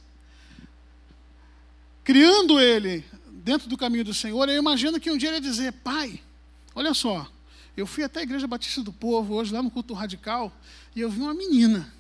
Criando 2.03 2.60
ele 2.60 3.03
dentro 3.32 3.67
do 3.67 3.75
caminho 3.75 4.03
do 4.03 4.13
Senhor, 4.13 4.47
eu 4.47 4.60
imagino 4.60 4.99
que 4.99 5.10
um 5.10 5.17
dia 5.17 5.29
ele 5.29 5.38
ia 5.38 5.41
dizer: 5.41 5.73
Pai, 5.73 6.21
olha 6.75 6.93
só, 6.93 7.27
eu 7.75 7.88
fui 7.88 8.03
até 8.03 8.19
a 8.19 8.23
Igreja 8.23 8.45
Batista 8.45 8.84
do 8.84 8.93
Povo 8.93 9.34
hoje, 9.34 9.51
lá 9.51 9.63
no 9.63 9.71
culto 9.71 9.95
radical, 9.95 10.56
e 10.95 11.01
eu 11.01 11.10
vi 11.10 11.19
uma 11.19 11.34
menina. 11.34 11.91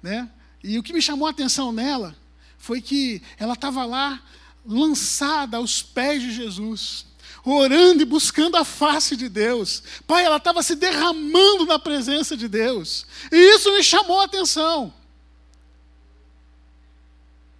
Né? 0.00 0.30
E 0.62 0.78
o 0.78 0.82
que 0.82 0.92
me 0.92 1.00
chamou 1.00 1.26
a 1.26 1.30
atenção 1.30 1.72
nela 1.72 2.16
foi 2.58 2.80
que 2.80 3.22
ela 3.38 3.54
estava 3.54 3.84
lá 3.84 4.22
lançada 4.66 5.56
aos 5.56 5.82
pés 5.82 6.20
de 6.20 6.32
Jesus, 6.32 7.06
orando 7.44 8.02
e 8.02 8.06
buscando 8.06 8.56
a 8.56 8.64
face 8.64 9.16
de 9.16 9.28
Deus. 9.28 9.82
Pai, 10.06 10.24
ela 10.24 10.36
estava 10.36 10.62
se 10.62 10.74
derramando 10.74 11.64
na 11.64 11.78
presença 11.78 12.36
de 12.36 12.48
Deus. 12.48 13.06
E 13.32 13.36
isso 13.36 13.72
me 13.72 13.82
chamou 13.82 14.20
a 14.20 14.24
atenção. 14.24 14.92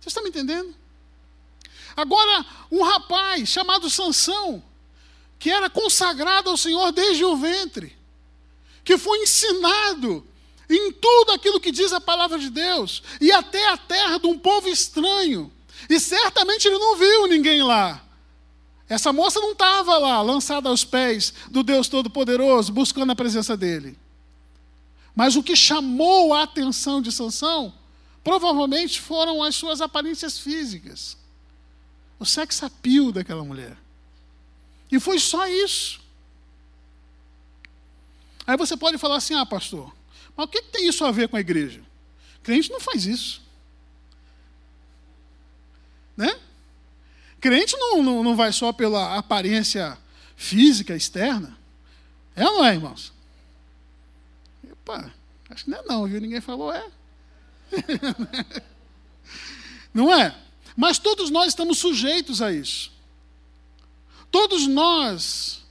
Vocês 0.01 0.09
estão 0.09 0.23
me 0.23 0.29
entendendo? 0.31 0.75
Agora, 1.97 2.45
um 2.71 2.83
rapaz 2.83 3.49
chamado 3.49 3.91
Sansão, 3.91 4.63
que 5.39 5.51
era 5.51 5.71
consagrado 5.71 6.51
ao 6.51 6.57
Senhor 6.57 6.93
desde 6.93 7.25
o 7.25 7.37
ventre, 7.37 7.97
que 8.85 8.99
foi 8.99 9.19
ensinado 9.21 10.27
em 10.69 10.93
tudo 10.93 11.33
aquilo 11.33 11.61
que 11.61 11.73
diz 11.73 11.93
a 11.93 12.01
palavra 12.01 12.39
de 12.39 12.51
Deus, 12.51 13.03
e 13.21 13.33
até 13.33 13.69
a 13.69 13.77
terra 13.77 14.19
de 14.19 14.27
um 14.27 14.39
povo 14.39 14.69
estranho, 14.69 15.53
e 15.89 15.99
certamente 15.99 16.67
ele 16.67 16.79
não 16.79 16.97
viu 16.97 17.27
ninguém 17.27 17.63
lá. 17.63 18.05
Essa 18.89 19.13
moça 19.13 19.39
não 19.41 19.53
estava 19.53 19.99
lá, 19.99 20.21
lançada 20.23 20.69
aos 20.69 20.85
pés 20.85 21.35
do 21.51 21.63
Deus 21.63 21.89
Todo-Poderoso, 21.89 22.73
buscando 22.73 23.13
a 23.13 23.17
presença 23.17 23.57
dele. 23.57 23.99
Mas 25.15 25.37
o 25.37 25.43
que 25.43 25.55
chamou 25.55 26.33
a 26.33 26.45
atenção 26.45 27.03
de 27.03 27.13
Sansão, 27.13 27.75
provavelmente 28.25 29.01
foram 29.01 29.43
as 29.43 29.57
suas 29.57 29.81
aparências 29.81 30.39
físicas 30.39 31.19
o 32.19 32.27
sex 32.27 32.63
appeal 32.63 33.13
daquela 33.13 33.45
mulher. 33.45 33.77
E 34.91 34.99
foi 34.99 35.19
só 35.19 35.47
isso. 35.47 36.01
Aí 38.47 38.57
você 38.57 38.77
pode 38.77 38.99
falar 38.99 39.17
assim: 39.17 39.35
ah, 39.35 39.47
pastor, 39.47 39.95
mas 40.39 40.47
o 40.47 40.49
que, 40.49 40.63
que 40.63 40.71
tem 40.71 40.87
isso 40.87 41.05
a 41.05 41.11
ver 41.11 41.29
com 41.29 41.37
a 41.37 41.41
igreja? 41.41 41.83
Crente 42.45 42.71
não 42.71 42.79
faz 42.79 43.05
isso. 43.05 43.43
Né? 46.17 46.39
Crente 47.41 47.77
não, 47.77 48.05
não, 48.05 48.23
não 48.23 48.37
vai 48.37 48.53
só 48.53 48.73
pela 48.73 49.19
aparência 49.19 49.99
física 50.37 50.95
externa. 50.95 51.59
É 52.37 52.47
ou 52.47 52.59
não 52.59 52.65
é, 52.65 52.73
irmãos? 52.73 53.13
Epa, 54.63 55.13
acho 55.51 55.65
que 55.65 55.71
não 55.71 55.79
é 55.79 55.83
não, 55.83 56.07
viu? 56.07 56.21
Ninguém 56.21 56.41
falou 56.41 56.73
é. 56.73 56.89
não 59.93 60.15
é? 60.15 60.41
Mas 60.77 61.01
todos 61.01 61.31
nós 61.31 61.49
estamos 61.49 61.79
sujeitos 61.79 62.41
a 62.41 62.53
isso. 62.53 62.93
Todos 64.31 64.69
nós 64.69 65.65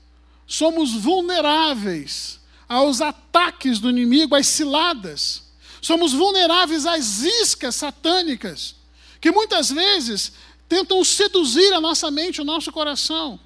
somos 0.46 0.92
vulneráveis 0.92 2.37
aos 2.68 3.00
ataques 3.00 3.78
do 3.78 3.88
inimigo, 3.88 4.34
às 4.34 4.46
ciladas. 4.46 5.44
Somos 5.80 6.12
vulneráveis 6.12 6.84
às 6.84 7.22
iscas 7.22 7.76
satânicas, 7.76 8.76
que 9.20 9.30
muitas 9.30 9.70
vezes 9.70 10.32
tentam 10.68 11.02
seduzir 11.02 11.72
a 11.72 11.80
nossa 11.80 12.10
mente, 12.10 12.40
o 12.40 12.44
nosso 12.44 12.70
coração, 12.70 13.40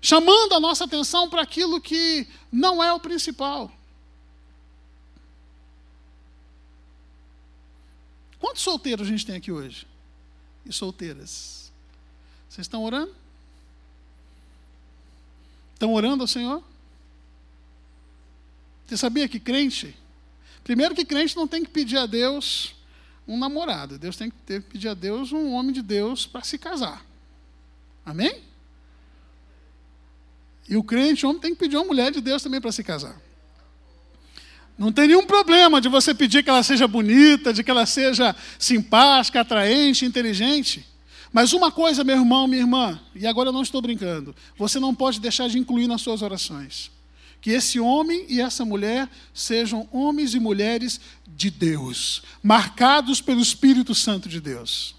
chamando 0.00 0.54
a 0.54 0.60
nossa 0.60 0.84
atenção 0.84 1.28
para 1.28 1.42
aquilo 1.42 1.80
que 1.80 2.28
não 2.52 2.82
é 2.82 2.92
o 2.92 3.00
principal. 3.00 3.72
Quantos 8.38 8.62
solteiros 8.62 9.06
a 9.06 9.10
gente 9.10 9.26
tem 9.26 9.36
aqui 9.36 9.50
hoje? 9.50 9.86
E 10.66 10.72
solteiras? 10.72 11.72
Vocês 12.48 12.66
estão 12.66 12.84
orando? 12.84 13.14
Estão 15.72 15.92
orando 15.92 16.22
ao 16.22 16.28
Senhor? 16.28 16.62
Você 18.86 18.96
sabia 18.96 19.28
que 19.28 19.40
crente? 19.40 19.96
Primeiro 20.62 20.94
que 20.94 21.04
crente 21.04 21.36
não 21.36 21.46
tem 21.46 21.64
que 21.64 21.70
pedir 21.70 21.98
a 21.98 22.06
Deus 22.06 22.74
um 23.26 23.38
namorado. 23.38 23.98
Deus 23.98 24.16
tem 24.16 24.30
que 24.30 24.36
ter, 24.44 24.62
pedir 24.62 24.88
a 24.88 24.94
Deus 24.94 25.32
um 25.32 25.52
homem 25.52 25.72
de 25.72 25.82
Deus 25.82 26.26
para 26.26 26.42
se 26.42 26.58
casar. 26.58 27.04
Amém? 28.04 28.42
E 30.68 30.76
o 30.76 30.82
crente, 30.82 31.24
o 31.24 31.30
homem, 31.30 31.40
tem 31.40 31.54
que 31.54 31.60
pedir 31.60 31.76
uma 31.76 31.84
mulher 31.84 32.10
de 32.10 32.20
Deus 32.20 32.42
também 32.42 32.60
para 32.60 32.72
se 32.72 32.82
casar. 32.82 33.20
Não 34.76 34.92
tem 34.92 35.06
nenhum 35.06 35.24
problema 35.24 35.80
de 35.80 35.88
você 35.88 36.12
pedir 36.14 36.42
que 36.42 36.50
ela 36.50 36.62
seja 36.62 36.88
bonita, 36.88 37.52
de 37.52 37.62
que 37.62 37.70
ela 37.70 37.86
seja 37.86 38.34
simpática, 38.58 39.40
atraente, 39.40 40.04
inteligente. 40.04 40.84
Mas 41.32 41.52
uma 41.52 41.70
coisa, 41.70 42.04
meu 42.04 42.16
irmão, 42.16 42.46
minha 42.46 42.62
irmã, 42.62 43.00
e 43.14 43.26
agora 43.26 43.48
eu 43.48 43.52
não 43.52 43.62
estou 43.62 43.80
brincando, 43.80 44.34
você 44.56 44.80
não 44.80 44.94
pode 44.94 45.20
deixar 45.20 45.48
de 45.48 45.58
incluir 45.58 45.86
nas 45.86 46.00
suas 46.00 46.22
orações 46.22 46.93
que 47.44 47.50
esse 47.50 47.78
homem 47.78 48.24
e 48.26 48.40
essa 48.40 48.64
mulher 48.64 49.06
sejam 49.34 49.86
homens 49.92 50.32
e 50.32 50.40
mulheres 50.40 50.98
de 51.26 51.50
Deus, 51.50 52.22
marcados 52.42 53.20
pelo 53.20 53.42
Espírito 53.42 53.94
Santo 53.94 54.30
de 54.30 54.40
Deus. 54.40 54.96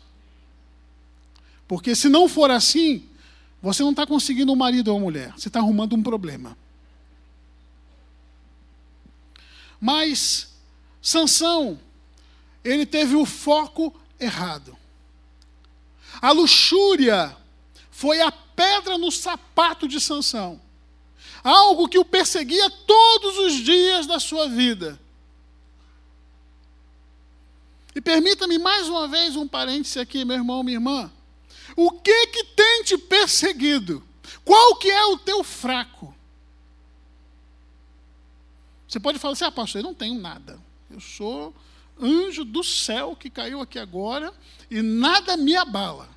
Porque 1.67 1.95
se 1.95 2.07
não 2.07 2.29
for 2.29 2.51
assim, 2.51 3.09
você 3.59 3.81
não 3.81 3.89
está 3.89 4.05
conseguindo 4.05 4.53
um 4.53 4.55
marido 4.55 4.89
ou 4.89 4.97
uma 4.97 5.05
mulher, 5.05 5.33
você 5.35 5.47
está 5.47 5.57
arrumando 5.57 5.95
um 5.95 6.03
problema. 6.03 6.55
Mas 9.81 10.53
Sansão, 11.01 11.79
ele 12.63 12.85
teve 12.85 13.15
o 13.15 13.25
foco 13.25 13.91
errado. 14.19 14.77
A 16.21 16.31
luxúria 16.31 17.35
foi 17.89 18.21
a 18.21 18.31
pedra 18.31 18.99
no 18.99 19.11
sapato 19.11 19.87
de 19.87 19.99
Sansão 19.99 20.61
algo 21.45 21.87
que 21.87 21.99
o 21.99 22.03
perseguia 22.03 22.69
todos 22.69 23.37
os 23.37 23.53
dias 23.53 24.07
da 24.07 24.19
sua 24.19 24.49
vida. 24.49 24.99
E 27.93 28.01
permita-me 28.01 28.57
mais 28.57 28.89
uma 28.89 29.07
vez 29.07 29.35
um 29.35 29.47
parêntese 29.47 29.99
aqui, 29.99 30.25
meu 30.25 30.35
irmão, 30.35 30.63
minha 30.63 30.77
irmã. 30.77 31.11
O 31.77 31.91
que 31.91 32.27
que 32.27 32.43
tem 32.43 32.83
te 32.83 32.97
perseguido? 32.97 34.03
Qual 34.43 34.75
que 34.77 34.89
é 34.89 35.05
o 35.05 35.17
teu 35.17 35.43
fraco? 35.43 36.13
Você 38.87 38.99
pode 38.99 39.19
falar 39.19 39.33
assim, 39.33 39.45
ah, 39.45 39.51
pastor, 39.51 39.81
eu 39.81 39.85
não 39.85 39.93
tenho 39.93 40.19
nada. 40.19 40.59
Eu 40.89 40.99
sou 40.99 41.53
anjo 41.99 42.43
do 42.43 42.63
céu 42.63 43.15
que 43.15 43.29
caiu 43.29 43.61
aqui 43.61 43.77
agora 43.77 44.33
e 44.69 44.81
nada 44.81 45.37
me 45.37 45.55
abala. 45.55 46.09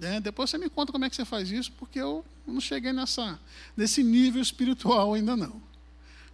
É, 0.00 0.20
depois 0.20 0.50
você 0.50 0.58
me 0.58 0.68
conta 0.68 0.92
como 0.92 1.04
é 1.04 1.10
que 1.10 1.16
você 1.16 1.24
faz 1.24 1.50
isso, 1.50 1.70
porque 1.72 2.00
eu 2.00 2.24
não 2.46 2.60
cheguei 2.60 2.92
nessa, 2.92 3.38
nesse 3.76 4.02
nível 4.02 4.42
espiritual 4.42 5.14
ainda 5.14 5.36
não. 5.36 5.62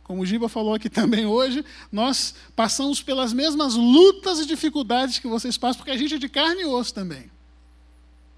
Como 0.02 0.22
o 0.22 0.26
Giba 0.26 0.48
falou 0.48 0.74
aqui 0.74 0.88
também 0.90 1.26
hoje, 1.26 1.64
nós 1.92 2.34
passamos 2.56 3.02
pelas 3.02 3.32
mesmas 3.32 3.74
lutas 3.74 4.40
e 4.40 4.46
dificuldades 4.46 5.18
que 5.18 5.28
vocês 5.28 5.56
passam, 5.56 5.78
porque 5.78 5.90
a 5.90 5.96
gente 5.96 6.14
é 6.14 6.18
de 6.18 6.28
carne 6.28 6.62
e 6.62 6.66
osso 6.66 6.94
também. 6.94 7.30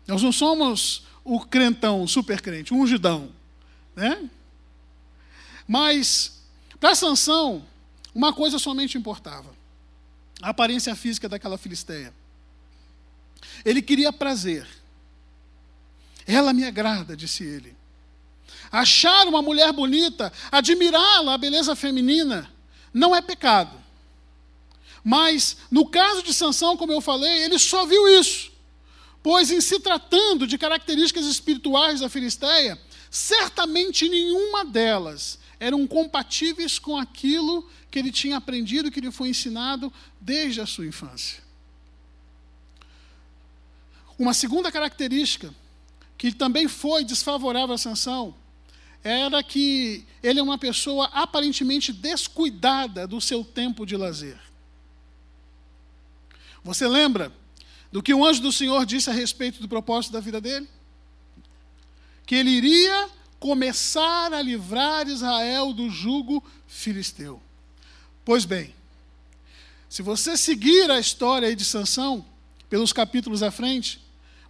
Nós 0.07 0.23
não 0.23 0.33
somos 0.33 1.05
o 1.25 1.41
crentão, 1.41 2.03
o 2.03 2.09
super 2.09 2.41
crente, 2.41 2.75
o 2.75 2.77
ungidão. 2.77 3.31
Né? 3.95 4.29
Mas, 5.67 6.43
para 6.81 6.95
Sansão, 6.95 7.65
uma 8.15 8.33
coisa 8.33 8.59
somente 8.59 8.99
importava: 8.99 9.55
a 10.43 10.51
aparência 10.51 10.95
física 10.95 11.29
daquela 11.29 11.57
filisteia. 11.57 12.13
Ele 13.65 13.81
queria 13.81 14.13
prazer. 14.13 14.82
Ela 16.27 16.53
me 16.53 16.65
agrada, 16.65 17.17
disse 17.17 17.45
ele. 17.45 17.77
Achar 18.71 19.27
uma 19.27 19.43
mulher 19.43 19.73
bonita, 19.73 20.33
admirá-la, 20.51 21.35
a 21.35 21.39
beleza 21.39 21.77
feminina, 21.77 22.51
não 22.93 23.15
é 23.15 23.21
pecado. 23.21 23.81
Mas, 25.05 25.57
no 25.71 25.87
caso 25.87 26.23
de 26.23 26.33
Sansão, 26.33 26.77
como 26.77 26.93
eu 26.93 27.01
falei, 27.01 27.43
ele 27.43 27.59
só 27.59 27.85
viu 27.85 28.09
isso. 28.21 28.53
Pois, 29.23 29.51
em 29.51 29.61
se 29.61 29.79
tratando 29.79 30.47
de 30.47 30.57
características 30.57 31.27
espirituais 31.27 32.01
da 32.01 32.09
Filisteia, 32.09 32.81
certamente 33.11 34.09
nenhuma 34.09 34.65
delas 34.65 35.39
eram 35.61 35.87
compatíveis 35.87 36.79
com 36.79 36.97
aquilo 36.97 37.69
que 37.91 37.99
ele 37.99 38.11
tinha 38.11 38.37
aprendido, 38.37 38.91
que 38.91 39.01
lhe 39.01 39.13
foi 39.13 39.29
ensinado 39.29 39.93
desde 40.21 40.61
a 40.61 40.67
sua 40.67 40.87
infância. 40.87 41.43
Uma 44.19 44.35
segunda 44.35 44.73
característica 44.73 45.55
que 46.23 46.31
também 46.31 46.69
foi 46.69 47.05
desfavorável 47.05 47.75
a 47.75 47.79
Sansão, 47.79 48.33
era 49.03 49.43
que 49.43 50.07
ele 50.23 50.39
é 50.39 50.43
uma 50.43 50.57
pessoa 50.57 51.07
aparentemente 51.07 51.93
descuidada 51.93 53.09
do 53.09 53.21
seu 53.21 53.43
tempo 53.43 53.85
de 53.85 53.97
lazer. 53.97 54.39
Você 56.63 56.87
lembra 56.87 57.33
do 57.91 58.01
que 58.01 58.15
o 58.15 58.25
anjo 58.25 58.41
do 58.41 58.53
Senhor 58.53 58.87
disse 58.87 59.11
a 59.11 59.13
respeito 59.13 59.61
do 59.61 59.69
propósito 59.69 60.13
da 60.13 60.21
vida 60.21 60.41
dele? 60.41 60.69
Que 62.25 62.37
ele 62.37 62.51
iria 62.51 63.11
começar 63.41 64.33
a 64.33 64.41
livrar 64.41 65.09
Israel 65.09 65.73
do 65.73 65.91
jugo 65.91 66.41
filisteu. 66.69 67.43
Pois 68.25 68.45
bem, 68.45 68.73
se 69.89 70.03
você 70.03 70.37
seguir 70.37 70.89
a 70.89 71.01
história 71.01 71.57
de 71.57 71.65
Sansão, 71.65 72.25
pelos 72.71 72.93
capítulos 72.93 73.43
à 73.43 73.51
frente, 73.51 74.01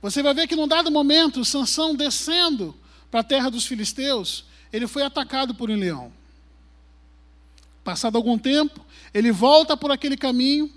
você 0.03 0.21
vai 0.21 0.35
ver 0.35 0.49
que 0.49 0.57
num 0.57 0.67
dado 0.67 0.91
momento, 0.91 1.45
Sansão 1.45 1.95
descendo 1.95 2.75
para 3.09 3.21
a 3.21 3.25
terra 3.25 3.49
dos 3.49 3.65
filisteus, 3.65 4.45
ele 4.73 4.89
foi 4.89 5.05
atacado 5.05 5.55
por 5.55 5.71
um 5.71 5.77
leão. 5.77 6.13
Passado 7.85 8.17
algum 8.17 8.37
tempo, 8.37 8.85
ele 9.15 9.31
volta 9.31 9.77
por 9.77 9.93
aquele 9.93 10.17
caminho. 10.17 10.71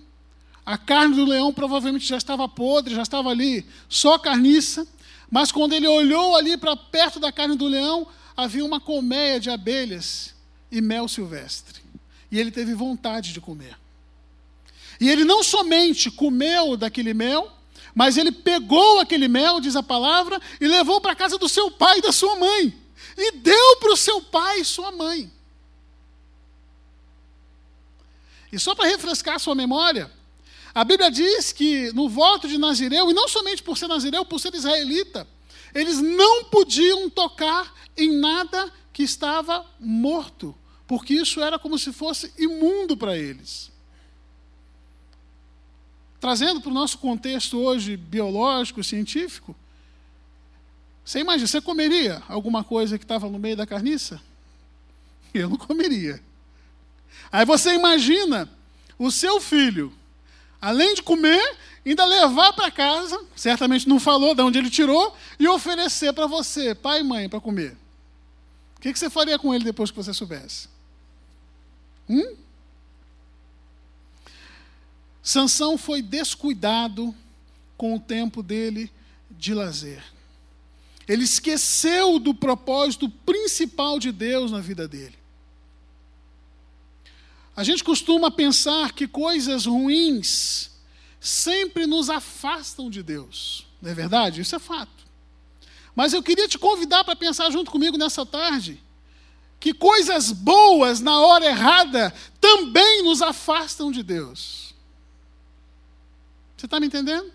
A 0.64 0.78
carne 0.78 1.16
do 1.16 1.26
leão 1.26 1.52
provavelmente 1.52 2.06
já 2.06 2.18
estava 2.18 2.48
podre, 2.48 2.94
já 2.94 3.02
estava 3.02 3.30
ali 3.30 3.66
só 3.90 4.20
carniça. 4.20 4.88
Mas 5.30 5.52
quando 5.52 5.74
ele 5.74 5.88
olhou 5.88 6.36
ali 6.36 6.56
para 6.56 6.76
perto 6.76 7.20
da 7.20 7.32
carne 7.32 7.56
do 7.56 7.68
leão, 7.68 8.08
havia 8.38 8.64
uma 8.64 8.80
colmeia 8.80 9.40
de 9.40 9.50
abelhas 9.50 10.36
e 10.72 10.82
mel 10.82 11.08
silvestre. 11.08 11.82
E 12.32 12.40
ele 12.40 12.52
teve 12.52 12.74
vontade 12.74 13.34
de 13.34 13.42
comer. 13.42 13.78
E 15.00 15.10
ele 15.10 15.24
não 15.24 15.44
somente 15.44 16.12
comeu 16.12 16.78
daquele 16.78 17.14
mel, 17.14 17.52
mas 17.96 18.18
ele 18.18 18.32
pegou 18.32 19.00
aquele 19.00 19.30
mel, 19.30 19.62
diz 19.62 19.78
a 19.78 19.82
palavra, 19.82 20.40
e 20.60 20.68
levou 20.68 21.00
para 21.00 21.14
a 21.14 21.16
casa 21.16 21.38
do 21.38 21.48
seu 21.48 21.72
pai 21.72 22.00
e 22.00 22.02
da 22.02 22.12
sua 22.12 22.36
mãe. 22.36 22.78
E 23.18 23.32
deu 23.38 23.78
para 23.78 23.94
o 23.94 23.98
seu 23.98 24.22
pai 24.22 24.60
e 24.60 24.66
sua 24.66 24.92
mãe. 24.92 25.32
E 28.52 28.60
só 28.60 28.76
para 28.76 28.90
refrescar 28.90 29.36
a 29.36 29.40
sua 29.40 29.56
memória, 29.56 30.12
a 30.74 30.84
Bíblia 30.84 31.10
diz 31.10 31.54
que 31.54 31.94
no 31.94 32.10
voto 32.10 32.50
de 32.50 32.58
Nazireu, 32.58 33.10
e 33.10 33.14
não 33.14 33.30
somente 33.30 33.64
por 33.64 33.78
ser 33.78 33.88
Nazireu, 33.88 34.26
por 34.26 34.42
ser 34.42 34.54
israelita, 34.54 35.26
eles 35.74 36.02
não 36.02 36.46
podiam 36.46 37.10
tocar 37.10 37.74
em 37.96 38.12
nada 38.12 38.72
que 38.92 39.04
estava 39.04 39.66
morto, 39.80 40.54
porque 40.86 41.14
isso 41.14 41.42
era 41.42 41.58
como 41.58 41.80
se 41.80 41.94
fosse 41.94 42.34
imundo 42.38 42.98
para 42.98 43.18
eles. 43.18 43.72
Trazendo 46.26 46.60
para 46.60 46.72
o 46.72 46.74
nosso 46.74 46.98
contexto 46.98 47.56
hoje 47.60 47.96
biológico, 47.96 48.84
científico, 48.84 49.56
você 51.04 51.20
imagina, 51.20 51.46
você 51.46 51.62
comeria 51.62 52.24
alguma 52.28 52.64
coisa 52.64 52.98
que 52.98 53.04
estava 53.04 53.30
no 53.30 53.38
meio 53.38 53.56
da 53.56 53.64
carniça? 53.68 54.20
Eu 55.32 55.50
não 55.50 55.56
comeria. 55.56 56.20
Aí 57.32 57.46
você 57.46 57.76
imagina 57.76 58.50
o 58.98 59.12
seu 59.12 59.40
filho, 59.40 59.94
além 60.60 60.96
de 60.96 61.04
comer, 61.04 61.58
ainda 61.86 62.04
levar 62.04 62.54
para 62.54 62.72
casa, 62.72 63.24
certamente 63.36 63.88
não 63.88 64.00
falou 64.00 64.34
de 64.34 64.42
onde 64.42 64.58
ele 64.58 64.72
tirou, 64.72 65.16
e 65.40 65.48
oferecer 65.48 66.12
para 66.12 66.26
você, 66.26 66.74
pai 66.74 67.02
e 67.02 67.04
mãe, 67.04 67.30
para 67.30 67.40
comer. 67.40 67.78
O 68.78 68.82
que, 68.82 68.92
que 68.92 68.98
você 68.98 69.12
faria 69.12 69.38
com 69.38 69.54
ele 69.54 69.64
depois 69.64 69.92
que 69.92 69.98
você 69.98 70.12
soubesse? 70.12 70.70
Hum? 72.10 72.36
Sansão 75.26 75.76
foi 75.76 76.04
descuidado 76.04 77.14
com 77.76 77.96
o 77.96 78.00
tempo 78.00 78.44
dele 78.44 78.92
de 79.32 79.56
lazer. 79.56 80.04
Ele 81.08 81.24
esqueceu 81.24 82.20
do 82.20 82.32
propósito 82.32 83.10
principal 83.10 83.98
de 83.98 84.12
Deus 84.12 84.52
na 84.52 84.62
vida 84.62 84.88
dele. 84.88 85.18
A 87.56 87.64
gente 87.64 87.84
costuma 87.84 88.30
pensar 88.30 88.92
que 88.92 89.08
coisas 89.08 89.66
ruins 89.66 90.70
sempre 91.20 91.88
nos 91.88 92.08
afastam 92.08 92.88
de 92.88 93.02
Deus. 93.02 93.66
Não 93.82 93.90
é 93.90 93.96
verdade? 93.96 94.42
Isso 94.42 94.56
é 94.56 94.60
fato. 94.60 95.08
Mas 95.96 96.14
eu 96.14 96.22
queria 96.22 96.48
te 96.48 96.60
convidar 96.60 97.04
para 97.04 97.16
pensar 97.16 97.50
junto 97.50 97.72
comigo 97.72 97.98
nessa 97.98 98.28
tarde 98.28 98.80
que 99.60 99.74
coisas 99.74 100.32
boas 100.32 101.00
na 101.00 101.20
hora 101.20 101.48
errada 101.48 102.14
também 102.40 103.02
nos 103.02 103.24
afastam 103.24 103.92
de 103.92 104.04
Deus. 104.04 104.75
Você 106.66 106.68
está 106.68 106.80
me 106.80 106.88
entendendo? 106.88 107.32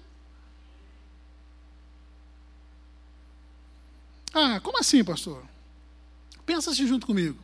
Ah, 4.34 4.58
como 4.58 4.80
assim, 4.80 5.04
pastor? 5.04 5.46
Pensa 6.44 6.72
assim 6.72 6.84
junto 6.84 7.06
comigo. 7.06 7.38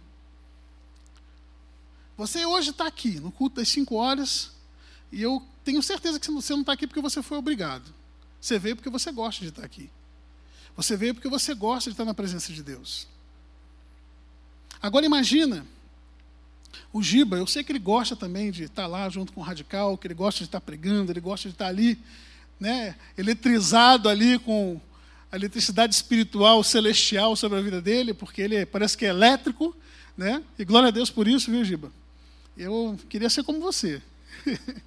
Você 2.16 2.44
hoje 2.44 2.70
está 2.70 2.88
aqui, 2.88 3.20
no 3.20 3.30
culto 3.30 3.60
das 3.60 3.68
5 3.68 3.94
horas, 3.94 4.50
e 5.12 5.22
eu 5.22 5.40
tenho 5.62 5.80
certeza 5.80 6.18
que 6.18 6.28
você 6.28 6.54
não 6.54 6.62
está 6.62 6.72
aqui 6.72 6.88
porque 6.88 7.00
você 7.00 7.22
foi 7.22 7.38
obrigado. 7.38 7.94
Você 8.40 8.58
veio 8.58 8.74
porque 8.74 8.90
você 8.90 9.12
gosta 9.12 9.42
de 9.42 9.50
estar 9.50 9.64
aqui. 9.64 9.88
Você 10.76 10.96
veio 10.96 11.14
porque 11.14 11.28
você 11.28 11.54
gosta 11.54 11.88
de 11.88 11.94
estar 11.94 12.04
na 12.04 12.14
presença 12.14 12.52
de 12.52 12.64
Deus. 12.64 13.06
Agora 14.82 15.06
imagina, 15.06 15.64
o 16.92 17.02
Giba, 17.02 17.36
eu 17.36 17.46
sei 17.46 17.62
que 17.62 17.72
ele 17.72 17.78
gosta 17.78 18.16
também 18.16 18.50
de 18.50 18.64
estar 18.64 18.86
lá 18.86 19.08
junto 19.08 19.32
com 19.32 19.40
o 19.40 19.44
radical, 19.44 19.96
que 19.98 20.06
ele 20.06 20.14
gosta 20.14 20.38
de 20.38 20.44
estar 20.44 20.60
pregando, 20.60 21.12
ele 21.12 21.20
gosta 21.20 21.48
de 21.48 21.54
estar 21.54 21.66
ali, 21.66 21.98
né, 22.58 22.94
eletrizado 23.16 24.08
ali 24.08 24.38
com 24.38 24.80
a 25.30 25.36
eletricidade 25.36 25.94
espiritual 25.94 26.62
celestial 26.62 27.36
sobre 27.36 27.58
a 27.58 27.62
vida 27.62 27.80
dele, 27.80 28.14
porque 28.14 28.40
ele 28.40 28.64
parece 28.64 28.96
que 28.96 29.04
é 29.04 29.08
elétrico, 29.08 29.76
né? 30.16 30.42
E 30.58 30.64
glória 30.64 30.88
a 30.88 30.92
Deus 30.92 31.10
por 31.10 31.28
isso, 31.28 31.50
viu, 31.50 31.64
Giba? 31.64 31.92
Eu 32.56 32.98
queria 33.08 33.28
ser 33.28 33.42
como 33.42 33.60
você. 33.60 34.00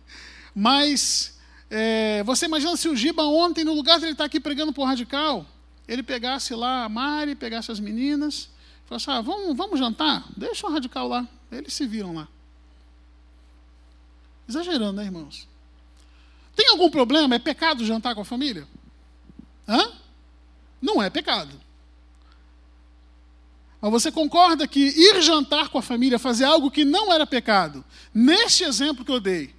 Mas 0.55 1.37
é, 1.69 2.23
você 2.23 2.45
imagina 2.45 2.75
se 2.75 2.89
o 2.89 2.95
Giba 2.95 3.23
ontem, 3.23 3.63
no 3.63 3.73
lugar 3.73 3.99
de 3.99 4.05
ele 4.05 4.13
estar 4.13 4.25
aqui 4.25 4.39
pregando 4.39 4.73
por 4.73 4.85
radical, 4.85 5.45
ele 5.87 6.01
pegasse 6.01 6.55
lá 6.55 6.85
a 6.85 6.89
Mari, 6.89 7.35
pegasse 7.35 7.71
as 7.71 7.79
meninas, 7.79 8.49
falasse, 8.85 9.09
ah, 9.09 9.21
vamos, 9.21 9.55
vamos 9.55 9.79
jantar? 9.79 10.23
Deixa 10.35 10.65
o 10.65 10.71
radical 10.71 11.07
lá. 11.07 11.27
Eles 11.51 11.73
se 11.73 11.85
viram 11.85 12.13
lá. 12.13 12.27
Exagerando, 14.47 14.93
né, 14.93 15.05
irmãos? 15.05 15.47
Tem 16.55 16.67
algum 16.69 16.89
problema? 16.89 17.35
É 17.35 17.39
pecado 17.39 17.85
jantar 17.85 18.15
com 18.15 18.21
a 18.21 18.25
família? 18.25 18.67
Hã? 19.67 19.93
Não 20.81 21.01
é 21.01 21.09
pecado. 21.09 21.59
Mas 23.81 23.91
você 23.91 24.11
concorda 24.11 24.67
que 24.67 24.79
ir 24.79 25.21
jantar 25.21 25.69
com 25.69 25.77
a 25.77 25.81
família, 25.81 26.19
fazer 26.19 26.45
algo 26.45 26.69
que 26.69 26.83
não 26.83 27.13
era 27.13 27.25
pecado, 27.25 27.83
neste 28.13 28.63
exemplo 28.63 29.05
que 29.05 29.11
eu 29.11 29.19
dei, 29.19 29.55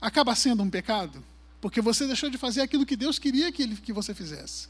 acaba 0.00 0.34
sendo 0.34 0.62
um 0.62 0.70
pecado? 0.70 1.22
Porque 1.60 1.80
você 1.80 2.06
deixou 2.06 2.30
de 2.30 2.38
fazer 2.38 2.62
aquilo 2.62 2.86
que 2.86 2.96
Deus 2.96 3.18
queria 3.18 3.50
que, 3.52 3.62
ele, 3.62 3.76
que 3.76 3.92
você 3.92 4.14
fizesse. 4.14 4.68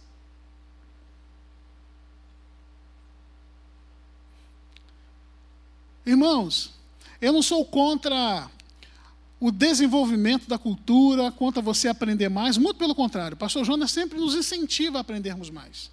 Irmãos, 6.06 6.70
eu 7.20 7.32
não 7.32 7.42
sou 7.42 7.64
contra 7.64 8.50
o 9.40 9.50
desenvolvimento 9.50 10.48
da 10.48 10.58
cultura, 10.58 11.30
contra 11.32 11.60
você 11.62 11.88
aprender 11.88 12.28
mais, 12.28 12.56
muito 12.56 12.76
pelo 12.76 12.94
contrário. 12.94 13.34
O 13.34 13.38
pastor 13.38 13.64
Jonas 13.64 13.90
sempre 13.90 14.18
nos 14.18 14.34
incentiva 14.34 14.98
a 14.98 15.00
aprendermos 15.00 15.50
mais. 15.50 15.90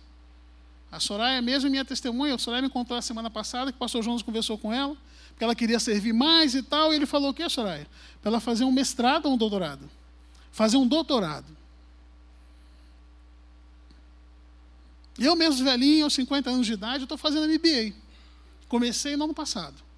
A 0.91 0.99
Soraya 0.99 1.41
mesmo 1.41 1.69
minha 1.69 1.85
testemunha, 1.85 2.35
a 2.35 2.37
Soraya 2.37 2.61
me 2.61 2.69
contou 2.69 2.97
a 2.97 3.01
semana 3.01 3.29
passada 3.29 3.71
que 3.71 3.77
o 3.77 3.79
pastor 3.79 4.03
Jonas 4.03 4.21
conversou 4.21 4.57
com 4.57 4.73
ela, 4.73 4.95
que 5.37 5.43
ela 5.43 5.55
queria 5.55 5.79
servir 5.79 6.13
mais 6.13 6.53
e 6.53 6.61
tal, 6.61 6.91
e 6.91 6.97
ele 6.97 7.05
falou 7.05 7.31
o 7.31 7.33
que, 7.33 7.47
Soraya? 7.49 7.87
Para 8.21 8.31
ela 8.31 8.39
fazer 8.39 8.65
um 8.65 8.71
mestrado 8.71 9.25
ou 9.25 9.33
um 9.33 9.37
doutorado? 9.37 9.89
Fazer 10.51 10.75
um 10.77 10.85
doutorado. 10.85 11.57
Eu 15.17 15.35
mesmo 15.35 15.63
velhinho, 15.63 16.05
aos 16.05 16.13
50 16.13 16.49
anos 16.49 16.65
de 16.65 16.73
idade, 16.73 17.03
estou 17.03 17.17
fazendo 17.17 17.47
MBA. 17.47 17.93
Comecei 18.67 19.15
no 19.15 19.25
ano 19.25 19.33
passado. 19.33 19.90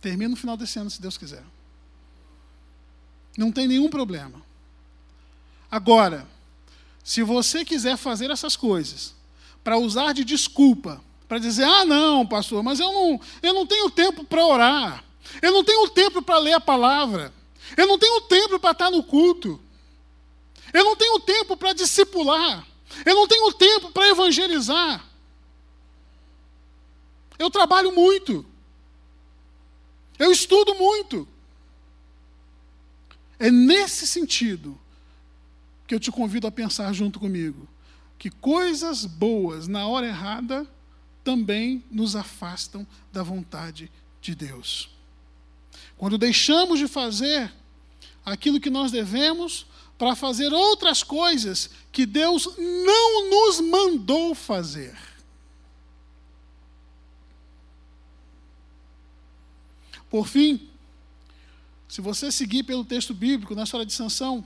Termino 0.00 0.30
no 0.30 0.36
final 0.36 0.56
desse 0.56 0.78
ano, 0.78 0.90
se 0.90 1.00
Deus 1.00 1.16
quiser. 1.16 1.42
Não 3.36 3.52
tem 3.52 3.66
nenhum 3.66 3.88
problema. 3.88 4.42
Agora, 5.70 6.26
se 7.02 7.22
você 7.22 7.64
quiser 7.64 7.96
fazer 7.96 8.30
essas 8.30 8.56
coisas 8.56 9.14
para 9.62 9.78
usar 9.78 10.12
de 10.12 10.24
desculpa, 10.24 11.02
para 11.28 11.38
dizer: 11.38 11.64
"Ah, 11.64 11.84
não, 11.84 12.26
pastor, 12.26 12.62
mas 12.62 12.80
eu 12.80 12.92
não, 12.92 13.20
eu 13.42 13.52
não 13.52 13.66
tenho 13.66 13.90
tempo 13.90 14.24
para 14.24 14.44
orar. 14.44 15.04
Eu 15.42 15.52
não 15.52 15.64
tenho 15.64 15.88
tempo 15.90 16.22
para 16.22 16.38
ler 16.38 16.52
a 16.52 16.60
palavra. 16.60 17.32
Eu 17.76 17.86
não 17.86 17.98
tenho 17.98 18.20
tempo 18.22 18.58
para 18.58 18.70
estar 18.70 18.90
no 18.90 19.02
culto. 19.02 19.60
Eu 20.72 20.84
não 20.84 20.96
tenho 20.96 21.18
tempo 21.20 21.56
para 21.56 21.72
discipular. 21.72 22.66
Eu 23.04 23.14
não 23.14 23.26
tenho 23.26 23.52
tempo 23.52 23.90
para 23.90 24.08
evangelizar. 24.08 25.04
Eu 27.38 27.50
trabalho 27.50 27.92
muito. 27.92 28.46
Eu 30.18 30.32
estudo 30.32 30.74
muito. 30.74 31.28
É 33.38 33.50
nesse 33.50 34.06
sentido 34.06 34.78
que 35.86 35.94
eu 35.94 36.00
te 36.00 36.10
convido 36.10 36.46
a 36.46 36.50
pensar 36.50 36.92
junto 36.92 37.20
comigo 37.20 37.68
que 38.18 38.30
coisas 38.30 39.04
boas 39.04 39.68
na 39.68 39.86
hora 39.86 40.06
errada 40.06 40.66
também 41.22 41.84
nos 41.90 42.16
afastam 42.16 42.86
da 43.12 43.22
vontade 43.22 43.90
de 44.20 44.34
Deus. 44.34 44.88
Quando 45.96 46.16
deixamos 46.16 46.78
de 46.78 46.88
fazer 46.88 47.52
aquilo 48.24 48.60
que 48.60 48.70
nós 48.70 48.90
devemos 48.90 49.66
para 49.98 50.16
fazer 50.16 50.52
outras 50.52 51.02
coisas 51.02 51.70
que 51.92 52.06
Deus 52.06 52.48
não 52.56 53.30
nos 53.30 53.60
mandou 53.60 54.34
fazer. 54.34 54.96
Por 60.10 60.26
fim, 60.26 60.68
se 61.88 62.00
você 62.00 62.32
seguir 62.32 62.62
pelo 62.62 62.84
texto 62.84 63.14
bíblico, 63.14 63.54
na 63.54 63.64
história 63.64 63.86
de 63.86 63.92
Sansão, 63.92 64.44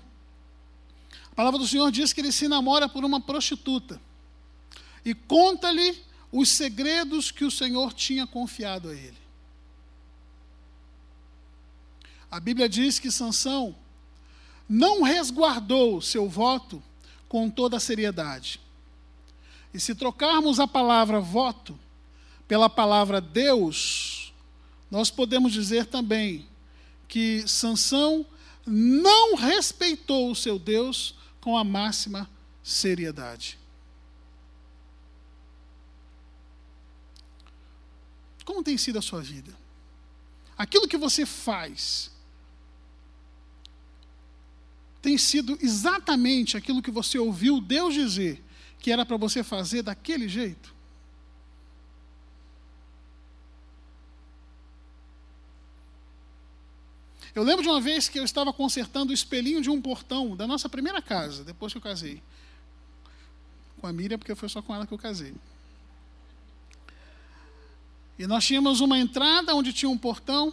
a 1.31 1.35
palavra 1.35 1.59
do 1.59 1.67
Senhor 1.67 1.91
diz 1.91 2.13
que 2.13 2.21
ele 2.21 2.33
se 2.33 2.49
namora 2.49 2.89
por 2.89 3.05
uma 3.05 3.21
prostituta 3.21 4.01
e 5.05 5.15
conta-lhe 5.15 5.97
os 6.31 6.49
segredos 6.49 7.31
que 7.31 7.45
o 7.45 7.51
Senhor 7.51 7.93
tinha 7.93 8.27
confiado 8.27 8.89
a 8.89 8.95
ele. 8.95 9.19
A 12.31 12.39
Bíblia 12.39 12.69
diz 12.69 12.99
que 12.99 13.11
Sansão 13.11 13.75
não 14.69 15.03
resguardou 15.03 16.01
seu 16.01 16.29
voto 16.29 16.81
com 17.29 17.51
toda 17.51 17.79
a 17.79 17.81
seriedade. 17.81 18.61
E 19.75 19.81
se 19.81 19.95
trocarmos 19.95 20.61
a 20.61 20.67
palavra 20.67 21.21
voto 21.21 21.79
pela 22.47 22.69
palavra 22.69 23.21
Deus, 23.21 24.20
nós 24.91 25.11
podemos 25.11 25.53
dizer 25.53 25.86
também 25.86 26.49
que 27.07 27.47
Sansão 27.47 28.26
não 28.66 29.36
respeitou 29.36 30.30
o 30.30 30.36
seu 30.36 30.59
Deus 30.59 31.14
com 31.41 31.57
a 31.57 31.64
máxima 31.64 32.28
seriedade. 32.62 33.59
Como 38.45 38.62
tem 38.62 38.76
sido 38.76 38.99
a 38.99 39.03
sua 39.03 39.22
vida? 39.22 39.57
Aquilo 40.59 40.88
que 40.88 40.99
você 40.99 41.24
faz 41.24 42.11
tem 45.01 45.16
sido 45.16 45.57
exatamente 45.62 46.57
aquilo 46.57 46.82
que 46.82 46.91
você 46.91 47.18
ouviu 47.18 47.61
Deus 47.61 47.95
dizer 47.95 48.45
que 48.78 48.91
era 48.91 49.07
para 49.07 49.16
você 49.16 49.43
fazer 49.43 49.82
daquele 49.82 50.28
jeito? 50.28 50.74
Eu 57.35 57.43
lembro 57.43 57.62
de 57.62 57.68
uma 57.68 57.81
vez 57.81 58.09
que 58.09 58.18
eu 58.18 58.24
estava 58.24 58.53
consertando 58.53 59.11
o 59.11 59.14
espelhinho 59.14 59.62
de 59.62 59.70
um 59.70 59.81
portão 59.81 60.35
da 60.37 60.47
nossa 60.47 60.68
primeira 60.68 61.01
casa, 61.01 61.45
depois 61.45 61.72
que 61.72 61.78
eu 61.78 61.83
casei. 61.83 62.20
Com 63.81 63.87
a 63.87 63.93
Miriam, 63.93 64.18
porque 64.18 64.35
foi 64.35 64.49
só 64.49 64.61
com 64.61 64.74
ela 64.74 64.87
que 64.87 64.93
eu 64.93 64.99
casei. 64.99 65.35
E 68.18 68.26
nós 68.26 68.45
tínhamos 68.45 68.81
uma 68.81 68.99
entrada 68.99 69.55
onde 69.55 69.72
tinha 69.72 69.89
um 69.89 69.97
portão 69.97 70.53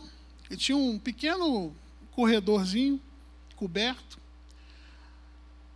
e 0.49 0.55
tinha 0.55 0.77
um 0.77 0.97
pequeno 0.97 1.75
corredorzinho 2.11 3.01
coberto. 3.55 4.17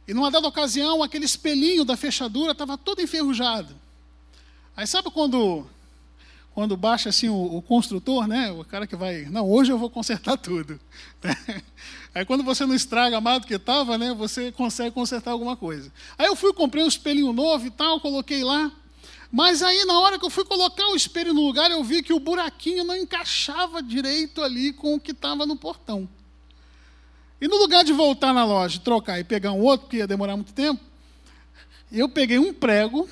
E 0.07 0.13
numa 0.13 0.31
dada 0.31 0.47
ocasião, 0.47 1.03
aquele 1.03 1.25
espelhinho 1.25 1.83
da 1.83 1.97
fechadura 1.97 2.53
estava 2.53 2.77
todo 2.77 3.01
enferrujado. 3.01 3.75
Aí 4.75 4.87
sabe 4.87 5.11
quando 5.11 5.67
quando 6.53 6.75
baixa 6.75 7.09
assim 7.09 7.29
o, 7.29 7.57
o, 7.57 7.61
construtor, 7.61 8.27
né? 8.27 8.51
O 8.51 8.65
cara 8.65 8.85
que 8.85 8.95
vai, 8.95 9.25
não, 9.25 9.49
hoje 9.49 9.71
eu 9.71 9.77
vou 9.77 9.89
consertar 9.89 10.37
tudo. 10.37 10.79
Aí 12.13 12.25
quando 12.25 12.43
você 12.43 12.65
não 12.65 12.75
estraga 12.75 13.21
mais 13.21 13.39
do 13.39 13.47
que 13.47 13.53
estava, 13.53 13.97
né? 13.97 14.13
Você 14.13 14.51
consegue 14.51 14.91
consertar 14.91 15.31
alguma 15.31 15.55
coisa. 15.55 15.91
Aí 16.17 16.27
eu 16.27 16.35
fui 16.35 16.53
comprei 16.53 16.83
um 16.83 16.87
espelhinho 16.87 17.31
novo 17.31 17.65
e 17.65 17.71
tal, 17.71 18.01
coloquei 18.01 18.43
lá. 18.43 18.71
Mas 19.31 19.63
aí 19.63 19.85
na 19.85 19.97
hora 19.97 20.19
que 20.19 20.25
eu 20.25 20.29
fui 20.29 20.43
colocar 20.43 20.89
o 20.89 20.95
espelho 20.95 21.33
no 21.33 21.45
lugar, 21.45 21.71
eu 21.71 21.81
vi 21.85 22.03
que 22.03 22.11
o 22.11 22.19
buraquinho 22.19 22.83
não 22.83 22.97
encaixava 22.97 23.81
direito 23.81 24.41
ali 24.41 24.73
com 24.73 24.95
o 24.95 24.99
que 24.99 25.11
estava 25.11 25.45
no 25.45 25.55
portão. 25.55 26.07
E 27.39 27.47
no 27.47 27.55
lugar 27.55 27.85
de 27.85 27.93
voltar 27.93 28.33
na 28.33 28.43
loja, 28.43 28.77
trocar 28.83 29.19
e 29.19 29.23
pegar 29.23 29.53
um 29.53 29.61
outro, 29.61 29.87
que 29.87 29.97
ia 29.97 30.05
demorar 30.05 30.35
muito 30.35 30.51
tempo, 30.51 30.83
eu 31.89 32.09
peguei 32.09 32.37
um 32.37 32.53
prego 32.53 33.09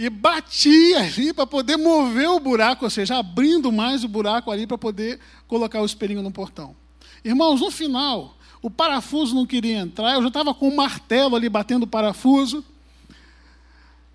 e 0.00 0.08
bati 0.08 0.94
ali 0.94 1.30
para 1.30 1.46
poder 1.46 1.76
mover 1.76 2.30
o 2.30 2.40
buraco, 2.40 2.86
ou 2.86 2.90
seja, 2.90 3.18
abrindo 3.18 3.70
mais 3.70 4.02
o 4.02 4.08
buraco 4.08 4.50
ali 4.50 4.66
para 4.66 4.78
poder 4.78 5.20
colocar 5.46 5.82
o 5.82 5.84
espelhinho 5.84 6.22
no 6.22 6.30
portão. 6.30 6.74
Irmãos, 7.22 7.60
no 7.60 7.70
final, 7.70 8.34
o 8.62 8.70
parafuso 8.70 9.34
não 9.34 9.44
queria 9.44 9.76
entrar, 9.76 10.14
eu 10.14 10.22
já 10.22 10.28
estava 10.28 10.54
com 10.54 10.70
um 10.70 10.74
martelo 10.74 11.36
ali 11.36 11.50
batendo 11.50 11.82
o 11.82 11.86
parafuso. 11.86 12.64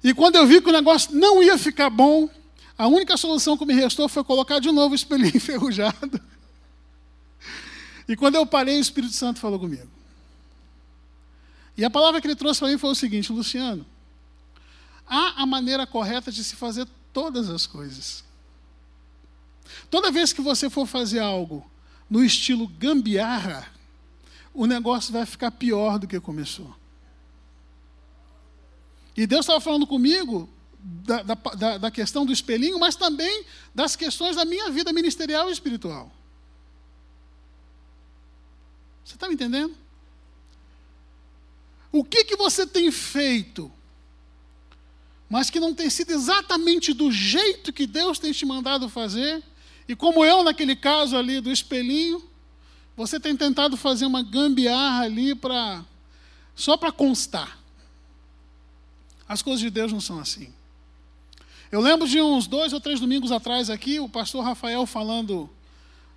E 0.03 0.11
quando 0.11 0.37
eu 0.37 0.47
vi 0.47 0.59
que 0.59 0.69
o 0.69 0.73
negócio 0.73 1.15
não 1.15 1.43
ia 1.43 1.55
ficar 1.55 1.91
bom, 1.91 2.27
a 2.75 2.87
única 2.87 3.15
solução 3.15 3.55
que 3.55 3.63
me 3.63 3.75
restou 3.75 4.09
foi 4.09 4.23
colocar 4.23 4.57
de 4.57 4.71
novo 4.71 4.93
o 4.93 4.95
espelhinho 4.95 5.37
enferrujado. 5.37 6.19
E 8.09 8.15
quando 8.15 8.33
eu 8.33 8.45
parei, 8.47 8.79
o 8.79 8.81
Espírito 8.81 9.13
Santo 9.13 9.39
falou 9.39 9.59
comigo. 9.59 9.87
E 11.77 11.85
a 11.85 11.91
palavra 11.91 12.19
que 12.19 12.25
ele 12.25 12.35
trouxe 12.35 12.59
para 12.59 12.69
mim 12.69 12.77
foi 12.79 12.89
o 12.89 12.95
seguinte: 12.95 13.31
Luciano, 13.31 13.85
há 15.07 15.41
a 15.41 15.45
maneira 15.45 15.85
correta 15.85 16.31
de 16.31 16.43
se 16.43 16.55
fazer 16.55 16.87
todas 17.13 17.49
as 17.49 17.65
coisas. 17.65 18.23
Toda 19.89 20.11
vez 20.11 20.33
que 20.33 20.41
você 20.41 20.69
for 20.69 20.85
fazer 20.85 21.19
algo 21.19 21.69
no 22.09 22.23
estilo 22.23 22.67
gambiarra, 22.67 23.67
o 24.53 24.65
negócio 24.65 25.11
vai 25.11 25.25
ficar 25.25 25.51
pior 25.51 25.99
do 25.99 26.07
que 26.07 26.19
começou. 26.19 26.75
E 29.15 29.25
Deus 29.25 29.45
estava 29.45 29.61
falando 29.61 29.87
comigo 29.87 30.49
da, 30.77 31.23
da, 31.23 31.77
da, 31.77 31.91
questão 31.91 32.25
do 32.25 32.33
espelhinho, 32.33 32.79
mas 32.79 32.95
também 32.95 33.45
das 33.73 33.95
questões 33.95 34.35
da 34.35 34.45
minha 34.45 34.69
vida 34.69 34.91
ministerial 34.93 35.49
e 35.49 35.53
espiritual. 35.53 36.11
Você 39.03 39.15
está 39.15 39.27
me 39.27 39.35
entendendo? 39.35 39.75
O 41.91 42.03
que, 42.03 42.25
que 42.25 42.35
você 42.35 42.67
tem 42.67 42.91
feito 42.91 43.71
mas 45.35 45.49
que 45.49 45.59
não 45.59 45.75
tem 45.75 45.89
sido 45.89 46.11
exatamente 46.11 46.93
do 46.93 47.11
jeito 47.11 47.73
que 47.73 47.85
Deus 47.85 48.17
tem 48.17 48.31
te 48.31 48.45
mandado 48.45 48.87
fazer, 48.87 49.43
e 49.85 49.93
como 49.93 50.23
eu 50.23 50.45
naquele 50.45 50.77
caso 50.77 51.17
ali 51.17 51.41
do 51.41 51.51
espelhinho, 51.51 52.23
você 52.95 53.19
tem 53.19 53.35
tentado 53.35 53.75
fazer 53.75 54.05
uma 54.05 54.23
gambiarra 54.23 55.03
ali 55.03 55.35
para 55.35 55.83
só 56.55 56.77
para 56.77 56.89
constar. 56.89 57.59
As 59.27 59.41
coisas 59.41 59.59
de 59.59 59.69
Deus 59.69 59.91
não 59.91 59.99
são 59.99 60.19
assim. 60.19 60.53
Eu 61.69 61.81
lembro 61.81 62.07
de 62.07 62.21
uns 62.21 62.47
dois 62.47 62.71
ou 62.71 62.79
três 62.79 63.01
domingos 63.01 63.29
atrás 63.29 63.69
aqui, 63.69 63.99
o 63.99 64.07
pastor 64.07 64.41
Rafael 64.41 64.85
falando 64.85 65.49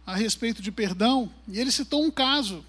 a 0.06 0.14
respeito 0.14 0.62
de 0.62 0.70
perdão, 0.70 1.28
e 1.48 1.58
ele 1.58 1.72
citou 1.72 2.04
um 2.04 2.10
caso 2.12 2.64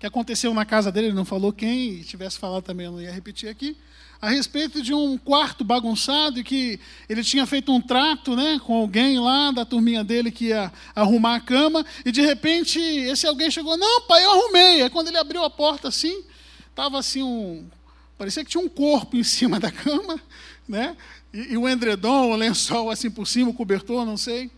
que 0.00 0.06
aconteceu 0.06 0.52
na 0.52 0.64
casa 0.64 0.90
dele, 0.90 1.06
ele 1.06 1.14
não 1.14 1.24
falou 1.24 1.52
quem, 1.52 2.00
e 2.00 2.04
tivesse 2.04 2.36
falado 2.36 2.64
também 2.64 2.86
eu 2.86 2.90
não 2.90 3.00
ia 3.00 3.12
repetir 3.12 3.48
aqui, 3.48 3.76
a 4.24 4.30
respeito 4.30 4.80
de 4.80 4.94
um 4.94 5.18
quarto 5.18 5.62
bagunçado 5.62 6.40
e 6.40 6.44
que 6.44 6.80
ele 7.10 7.22
tinha 7.22 7.44
feito 7.44 7.70
um 7.70 7.80
trato 7.80 8.34
né, 8.34 8.58
com 8.64 8.74
alguém 8.74 9.18
lá 9.20 9.50
da 9.50 9.66
turminha 9.66 10.02
dele 10.02 10.30
que 10.30 10.46
ia 10.46 10.72
arrumar 10.94 11.36
a 11.36 11.40
cama, 11.40 11.84
e 12.06 12.10
de 12.10 12.22
repente 12.22 12.80
esse 12.80 13.26
alguém 13.26 13.50
chegou, 13.50 13.76
não, 13.76 14.00
pai, 14.02 14.24
eu 14.24 14.30
arrumei. 14.30 14.82
Aí 14.82 14.88
quando 14.88 15.08
ele 15.08 15.18
abriu 15.18 15.44
a 15.44 15.50
porta 15.50 15.88
assim, 15.88 16.24
estava 16.70 16.98
assim 16.98 17.22
um. 17.22 17.68
Parecia 18.16 18.42
que 18.42 18.50
tinha 18.50 18.64
um 18.64 18.68
corpo 18.68 19.14
em 19.18 19.22
cima 19.22 19.60
da 19.60 19.70
cama, 19.70 20.18
né? 20.66 20.96
E, 21.30 21.52
e 21.52 21.58
o 21.58 21.68
endredom, 21.68 22.30
o 22.30 22.36
lençol 22.36 22.90
assim 22.90 23.10
por 23.10 23.26
cima, 23.26 23.50
o 23.50 23.54
cobertor, 23.54 24.06
não 24.06 24.16
sei. 24.16 24.50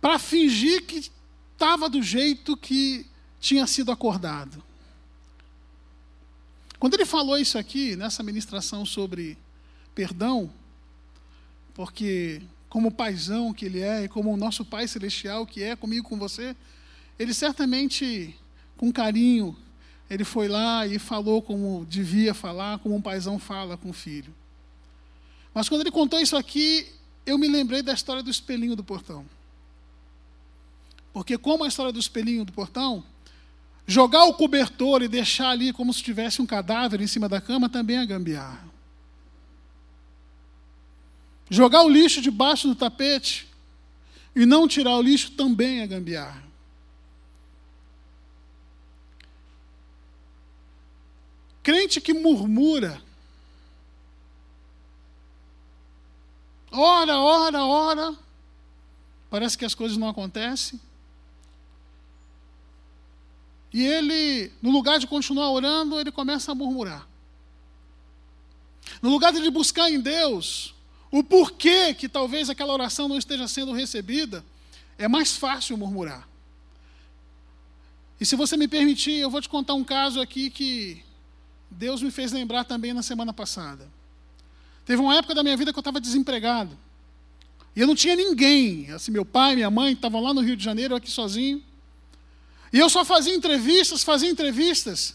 Para 0.00 0.18
fingir 0.18 0.82
que 0.86 1.08
estava 1.52 1.88
do 1.88 2.02
jeito 2.02 2.56
que 2.56 3.06
tinha 3.38 3.64
sido 3.64 3.92
acordado. 3.92 4.71
Quando 6.82 6.94
ele 6.94 7.06
falou 7.06 7.38
isso 7.38 7.56
aqui, 7.56 7.94
nessa 7.94 8.24
ministração 8.24 8.84
sobre 8.84 9.38
perdão, 9.94 10.52
porque 11.74 12.42
como 12.68 12.90
paizão 12.90 13.54
que 13.54 13.66
ele 13.66 13.80
é, 13.80 14.02
e 14.02 14.08
como 14.08 14.32
o 14.32 14.36
nosso 14.36 14.64
Pai 14.64 14.88
Celestial 14.88 15.46
que 15.46 15.62
é 15.62 15.76
comigo, 15.76 16.08
com 16.08 16.18
você, 16.18 16.56
ele 17.16 17.32
certamente, 17.32 18.36
com 18.76 18.92
carinho, 18.92 19.56
ele 20.10 20.24
foi 20.24 20.48
lá 20.48 20.84
e 20.84 20.98
falou 20.98 21.40
como 21.40 21.86
devia 21.88 22.34
falar, 22.34 22.80
como 22.80 22.96
um 22.96 23.00
paizão 23.00 23.38
fala 23.38 23.76
com 23.76 23.90
o 23.90 23.92
filho. 23.92 24.34
Mas 25.54 25.68
quando 25.68 25.82
ele 25.82 25.92
contou 25.92 26.18
isso 26.18 26.36
aqui, 26.36 26.92
eu 27.24 27.38
me 27.38 27.46
lembrei 27.46 27.80
da 27.80 27.92
história 27.92 28.24
do 28.24 28.30
espelhinho 28.30 28.74
do 28.74 28.82
portão. 28.82 29.24
Porque 31.12 31.38
como 31.38 31.62
a 31.62 31.68
história 31.68 31.92
do 31.92 32.00
espelhinho 32.00 32.44
do 32.44 32.52
portão, 32.52 33.04
Jogar 33.86 34.24
o 34.24 34.34
cobertor 34.34 35.02
e 35.02 35.08
deixar 35.08 35.50
ali 35.50 35.72
como 35.72 35.92
se 35.92 36.02
tivesse 36.02 36.40
um 36.40 36.46
cadáver 36.46 37.00
em 37.00 37.06
cima 37.06 37.28
da 37.28 37.40
cama 37.40 37.68
também 37.68 37.98
é 37.98 38.06
gambiarra. 38.06 38.70
Jogar 41.50 41.82
o 41.82 41.88
lixo 41.88 42.22
debaixo 42.22 42.68
do 42.68 42.74
tapete 42.74 43.48
e 44.34 44.46
não 44.46 44.66
tirar 44.66 44.96
o 44.96 45.02
lixo 45.02 45.32
também 45.32 45.80
é 45.80 45.86
gambiarra. 45.86 46.42
Crente 51.62 52.00
que 52.00 52.12
murmura, 52.12 53.00
ora, 56.72 57.18
ora, 57.18 57.64
ora, 57.64 58.16
parece 59.30 59.56
que 59.56 59.64
as 59.64 59.74
coisas 59.74 59.96
não 59.96 60.08
acontecem. 60.08 60.80
E 63.72 63.82
ele, 63.82 64.52
no 64.60 64.70
lugar 64.70 64.98
de 64.98 65.06
continuar 65.06 65.50
orando, 65.50 65.98
ele 65.98 66.12
começa 66.12 66.52
a 66.52 66.54
murmurar. 66.54 67.08
No 69.00 69.10
lugar 69.10 69.32
de 69.32 69.50
buscar 69.50 69.90
em 69.90 70.00
Deus 70.00 70.74
o 71.10 71.22
porquê 71.22 71.92
que 71.92 72.08
talvez 72.08 72.48
aquela 72.48 72.72
oração 72.72 73.06
não 73.06 73.18
esteja 73.18 73.46
sendo 73.46 73.72
recebida, 73.72 74.42
é 74.96 75.06
mais 75.06 75.36
fácil 75.36 75.76
murmurar. 75.76 76.26
E 78.18 78.24
se 78.24 78.34
você 78.34 78.56
me 78.56 78.66
permitir, 78.66 79.14
eu 79.18 79.28
vou 79.28 79.40
te 79.40 79.48
contar 79.48 79.74
um 79.74 79.84
caso 79.84 80.20
aqui 80.20 80.48
que 80.48 81.02
Deus 81.70 82.00
me 82.00 82.10
fez 82.10 82.32
lembrar 82.32 82.64
também 82.64 82.92
na 82.92 83.02
semana 83.02 83.32
passada. 83.32 83.86
Teve 84.86 85.02
uma 85.02 85.16
época 85.16 85.34
da 85.34 85.42
minha 85.42 85.56
vida 85.56 85.72
que 85.72 85.78
eu 85.78 85.82
estava 85.82 86.00
desempregado. 86.00 86.78
E 87.74 87.80
eu 87.80 87.86
não 87.86 87.94
tinha 87.94 88.16
ninguém. 88.16 88.90
Assim, 88.90 89.10
meu 89.10 89.24
pai, 89.24 89.54
minha 89.54 89.70
mãe 89.70 89.92
estavam 89.92 90.20
lá 90.20 90.32
no 90.32 90.40
Rio 90.40 90.56
de 90.56 90.64
Janeiro, 90.64 90.94
eu 90.94 90.98
aqui 90.98 91.10
sozinho. 91.10 91.62
E 92.72 92.78
eu 92.78 92.88
só 92.88 93.04
fazia 93.04 93.34
entrevistas, 93.34 94.02
fazia 94.02 94.30
entrevistas, 94.30 95.14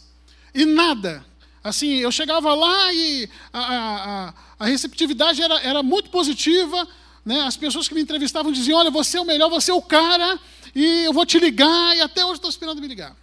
e 0.53 0.63
nada. 0.65 1.25
Assim, 1.63 1.95
eu 1.95 2.11
chegava 2.11 2.53
lá 2.53 2.93
e 2.93 3.29
a, 3.51 3.59
a, 3.59 4.33
a 4.59 4.65
receptividade 4.65 5.41
era, 5.41 5.59
era 5.61 5.83
muito 5.83 6.09
positiva. 6.09 6.87
Né? 7.25 7.41
As 7.41 7.57
pessoas 7.57 7.87
que 7.87 7.95
me 7.95 8.01
entrevistavam 8.01 8.51
diziam: 8.51 8.79
Olha, 8.79 8.91
você 8.91 9.17
é 9.17 9.21
o 9.21 9.25
melhor, 9.25 9.49
você 9.49 9.71
é 9.71 9.73
o 9.73 9.81
cara, 9.81 10.39
e 10.73 11.03
eu 11.03 11.11
vou 11.11 11.25
te 11.25 11.39
ligar, 11.39 11.97
e 11.97 12.01
até 12.01 12.23
hoje 12.23 12.35
estou 12.35 12.49
esperando 12.49 12.79
me 12.79 12.87
ligar. 12.87 13.17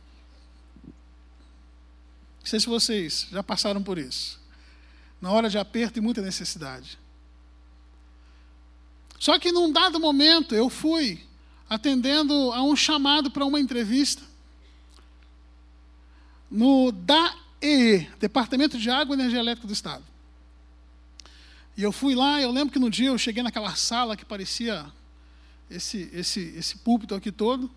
Não 0.85 2.45
sei 2.45 2.61
se 2.61 2.67
vocês 2.67 3.29
já 3.33 3.43
passaram 3.43 3.83
por 3.83 3.99
isso. 3.99 4.39
Na 5.21 5.33
hora 5.33 5.49
de 5.49 5.57
aperto 5.57 5.99
e 5.99 6.03
muita 6.03 6.21
necessidade. 6.21 6.99
Só 9.19 9.39
que 9.39 9.51
num 9.51 9.73
dado 9.73 9.99
momento 9.99 10.55
eu 10.55 10.69
fui 10.69 11.25
atendendo 11.75 12.53
a 12.53 12.63
um 12.63 12.77
chamado 12.77 13.31
para 13.31 13.45
uma 13.45 13.61
entrevista 13.61 14.23
no 16.51 16.93
DAE, 16.93 18.09
Departamento 18.21 18.79
de 18.79 18.89
Água 18.89 19.17
e 19.17 19.19
Energia 19.19 19.41
Elétrica 19.41 19.67
do 19.67 19.73
Estado. 19.73 20.05
E 21.77 21.83
eu 21.83 21.91
fui 21.91 22.15
lá, 22.15 22.41
eu 22.41 22.53
lembro 22.53 22.73
que 22.73 22.79
no 22.79 22.89
dia 22.89 23.09
eu 23.09 23.19
cheguei 23.19 23.43
naquela 23.43 23.75
sala 23.75 24.17
que 24.17 24.25
parecia 24.25 24.87
esse, 25.69 26.09
esse, 26.13 26.41
esse 26.57 26.79
púlpito 26.79 27.15
aqui 27.15 27.33
todo. 27.33 27.69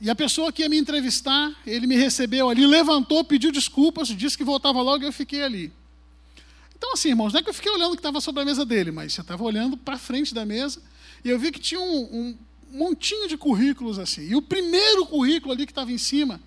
E 0.00 0.08
a 0.08 0.14
pessoa 0.14 0.50
que 0.50 0.62
ia 0.62 0.68
me 0.68 0.78
entrevistar, 0.78 1.54
ele 1.66 1.86
me 1.86 1.96
recebeu 1.96 2.48
ali, 2.48 2.66
levantou, 2.66 3.22
pediu 3.24 3.52
desculpas, 3.52 4.08
disse 4.08 4.36
que 4.36 4.44
voltava 4.44 4.80
logo 4.80 5.04
e 5.04 5.06
eu 5.06 5.12
fiquei 5.12 5.42
ali. 5.42 5.72
Então, 6.76 6.94
assim, 6.94 7.10
irmãos, 7.10 7.32
não 7.32 7.40
é 7.40 7.42
que 7.42 7.50
eu 7.50 7.54
fiquei 7.54 7.70
olhando 7.70 7.92
o 7.92 7.96
que 7.96 8.00
estava 8.00 8.20
sobre 8.20 8.42
a 8.42 8.44
mesa 8.44 8.64
dele, 8.64 8.90
mas 8.90 9.16
eu 9.16 9.22
estava 9.22 9.42
olhando 9.42 9.76
para 9.76 9.98
frente 9.98 10.34
da 10.34 10.44
mesa 10.46 10.82
e 11.24 11.30
eu 11.30 11.38
vi 11.38 11.50
que 11.50 11.58
tinha 11.58 11.80
um, 11.80 12.02
um 12.02 12.38
montinho 12.70 13.26
de 13.28 13.36
currículos 13.36 13.98
assim. 13.98 14.28
E 14.28 14.36
o 14.36 14.42
primeiro 14.42 15.06
currículo 15.06 15.52
ali 15.52 15.64
que 15.64 15.72
estava 15.72 15.90
em 15.90 15.98
cima 15.98 16.40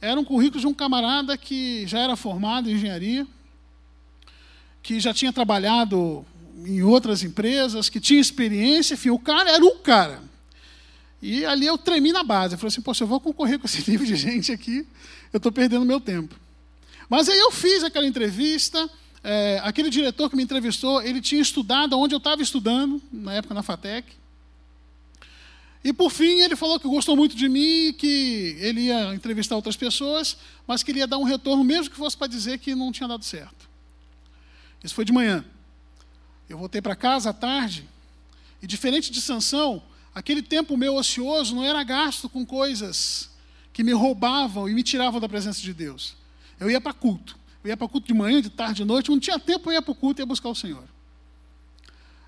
era 0.00 0.18
um 0.18 0.24
currículo 0.24 0.60
de 0.60 0.66
um 0.66 0.74
camarada 0.74 1.36
que 1.36 1.86
já 1.86 2.00
era 2.00 2.16
formado 2.16 2.68
em 2.68 2.74
engenharia, 2.74 3.26
que 4.82 5.00
já 5.00 5.14
tinha 5.14 5.32
trabalhado 5.32 6.24
em 6.66 6.82
outras 6.82 7.22
empresas, 7.22 7.88
que 7.88 8.00
tinha 8.00 8.20
experiência, 8.20 8.94
enfim, 8.94 9.10
o 9.10 9.18
cara 9.18 9.50
era 9.50 9.64
o 9.64 9.76
cara. 9.76 10.22
E 11.22 11.44
ali 11.44 11.66
eu 11.66 11.76
tremi 11.76 12.12
na 12.12 12.22
base. 12.22 12.54
Eu 12.54 12.58
falei 12.58 12.68
assim, 12.68 12.80
poxa, 12.80 13.04
eu 13.04 13.08
vou 13.08 13.20
concorrer 13.20 13.58
com 13.58 13.66
esse 13.66 13.78
nível 13.90 14.06
de 14.06 14.16
gente 14.16 14.52
aqui, 14.52 14.86
eu 15.32 15.36
estou 15.36 15.52
perdendo 15.52 15.84
meu 15.84 16.00
tempo. 16.00 16.34
Mas 17.08 17.28
aí 17.28 17.38
eu 17.38 17.50
fiz 17.50 17.82
aquela 17.82 18.06
entrevista, 18.06 18.88
é, 19.22 19.60
aquele 19.62 19.90
diretor 19.90 20.30
que 20.30 20.36
me 20.36 20.42
entrevistou, 20.42 21.02
ele 21.02 21.20
tinha 21.20 21.40
estudado 21.40 21.98
onde 21.98 22.14
eu 22.14 22.18
estava 22.18 22.42
estudando, 22.42 23.02
na 23.12 23.34
época 23.34 23.54
na 23.54 23.62
FATEC. 23.62 24.20
E 25.82 25.92
por 25.92 26.10
fim 26.10 26.40
ele 26.40 26.56
falou 26.56 26.78
que 26.78 26.86
gostou 26.86 27.16
muito 27.16 27.34
de 27.34 27.48
mim, 27.48 27.94
que 27.96 28.56
ele 28.60 28.82
ia 28.82 29.14
entrevistar 29.14 29.56
outras 29.56 29.76
pessoas, 29.76 30.36
mas 30.66 30.82
queria 30.82 31.06
dar 31.06 31.18
um 31.18 31.24
retorno, 31.24 31.64
mesmo 31.64 31.90
que 31.90 31.96
fosse 31.96 32.16
para 32.16 32.26
dizer 32.26 32.58
que 32.58 32.74
não 32.74 32.92
tinha 32.92 33.08
dado 33.08 33.24
certo. 33.24 33.68
Isso 34.82 34.94
foi 34.94 35.04
de 35.04 35.12
manhã. 35.12 35.44
Eu 36.48 36.58
voltei 36.58 36.82
para 36.82 36.96
casa 36.96 37.30
à 37.30 37.32
tarde, 37.32 37.88
e 38.62 38.66
diferente 38.66 39.10
de 39.10 39.20
Sansão, 39.20 39.82
aquele 40.14 40.42
tempo 40.42 40.76
meu 40.76 40.96
ocioso 40.96 41.54
não 41.54 41.64
era 41.64 41.82
gasto 41.82 42.28
com 42.28 42.44
coisas 42.44 43.30
que 43.72 43.82
me 43.82 43.92
roubavam 43.92 44.68
e 44.68 44.74
me 44.74 44.82
tiravam 44.82 45.20
da 45.20 45.28
presença 45.28 45.60
de 45.60 45.72
Deus. 45.72 46.14
Eu 46.58 46.70
ia 46.70 46.80
para 46.80 46.92
culto. 46.92 47.39
Eu 47.62 47.68
ia 47.68 47.76
para 47.76 47.88
culto 47.88 48.06
de 48.06 48.14
manhã, 48.14 48.40
de 48.40 48.50
tarde, 48.50 48.76
de 48.76 48.84
noite. 48.84 49.10
Não 49.10 49.20
tinha 49.20 49.38
tempo, 49.38 49.68
eu 49.68 49.74
ia 49.74 49.82
para 49.82 49.92
o 49.92 49.94
culto 49.94 50.20
e 50.20 50.22
ia 50.22 50.26
buscar 50.26 50.48
o 50.48 50.54
Senhor. 50.54 50.84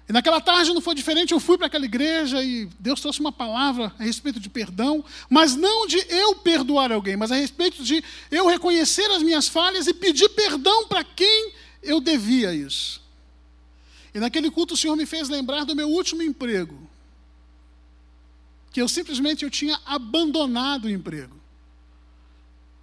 E 0.09 0.13
naquela 0.13 0.41
tarde 0.41 0.73
não 0.73 0.81
foi 0.81 0.95
diferente, 0.95 1.33
eu 1.33 1.41
fui 1.41 1.57
para 1.57 1.69
aquela 1.69 1.85
igreja 1.85 2.43
e 2.43 2.67
Deus 2.79 3.01
trouxe 3.01 3.21
uma 3.21 3.31
palavra 3.31 3.93
a 3.99 4.03
respeito 4.03 4.41
de 4.41 4.51
perdão, 4.51 5.05
mas 5.31 5.55
não 5.55 5.87
de 5.87 5.99
eu 6.09 6.35
perdoar 6.35 6.91
alguém, 6.91 7.17
mas 7.17 7.31
a 7.31 7.37
respeito 7.37 7.83
de 7.85 8.03
eu 8.31 8.47
reconhecer 8.49 9.09
as 9.13 9.23
minhas 9.23 9.47
falhas 9.47 9.87
e 9.87 9.95
pedir 9.95 10.29
perdão 10.31 10.89
para 10.89 11.05
quem 11.05 11.53
eu 11.83 12.01
devia 12.01 12.53
isso. 12.53 13.01
E 14.15 14.19
naquele 14.19 14.51
culto 14.51 14.75
o 14.75 14.77
Senhor 14.77 14.97
me 14.97 15.07
fez 15.07 15.29
lembrar 15.29 15.65
do 15.65 15.75
meu 15.75 15.89
último 15.89 16.21
emprego, 16.21 16.77
que 18.73 18.83
eu 18.83 18.89
simplesmente 18.89 19.45
eu 19.45 19.51
tinha 19.51 19.81
abandonado 19.87 20.87
o 20.87 20.91
emprego. 20.91 21.41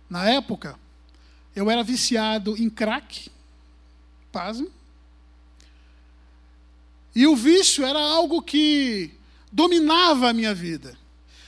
Na 0.09 0.27
época, 0.29 0.79
eu 1.55 1.69
era 1.69 1.83
viciado 1.83 2.55
em 2.57 2.69
crack, 2.69 3.29
pasme, 4.31 4.69
e 7.15 7.25
o 7.27 7.35
vício 7.35 7.85
era 7.85 7.99
algo 7.99 8.41
que 8.41 9.11
dominava 9.51 10.29
a 10.29 10.33
minha 10.33 10.53
vida. 10.53 10.97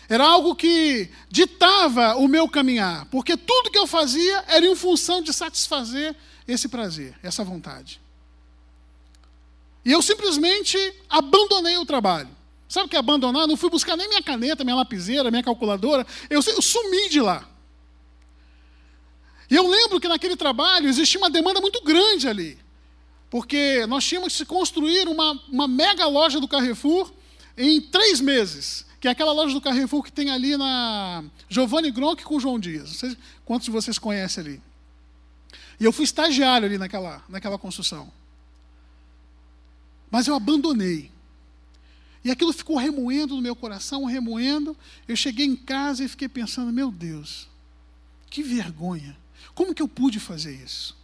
Era 0.09 0.27
algo 0.27 0.55
que 0.55 1.09
ditava 1.29 2.17
o 2.17 2.27
meu 2.27 2.49
caminhar, 2.49 3.05
porque 3.05 3.37
tudo 3.37 3.71
que 3.71 3.77
eu 3.77 3.87
fazia 3.87 4.43
era 4.47 4.65
em 4.65 4.75
função 4.75 5.21
de 5.21 5.31
satisfazer 5.31 6.13
esse 6.45 6.67
prazer, 6.67 7.17
essa 7.23 7.43
vontade. 7.43 8.01
E 9.85 9.91
eu 9.91 10.01
simplesmente 10.01 10.77
abandonei 11.09 11.77
o 11.77 11.85
trabalho. 11.85 12.29
Sabe 12.67 12.85
o 12.87 12.89
que 12.89 12.95
é 12.95 12.99
abandonar? 12.99 13.47
Não 13.47 13.57
fui 13.57 13.69
buscar 13.69 13.97
nem 13.97 14.07
minha 14.07 14.21
caneta, 14.21 14.63
minha 14.63 14.75
lapiseira, 14.75 15.31
minha 15.31 15.43
calculadora. 15.43 16.05
Eu, 16.29 16.41
eu 16.45 16.61
sumi 16.61 17.09
de 17.09 17.19
lá. 17.21 17.47
E 19.51 19.55
eu 19.55 19.67
lembro 19.67 19.99
que 19.99 20.07
naquele 20.07 20.37
trabalho 20.37 20.87
existia 20.87 21.19
uma 21.19 21.29
demanda 21.29 21.59
muito 21.59 21.83
grande 21.83 22.25
ali. 22.25 22.57
Porque 23.29 23.85
nós 23.85 24.05
tínhamos 24.05 24.37
que 24.37 24.45
construir 24.45 25.09
uma, 25.09 25.33
uma 25.49 25.67
mega 25.67 26.07
loja 26.07 26.39
do 26.39 26.47
Carrefour 26.47 27.11
em 27.57 27.81
três 27.81 28.21
meses. 28.21 28.85
Que 29.01 29.09
é 29.09 29.11
aquela 29.11 29.33
loja 29.33 29.53
do 29.53 29.59
Carrefour 29.59 30.03
que 30.03 30.11
tem 30.11 30.29
ali 30.29 30.55
na 30.55 31.25
Giovanni 31.49 31.91
Gronk 31.91 32.23
com 32.23 32.39
João 32.39 32.57
Dias. 32.57 32.87
Não 32.87 32.95
sei 32.95 33.17
quantos 33.43 33.65
de 33.65 33.71
vocês 33.71 33.99
conhecem 33.99 34.41
ali. 34.41 34.61
E 35.77 35.83
eu 35.83 35.91
fui 35.91 36.05
estagiário 36.05 36.65
ali 36.65 36.77
naquela, 36.77 37.21
naquela 37.27 37.57
construção. 37.57 38.09
Mas 40.09 40.27
eu 40.27 40.35
abandonei. 40.35 41.11
E 42.23 42.31
aquilo 42.31 42.53
ficou 42.53 42.77
remoendo 42.77 43.35
no 43.35 43.41
meu 43.41 43.55
coração, 43.55 44.05
remoendo. 44.05 44.77
Eu 45.09 45.15
cheguei 45.17 45.45
em 45.45 45.57
casa 45.57 46.05
e 46.05 46.07
fiquei 46.07 46.29
pensando: 46.29 46.71
meu 46.71 46.89
Deus, 46.89 47.49
que 48.29 48.41
vergonha. 48.41 49.19
Como 49.53 49.73
que 49.73 49.81
eu 49.81 49.87
pude 49.87 50.19
fazer 50.19 50.53
isso? 50.53 50.97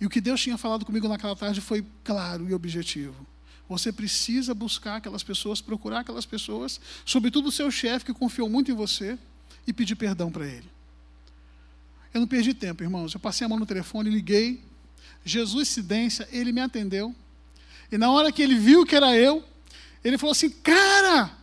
E 0.00 0.06
o 0.06 0.10
que 0.10 0.20
Deus 0.20 0.40
tinha 0.40 0.58
falado 0.58 0.84
comigo 0.84 1.08
naquela 1.08 1.36
tarde 1.36 1.60
foi 1.60 1.84
claro 2.02 2.48
e 2.48 2.54
objetivo. 2.54 3.26
Você 3.68 3.92
precisa 3.92 4.54
buscar 4.54 4.96
aquelas 4.96 5.22
pessoas, 5.22 5.60
procurar 5.60 6.00
aquelas 6.00 6.26
pessoas, 6.26 6.80
sobretudo 7.04 7.48
o 7.48 7.52
seu 7.52 7.70
chefe 7.70 8.04
que 8.04 8.12
confiou 8.12 8.48
muito 8.48 8.70
em 8.70 8.74
você, 8.74 9.18
e 9.66 9.72
pedir 9.72 9.96
perdão 9.96 10.30
para 10.30 10.46
ele. 10.46 10.70
Eu 12.12 12.20
não 12.20 12.28
perdi 12.28 12.54
tempo, 12.54 12.82
irmãos. 12.82 13.12
Eu 13.14 13.20
passei 13.20 13.44
a 13.44 13.48
mão 13.48 13.58
no 13.58 13.66
telefone, 13.66 14.10
liguei. 14.10 14.62
Jesus 15.24 15.68
Cidência, 15.68 16.28
ele 16.30 16.52
me 16.52 16.60
atendeu. 16.60 17.14
E 17.90 17.98
na 17.98 18.10
hora 18.10 18.30
que 18.30 18.42
ele 18.42 18.56
viu 18.56 18.84
que 18.84 18.94
era 18.94 19.16
eu, 19.16 19.44
ele 20.04 20.18
falou 20.18 20.32
assim: 20.32 20.50
Cara, 20.50 21.36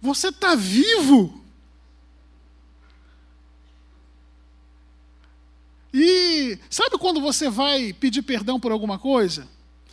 você 0.00 0.28
está 0.28 0.54
vivo? 0.54 1.44
Sabe 6.70 6.98
quando 6.98 7.20
você 7.20 7.48
vai 7.48 7.92
pedir 7.92 8.22
perdão 8.22 8.58
por 8.60 8.72
alguma 8.72 8.98
coisa? 8.98 9.48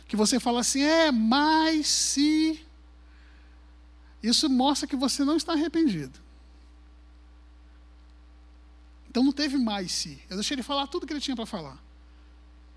Que 0.06 0.16
você 0.16 0.38
fala 0.38 0.60
assim, 0.60 0.82
é, 0.82 1.10
mas 1.10 1.86
se. 1.86 2.60
Isso 4.22 4.48
mostra 4.48 4.86
que 4.86 4.96
você 4.96 5.24
não 5.24 5.36
está 5.36 5.52
arrependido. 5.52 6.18
Então 9.08 9.24
não 9.24 9.32
teve 9.32 9.56
mais 9.56 9.92
se. 9.92 10.22
Eu 10.28 10.36
deixei 10.36 10.54
ele 10.54 10.62
falar 10.62 10.86
tudo 10.86 11.06
que 11.06 11.12
ele 11.12 11.20
tinha 11.20 11.34
para 11.34 11.46
falar. 11.46 11.82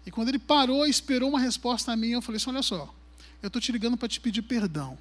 E 0.06 0.12
quando 0.12 0.30
ele 0.30 0.40
parou 0.40 0.88
e 0.88 0.90
esperou 0.90 1.30
uma 1.30 1.40
resposta 1.40 1.92
a 1.92 1.96
mim, 1.96 2.10
eu 2.10 2.22
falei 2.22 2.38
assim: 2.38 2.50
olha 2.50 2.64
só, 2.64 2.94
eu 3.42 3.48
estou 3.48 3.62
te 3.62 3.72
ligando 3.72 3.98
para 3.98 4.08
te 4.08 4.20
pedir 4.20 4.42
perdão. 4.42 4.98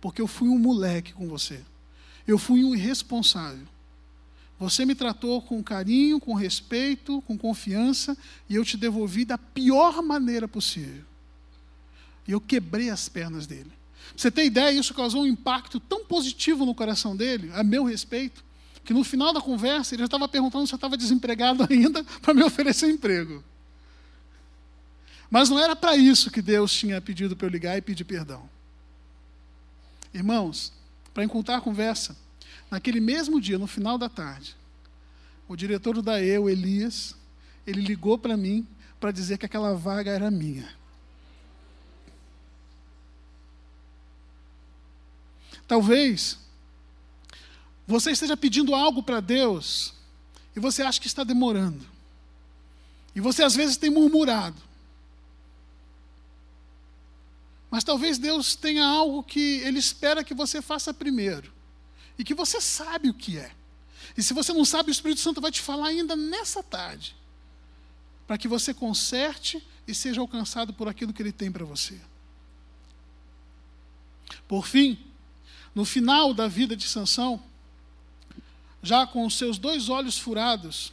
Porque 0.00 0.20
eu 0.20 0.26
fui 0.26 0.48
um 0.48 0.58
moleque 0.58 1.12
com 1.12 1.28
você. 1.28 1.64
Eu 2.26 2.38
fui 2.38 2.64
um 2.64 2.74
irresponsável. 2.74 3.66
Você 4.58 4.84
me 4.84 4.94
tratou 4.94 5.40
com 5.40 5.62
carinho, 5.62 6.18
com 6.18 6.34
respeito, 6.34 7.22
com 7.22 7.38
confiança, 7.38 8.16
e 8.48 8.56
eu 8.56 8.64
te 8.64 8.76
devolvi 8.76 9.24
da 9.24 9.38
pior 9.38 10.02
maneira 10.02 10.48
possível. 10.48 11.04
E 12.26 12.32
eu 12.32 12.40
quebrei 12.40 12.90
as 12.90 13.08
pernas 13.08 13.46
dele. 13.46 13.70
Você 14.16 14.30
ter 14.30 14.44
ideia, 14.44 14.78
isso 14.78 14.92
causou 14.94 15.22
um 15.22 15.26
impacto 15.26 15.78
tão 15.78 16.04
positivo 16.04 16.66
no 16.66 16.74
coração 16.74 17.16
dele, 17.16 17.50
a 17.54 17.62
meu 17.62 17.84
respeito, 17.84 18.44
que 18.84 18.92
no 18.92 19.04
final 19.04 19.32
da 19.32 19.40
conversa 19.40 19.94
ele 19.94 20.02
já 20.02 20.06
estava 20.06 20.28
perguntando 20.28 20.66
se 20.66 20.74
eu 20.74 20.76
estava 20.76 20.96
desempregado 20.96 21.64
ainda 21.70 22.02
para 22.20 22.34
me 22.34 22.42
oferecer 22.42 22.90
emprego. 22.90 23.44
Mas 25.30 25.48
não 25.48 25.58
era 25.58 25.76
para 25.76 25.96
isso 25.96 26.30
que 26.30 26.42
Deus 26.42 26.72
tinha 26.72 27.00
pedido 27.00 27.36
para 27.36 27.46
eu 27.46 27.50
ligar 27.50 27.76
e 27.76 27.82
pedir 27.82 28.04
perdão. 28.04 28.48
Irmãos, 30.12 30.72
para 31.12 31.22
encurtar 31.22 31.58
a 31.58 31.60
conversa, 31.60 32.16
Naquele 32.70 33.00
mesmo 33.00 33.40
dia, 33.40 33.58
no 33.58 33.66
final 33.66 33.96
da 33.96 34.08
tarde, 34.08 34.54
o 35.48 35.56
diretor 35.56 36.00
do 36.00 36.10
o 36.10 36.48
Elias, 36.48 37.16
ele 37.66 37.80
ligou 37.80 38.18
para 38.18 38.36
mim 38.36 38.66
para 39.00 39.10
dizer 39.10 39.38
que 39.38 39.46
aquela 39.46 39.74
vaga 39.74 40.10
era 40.10 40.30
minha. 40.30 40.76
Talvez 45.66 46.38
você 47.86 48.10
esteja 48.10 48.36
pedindo 48.36 48.74
algo 48.74 49.02
para 49.02 49.20
Deus 49.20 49.94
e 50.54 50.60
você 50.60 50.82
acha 50.82 51.00
que 51.00 51.06
está 51.06 51.24
demorando. 51.24 51.86
E 53.14 53.20
você 53.20 53.42
às 53.42 53.54
vezes 53.54 53.76
tem 53.76 53.90
murmurado. 53.90 54.60
Mas 57.70 57.84
talvez 57.84 58.18
Deus 58.18 58.54
tenha 58.54 58.84
algo 58.84 59.22
que 59.22 59.60
Ele 59.60 59.78
espera 59.78 60.24
que 60.24 60.34
você 60.34 60.60
faça 60.60 60.92
primeiro 60.92 61.57
e 62.18 62.24
que 62.24 62.34
você 62.34 62.60
sabe 62.60 63.08
o 63.08 63.14
que 63.14 63.38
é. 63.38 63.52
E 64.16 64.22
se 64.22 64.34
você 64.34 64.52
não 64.52 64.64
sabe, 64.64 64.90
o 64.90 64.92
Espírito 64.92 65.20
Santo 65.20 65.40
vai 65.40 65.50
te 65.50 65.62
falar 65.62 65.88
ainda 65.88 66.16
nessa 66.16 66.62
tarde, 66.62 67.14
para 68.26 68.36
que 68.36 68.48
você 68.48 68.74
conserte 68.74 69.64
e 69.86 69.94
seja 69.94 70.20
alcançado 70.20 70.74
por 70.74 70.88
aquilo 70.88 71.12
que 71.12 71.22
Ele 71.22 71.32
tem 71.32 71.50
para 71.50 71.64
você. 71.64 71.98
Por 74.48 74.66
fim, 74.66 74.98
no 75.74 75.84
final 75.84 76.34
da 76.34 76.48
vida 76.48 76.74
de 76.74 76.88
Sansão, 76.88 77.42
já 78.82 79.06
com 79.06 79.24
os 79.24 79.36
seus 79.36 79.58
dois 79.58 79.88
olhos 79.88 80.18
furados, 80.18 80.92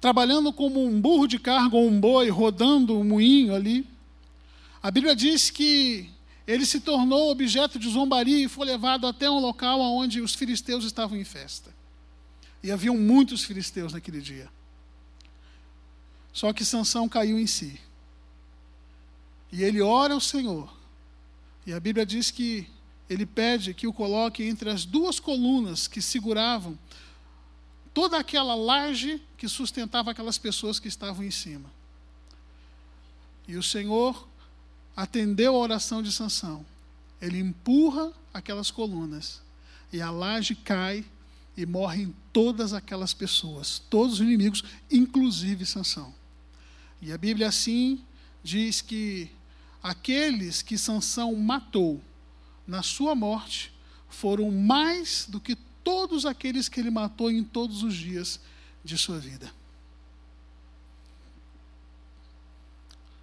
trabalhando 0.00 0.52
como 0.52 0.84
um 0.84 1.00
burro 1.00 1.26
de 1.26 1.38
carga 1.38 1.76
ou 1.76 1.88
um 1.88 2.00
boi, 2.00 2.28
rodando 2.28 2.98
um 2.98 3.04
moinho 3.04 3.54
ali, 3.54 3.86
a 4.82 4.90
Bíblia 4.90 5.14
diz 5.14 5.50
que 5.50 6.10
ele 6.48 6.64
se 6.64 6.80
tornou 6.80 7.30
objeto 7.30 7.78
de 7.78 7.90
zombaria 7.90 8.42
e 8.42 8.48
foi 8.48 8.66
levado 8.66 9.06
até 9.06 9.30
um 9.30 9.38
local 9.38 9.80
onde 9.80 10.22
os 10.22 10.34
filisteus 10.34 10.82
estavam 10.82 11.18
em 11.18 11.22
festa. 11.22 11.76
E 12.62 12.72
haviam 12.72 12.96
muitos 12.96 13.44
filisteus 13.44 13.92
naquele 13.92 14.22
dia. 14.22 14.48
Só 16.32 16.50
que 16.54 16.64
Sansão 16.64 17.06
caiu 17.06 17.38
em 17.38 17.46
si. 17.46 17.78
E 19.52 19.62
ele 19.62 19.82
ora 19.82 20.14
ao 20.14 20.20
Senhor. 20.20 20.74
E 21.66 21.72
a 21.74 21.78
Bíblia 21.78 22.06
diz 22.06 22.30
que 22.30 22.66
ele 23.10 23.26
pede 23.26 23.74
que 23.74 23.86
o 23.86 23.92
coloque 23.92 24.42
entre 24.42 24.70
as 24.70 24.86
duas 24.86 25.20
colunas 25.20 25.86
que 25.86 26.00
seguravam 26.00 26.78
toda 27.92 28.16
aquela 28.16 28.54
laje 28.54 29.22
que 29.36 29.48
sustentava 29.48 30.12
aquelas 30.12 30.38
pessoas 30.38 30.80
que 30.80 30.88
estavam 30.88 31.22
em 31.22 31.30
cima. 31.30 31.70
E 33.46 33.54
o 33.56 33.62
Senhor 33.62 34.26
atendeu 34.98 35.54
a 35.54 35.58
oração 35.58 36.02
de 36.02 36.10
Sansão. 36.10 36.66
Ele 37.22 37.38
empurra 37.38 38.12
aquelas 38.34 38.68
colunas 38.68 39.40
e 39.92 40.02
a 40.02 40.10
laje 40.10 40.56
cai 40.56 41.04
e 41.56 41.64
morrem 41.64 42.12
todas 42.32 42.72
aquelas 42.72 43.14
pessoas, 43.14 43.80
todos 43.88 44.14
os 44.14 44.20
inimigos, 44.20 44.64
inclusive 44.90 45.64
Sansão. 45.64 46.12
E 47.00 47.12
a 47.12 47.16
Bíblia 47.16 47.46
assim 47.46 48.04
diz 48.42 48.80
que 48.80 49.30
aqueles 49.80 50.62
que 50.62 50.76
Sansão 50.76 51.32
matou 51.36 52.02
na 52.66 52.82
sua 52.82 53.14
morte 53.14 53.72
foram 54.08 54.50
mais 54.50 55.26
do 55.28 55.38
que 55.38 55.54
todos 55.84 56.26
aqueles 56.26 56.68
que 56.68 56.80
ele 56.80 56.90
matou 56.90 57.30
em 57.30 57.44
todos 57.44 57.84
os 57.84 57.94
dias 57.94 58.40
de 58.84 58.98
sua 58.98 59.20
vida. 59.20 59.48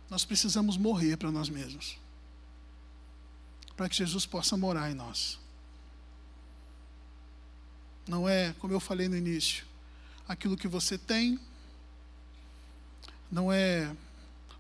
Nós 0.10 0.24
precisamos 0.24 0.78
morrer 0.78 1.18
para 1.18 1.32
nós 1.32 1.50
mesmos, 1.50 1.98
para 3.76 3.90
que 3.90 3.96
Jesus 3.96 4.26
possa 4.26 4.56
morar 4.56 4.92
em 4.92 4.94
nós. 4.94 5.40
Não 8.08 8.30
é, 8.30 8.54
como 8.60 8.74
eu 8.74 8.80
falei 8.80 9.08
no 9.08 9.18
início, 9.18 9.66
aquilo 10.28 10.56
que 10.56 10.68
você 10.68 10.98
tem, 10.98 11.40
não 13.32 13.52
é 13.52 13.96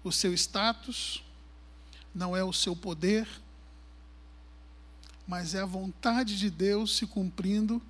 o 0.04 0.12
seu 0.12 0.34
status, 0.34 1.24
não 2.14 2.36
é 2.36 2.44
o 2.44 2.52
seu 2.52 2.76
poder, 2.76 3.28
mas 5.28 5.54
é 5.54 5.62
a 5.62 5.66
vontade 5.66 6.38
de 6.38 6.50
Deus 6.50 6.98
se 6.98 7.06
cumprindo 7.06 7.82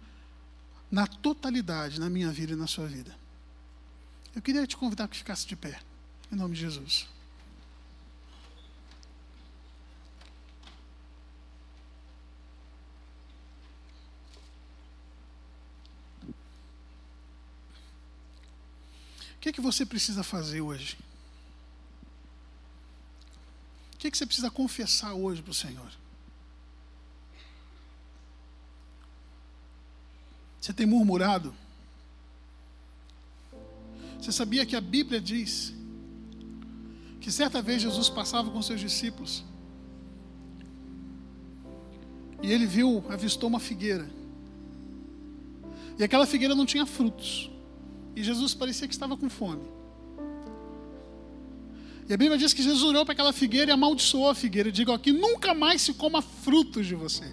na 0.92 1.08
totalidade 1.08 2.00
na 2.00 2.10
minha 2.10 2.32
vida 2.32 2.54
e 2.54 2.56
na 2.56 2.68
sua 2.68 2.88
vida. 2.88 3.16
Eu 4.36 4.42
queria 4.42 4.68
te 4.68 4.76
convidar 4.76 5.08
que 5.08 5.18
ficasse 5.18 5.48
de 5.48 5.56
pé, 5.56 5.80
em 6.32 6.36
nome 6.36 6.56
de 6.56 6.62
Jesus. 6.62 7.15
Que, 19.46 19.54
que 19.54 19.62
você 19.62 19.86
precisa 19.86 20.24
fazer 20.24 20.60
hoje? 20.60 20.98
O 23.94 23.98
que, 24.00 24.10
que 24.10 24.18
você 24.18 24.26
precisa 24.26 24.50
confessar 24.50 25.14
hoje 25.14 25.44
para 25.44 25.52
o 25.52 25.54
Senhor? 25.54 25.92
Você 30.60 30.74
tem 30.74 30.88
murmurado? 30.88 31.54
Você 34.20 34.32
sabia 34.32 34.66
que 34.66 34.76
a 34.76 34.82
Bíblia 34.82 35.22
diz 35.22 35.72
que 37.22 37.32
certa 37.32 37.62
vez 37.62 37.84
Jesus 37.84 38.10
passava 38.10 38.50
com 38.50 38.60
seus 38.64 38.80
discípulos 38.82 39.44
e 42.42 42.52
ele 42.52 42.66
viu, 42.66 43.06
avistou 43.12 43.48
uma 43.48 43.60
figueira. 43.60 44.10
E 46.00 46.04
aquela 46.04 46.26
figueira 46.26 46.56
não 46.56 46.66
tinha 46.66 46.88
frutos. 46.88 47.52
E 48.16 48.24
Jesus 48.24 48.54
parecia 48.54 48.88
que 48.88 48.94
estava 48.94 49.18
com 49.18 49.30
fome. 49.30 49.64
E 52.08 52.14
a 52.14 52.18
Bíblia 52.18 52.38
diz 52.38 52.54
que 52.54 52.62
Jesus 52.62 52.84
olhou 52.84 53.04
para 53.04 53.14
aquela 53.14 53.34
figueira 53.34 53.72
e 53.72 53.74
amaldiçoou 53.74 54.30
a 54.30 54.36
figueira. 54.36 54.72
Digo 54.72 54.92
aqui: 54.92 55.12
nunca 55.12 55.54
mais 55.54 55.82
se 55.82 55.94
coma 55.94 56.22
frutos 56.22 56.86
de 56.86 56.96
você. 56.96 57.26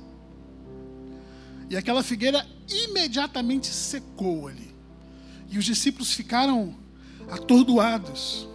E 1.68 1.76
aquela 1.76 2.02
figueira 2.02 2.46
imediatamente 2.68 3.66
secou 3.68 4.48
ali. 4.48 4.74
E 5.50 5.58
os 5.58 5.64
discípulos 5.64 6.12
ficaram 6.12 6.74
atordoados. 7.30 8.48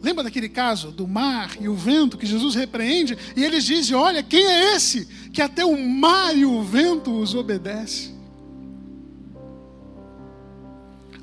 Lembra 0.00 0.24
daquele 0.24 0.48
caso 0.48 0.92
do 0.92 1.08
mar 1.08 1.56
e 1.60 1.68
o 1.68 1.74
vento 1.74 2.16
que 2.16 2.26
Jesus 2.26 2.54
repreende? 2.54 3.18
E 3.36 3.44
eles 3.44 3.64
dizem: 3.64 3.96
Olha, 3.96 4.22
quem 4.22 4.44
é 4.44 4.76
esse 4.76 5.06
que 5.32 5.42
até 5.42 5.64
o 5.64 5.76
mar 5.76 6.36
e 6.36 6.44
o 6.44 6.62
vento 6.62 7.10
os 7.10 7.34
obedece? 7.34 8.13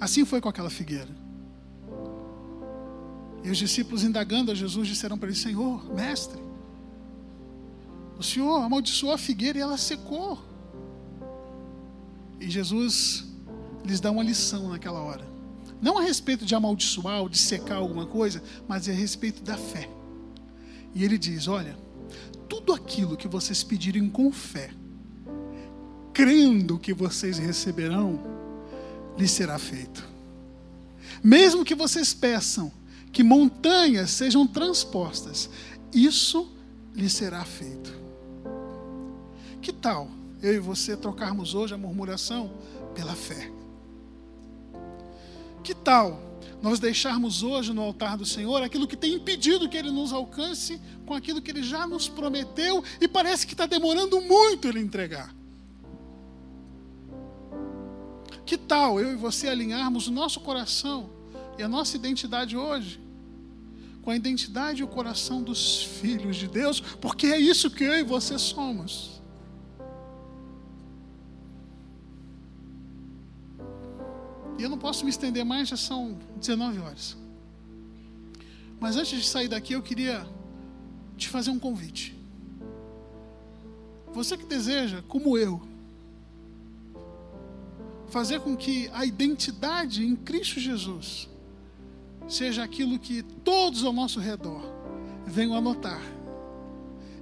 Assim 0.01 0.25
foi 0.25 0.41
com 0.41 0.49
aquela 0.49 0.71
figueira. 0.71 1.15
E 3.43 3.51
os 3.51 3.57
discípulos, 3.59 4.03
indagando 4.03 4.51
a 4.51 4.55
Jesus, 4.55 4.87
disseram 4.87 5.15
para 5.15 5.29
ele: 5.29 5.37
Senhor, 5.37 5.93
mestre, 5.93 6.41
o 8.17 8.23
Senhor 8.23 8.63
amaldiçoou 8.63 9.13
a 9.13 9.17
figueira 9.17 9.59
e 9.59 9.61
ela 9.61 9.77
secou. 9.77 10.43
E 12.39 12.49
Jesus 12.49 13.27
lhes 13.85 13.99
dá 13.99 14.09
uma 14.09 14.23
lição 14.23 14.69
naquela 14.69 15.01
hora. 15.01 15.29
Não 15.79 15.99
a 15.99 16.01
respeito 16.01 16.45
de 16.45 16.55
amaldiçoar 16.55 17.21
ou 17.21 17.29
de 17.29 17.37
secar 17.37 17.75
alguma 17.75 18.07
coisa, 18.07 18.41
mas 18.67 18.89
a 18.89 18.91
respeito 18.91 19.43
da 19.43 19.55
fé. 19.55 19.87
E 20.95 21.03
ele 21.03 21.19
diz: 21.19 21.47
Olha, 21.47 21.77
tudo 22.49 22.73
aquilo 22.73 23.15
que 23.15 23.27
vocês 23.27 23.63
pedirem 23.63 24.09
com 24.09 24.31
fé, 24.31 24.71
crendo 26.11 26.79
que 26.79 26.91
vocês 26.91 27.37
receberão, 27.37 28.40
lhe 29.17 29.27
será 29.27 29.57
feito. 29.59 30.07
Mesmo 31.23 31.65
que 31.65 31.75
vocês 31.75 32.13
peçam 32.13 32.71
que 33.11 33.23
montanhas 33.23 34.09
sejam 34.11 34.47
transpostas, 34.47 35.49
isso 35.93 36.49
lhe 36.93 37.09
será 37.09 37.43
feito. 37.43 37.93
Que 39.61 39.71
tal 39.71 40.09
eu 40.41 40.55
e 40.55 40.59
você 40.59 40.97
trocarmos 40.97 41.53
hoje 41.53 41.73
a 41.73 41.77
murmuração 41.77 42.51
pela 42.95 43.15
fé? 43.15 43.51
Que 45.63 45.75
tal 45.75 46.31
nós 46.61 46.79
deixarmos 46.79 47.43
hoje 47.43 47.73
no 47.73 47.81
altar 47.81 48.17
do 48.17 48.25
Senhor 48.25 48.61
aquilo 48.61 48.87
que 48.87 48.95
tem 48.95 49.15
impedido 49.15 49.67
que 49.67 49.77
Ele 49.77 49.91
nos 49.91 50.13
alcance 50.13 50.79
com 51.05 51.13
aquilo 51.13 51.41
que 51.41 51.51
Ele 51.51 51.63
já 51.63 51.85
nos 51.87 52.07
prometeu 52.07 52.83
e 52.99 53.07
parece 53.07 53.45
que 53.45 53.53
está 53.53 53.65
demorando 53.65 54.21
muito 54.21 54.67
Ele 54.67 54.79
entregar? 54.79 55.35
Que 58.45 58.57
tal 58.57 58.99
eu 58.99 59.13
e 59.13 59.15
você 59.15 59.47
alinharmos 59.47 60.07
o 60.07 60.11
nosso 60.11 60.39
coração 60.41 61.09
e 61.57 61.63
a 61.63 61.67
nossa 61.67 61.95
identidade 61.95 62.57
hoje 62.57 63.01
com 64.01 64.09
a 64.09 64.15
identidade 64.15 64.81
e 64.81 64.83
o 64.83 64.87
coração 64.87 65.43
dos 65.43 65.83
filhos 65.83 66.35
de 66.35 66.47
Deus, 66.47 66.79
porque 66.79 67.27
é 67.27 67.39
isso 67.39 67.69
que 67.69 67.83
eu 67.83 67.93
e 67.93 68.03
você 68.03 68.37
somos. 68.39 69.21
E 74.57 74.63
eu 74.63 74.69
não 74.69 74.77
posso 74.77 75.03
me 75.03 75.11
estender 75.11 75.45
mais, 75.45 75.69
já 75.69 75.77
são 75.77 76.17
19 76.35 76.79
horas. 76.79 77.17
Mas 78.79 78.95
antes 78.95 79.21
de 79.21 79.27
sair 79.27 79.47
daqui, 79.47 79.73
eu 79.73 79.81
queria 79.81 80.27
te 81.15 81.29
fazer 81.29 81.51
um 81.51 81.59
convite. 81.59 82.17
Você 84.13 84.35
que 84.35 84.45
deseja, 84.45 85.03
como 85.07 85.37
eu, 85.37 85.61
fazer 88.11 88.41
com 88.41 88.55
que 88.55 88.89
a 88.93 89.05
identidade 89.05 90.05
em 90.05 90.15
Cristo 90.15 90.59
Jesus 90.59 91.29
seja 92.27 92.63
aquilo 92.63 92.99
que 92.99 93.23
todos 93.23 93.83
ao 93.83 93.93
nosso 93.93 94.19
redor 94.19 94.61
venham 95.25 95.55
a 95.55 95.61
notar 95.61 96.01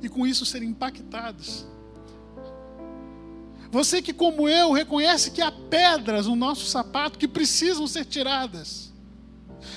e 0.02 0.10
com 0.10 0.26
isso 0.26 0.46
serem 0.46 0.70
impactados. 0.70 1.68
Você 3.72 4.02
que, 4.02 4.12
como 4.12 4.50
eu, 4.50 4.72
reconhece 4.72 5.30
que 5.30 5.44
há 5.44 5.52
pedras 5.52 6.26
no 6.26 6.36
nosso 6.36 6.66
sapato 6.66 7.20
que 7.20 7.28
precisam 7.28 7.86
ser 7.86 8.04
tiradas, 8.06 8.92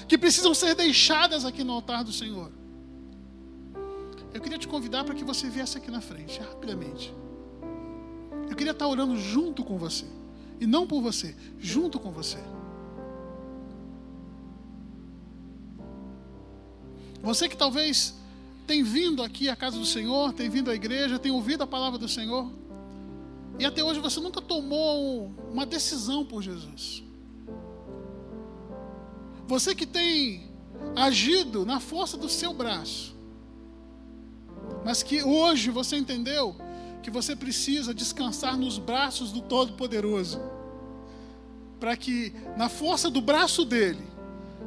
que 0.08 0.16
precisam 0.16 0.54
ser 0.54 0.74
deixadas 0.74 1.44
aqui 1.44 1.62
no 1.62 1.74
altar 1.74 2.02
do 2.02 2.12
Senhor. 2.12 2.50
Eu 4.32 4.40
queria 4.40 4.56
te 4.56 4.66
convidar 4.66 5.04
para 5.04 5.14
que 5.14 5.24
você 5.24 5.50
viesse 5.50 5.76
aqui 5.76 5.90
na 5.90 6.00
frente, 6.00 6.40
rapidamente. 6.40 7.14
Eu 8.48 8.56
queria 8.56 8.72
estar 8.72 8.88
orando 8.88 9.18
junto 9.18 9.62
com 9.62 9.76
você. 9.76 10.06
E 10.60 10.66
não 10.66 10.86
por 10.86 11.00
você, 11.00 11.34
junto 11.58 11.98
com 11.98 12.10
você. 12.10 12.38
Você 17.22 17.48
que 17.48 17.56
talvez 17.56 18.14
tem 18.66 18.82
vindo 18.82 19.22
aqui 19.22 19.48
à 19.48 19.56
casa 19.56 19.78
do 19.78 19.86
Senhor, 19.86 20.32
tem 20.32 20.48
vindo 20.48 20.70
à 20.70 20.74
igreja, 20.74 21.18
tem 21.18 21.30
ouvido 21.30 21.62
a 21.62 21.66
palavra 21.66 21.98
do 21.98 22.08
Senhor, 22.08 22.50
e 23.58 23.64
até 23.64 23.82
hoje 23.82 24.00
você 24.00 24.18
nunca 24.18 24.40
tomou 24.40 25.30
uma 25.50 25.66
decisão 25.66 26.24
por 26.24 26.42
Jesus. 26.42 27.02
Você 29.46 29.74
que 29.74 29.86
tem 29.86 30.50
agido 30.96 31.64
na 31.64 31.78
força 31.78 32.16
do 32.16 32.28
seu 32.28 32.52
braço, 32.52 33.14
mas 34.84 35.02
que 35.02 35.22
hoje 35.22 35.70
você 35.70 35.96
entendeu 35.96 36.56
que 37.02 37.10
você 37.10 37.34
precisa 37.34 37.92
descansar 37.92 38.56
nos 38.56 38.78
braços 38.78 39.32
do 39.32 39.40
Todo-Poderoso, 39.40 40.40
para 41.80 41.96
que, 41.96 42.32
na 42.56 42.68
força 42.68 43.10
do 43.10 43.20
braço 43.20 43.64
dele, 43.64 44.12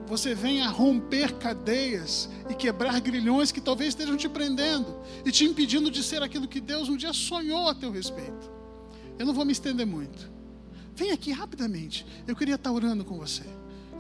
você 0.06 0.36
venha 0.36 0.68
romper 0.68 1.34
cadeias 1.38 2.30
e 2.50 2.54
quebrar 2.54 3.00
grilhões 3.00 3.52
que 3.52 3.62
talvez 3.62 3.90
estejam 3.90 4.18
te 4.18 4.30
prendendo 4.30 5.00
e 5.26 5.32
te 5.32 5.46
impedindo 5.46 5.90
de 5.90 6.04
ser 6.04 6.22
aquilo 6.22 6.48
que 6.48 6.60
Deus 6.60 6.90
um 6.90 6.98
dia 6.98 7.14
sonhou 7.14 7.70
a 7.70 7.74
teu 7.74 7.90
respeito. 7.90 8.52
Eu 9.18 9.26
não 9.26 9.34
vou 9.34 9.46
me 9.46 9.54
estender 9.54 9.88
muito. 9.88 10.30
Vem 10.94 11.12
aqui 11.12 11.32
rapidamente. 11.32 12.06
Eu 12.28 12.36
queria 12.36 12.56
estar 12.56 12.72
orando 12.72 13.04
com 13.04 13.18
você. 13.18 13.44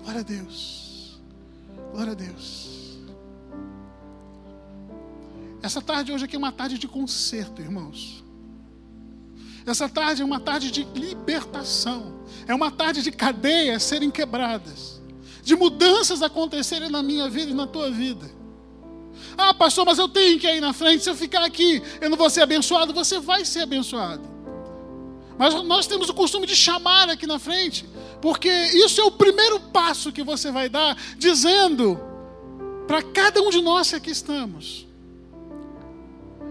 Glória 0.03 0.19
a 0.19 0.23
Deus. 0.23 1.19
Glória 1.91 2.11
a 2.11 2.15
Deus. 2.15 2.99
Essa 5.61 5.81
tarde 5.81 6.11
hoje 6.11 6.25
aqui 6.25 6.35
é 6.35 6.39
uma 6.39 6.51
tarde 6.51 6.77
de 6.77 6.87
concerto, 6.87 7.61
irmãos. 7.61 8.24
Essa 9.65 9.89
tarde 9.89 10.21
é 10.21 10.25
uma 10.25 10.39
tarde 10.39 10.71
de 10.71 10.83
libertação. 10.93 12.13
É 12.47 12.53
uma 12.53 12.69
tarde 12.69 13.01
de 13.01 13.11
cadeias 13.11 13.83
serem 13.83 14.11
quebradas. 14.11 15.01
De 15.41 15.55
mudanças 15.55 16.21
acontecerem 16.21 16.89
na 16.89 17.01
minha 17.01 17.29
vida 17.29 17.51
e 17.51 17.53
na 17.53 17.65
tua 17.65 17.89
vida. 17.89 18.29
Ah, 19.37 19.53
pastor, 19.53 19.85
mas 19.85 19.97
eu 19.97 20.07
tenho 20.07 20.39
que 20.39 20.47
ir 20.47 20.61
na 20.61 20.73
frente. 20.73 21.03
Se 21.03 21.09
eu 21.09 21.15
ficar 21.15 21.43
aqui, 21.43 21.81
eu 21.99 22.09
não 22.09 22.17
vou 22.17 22.29
ser 22.29 22.41
abençoado. 22.41 22.93
Você 22.93 23.19
vai 23.19 23.43
ser 23.43 23.61
abençoado. 23.61 24.35
Mas 25.37 25.53
nós 25.63 25.87
temos 25.87 26.09
o 26.09 26.13
costume 26.13 26.47
de 26.47 26.55
chamar 26.55 27.09
aqui 27.09 27.27
na 27.27 27.37
frente, 27.37 27.85
porque 28.21 28.49
isso 28.49 29.01
é 29.01 29.03
o 29.03 29.11
primeiro 29.11 29.59
passo 29.59 30.11
que 30.11 30.23
você 30.23 30.49
vai 30.49 30.69
dar, 30.69 30.97
dizendo 31.17 31.99
para 32.87 33.01
cada 33.01 33.41
um 33.41 33.49
de 33.49 33.61
nós 33.61 33.89
que 33.89 33.95
aqui 33.95 34.11
estamos, 34.11 34.87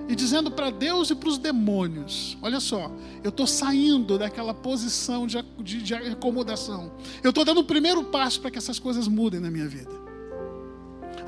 e 0.09 0.15
dizendo 0.15 0.51
para 0.51 0.71
Deus 0.71 1.11
e 1.11 1.15
para 1.15 1.29
os 1.29 1.39
demônios: 1.39 2.37
olha 2.43 2.61
só, 2.61 2.91
eu 3.23 3.31
estou 3.31 3.47
saindo 3.47 4.19
daquela 4.19 4.53
posição 4.53 5.27
de, 5.27 5.43
de, 5.61 5.83
de 5.83 5.95
acomodação, 5.95 6.93
eu 7.23 7.31
estou 7.31 7.45
dando 7.45 7.61
o 7.61 7.65
primeiro 7.65 8.05
passo 8.05 8.41
para 8.41 8.51
que 8.51 8.59
essas 8.59 8.79
coisas 8.79 9.09
mudem 9.09 9.41
na 9.41 9.51
minha 9.51 9.69
vida. 9.69 9.93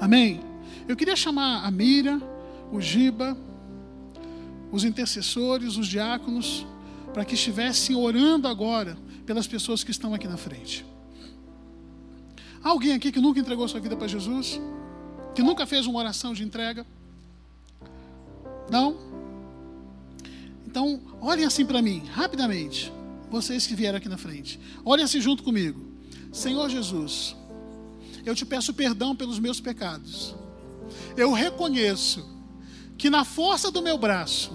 Amém? 0.00 0.40
Eu 0.86 0.96
queria 0.96 1.16
chamar 1.16 1.64
a 1.64 1.70
Mira, 1.70 2.20
o 2.70 2.80
Giba, 2.80 3.36
os 4.70 4.84
intercessores, 4.84 5.76
os 5.76 5.86
diáconos 5.86 6.66
para 7.12 7.24
que 7.24 7.34
estivessem 7.34 7.96
orando 7.96 8.46
agora 8.46 8.96
pelas 9.24 9.46
pessoas 9.46 9.82
que 9.82 9.90
estão 9.90 10.12
aqui 10.12 10.28
na 10.28 10.36
frente. 10.36 10.84
Há 12.62 12.68
alguém 12.68 12.92
aqui 12.92 13.10
que 13.10 13.20
nunca 13.20 13.40
entregou 13.40 13.66
sua 13.68 13.80
vida 13.80 13.96
para 13.96 14.06
Jesus? 14.06 14.60
Que 15.34 15.42
nunca 15.42 15.66
fez 15.66 15.86
uma 15.86 15.98
oração 15.98 16.34
de 16.34 16.44
entrega? 16.44 16.86
Não? 18.70 18.96
Então, 20.66 21.00
olhem 21.20 21.44
assim 21.44 21.64
para 21.64 21.80
mim, 21.80 22.04
rapidamente. 22.12 22.92
Vocês 23.30 23.66
que 23.66 23.74
vieram 23.74 23.98
aqui 23.98 24.08
na 24.08 24.18
frente. 24.18 24.60
Olhem 24.84 25.04
assim 25.04 25.20
junto 25.20 25.42
comigo. 25.42 25.80
Senhor 26.32 26.68
Jesus, 26.68 27.34
eu 28.24 28.34
te 28.34 28.44
peço 28.44 28.74
perdão 28.74 29.16
pelos 29.16 29.38
meus 29.38 29.60
pecados. 29.60 30.34
Eu 31.16 31.32
reconheço 31.32 32.24
que 32.96 33.10
na 33.10 33.24
força 33.24 33.70
do 33.70 33.82
meu 33.82 33.98
braço 33.98 34.52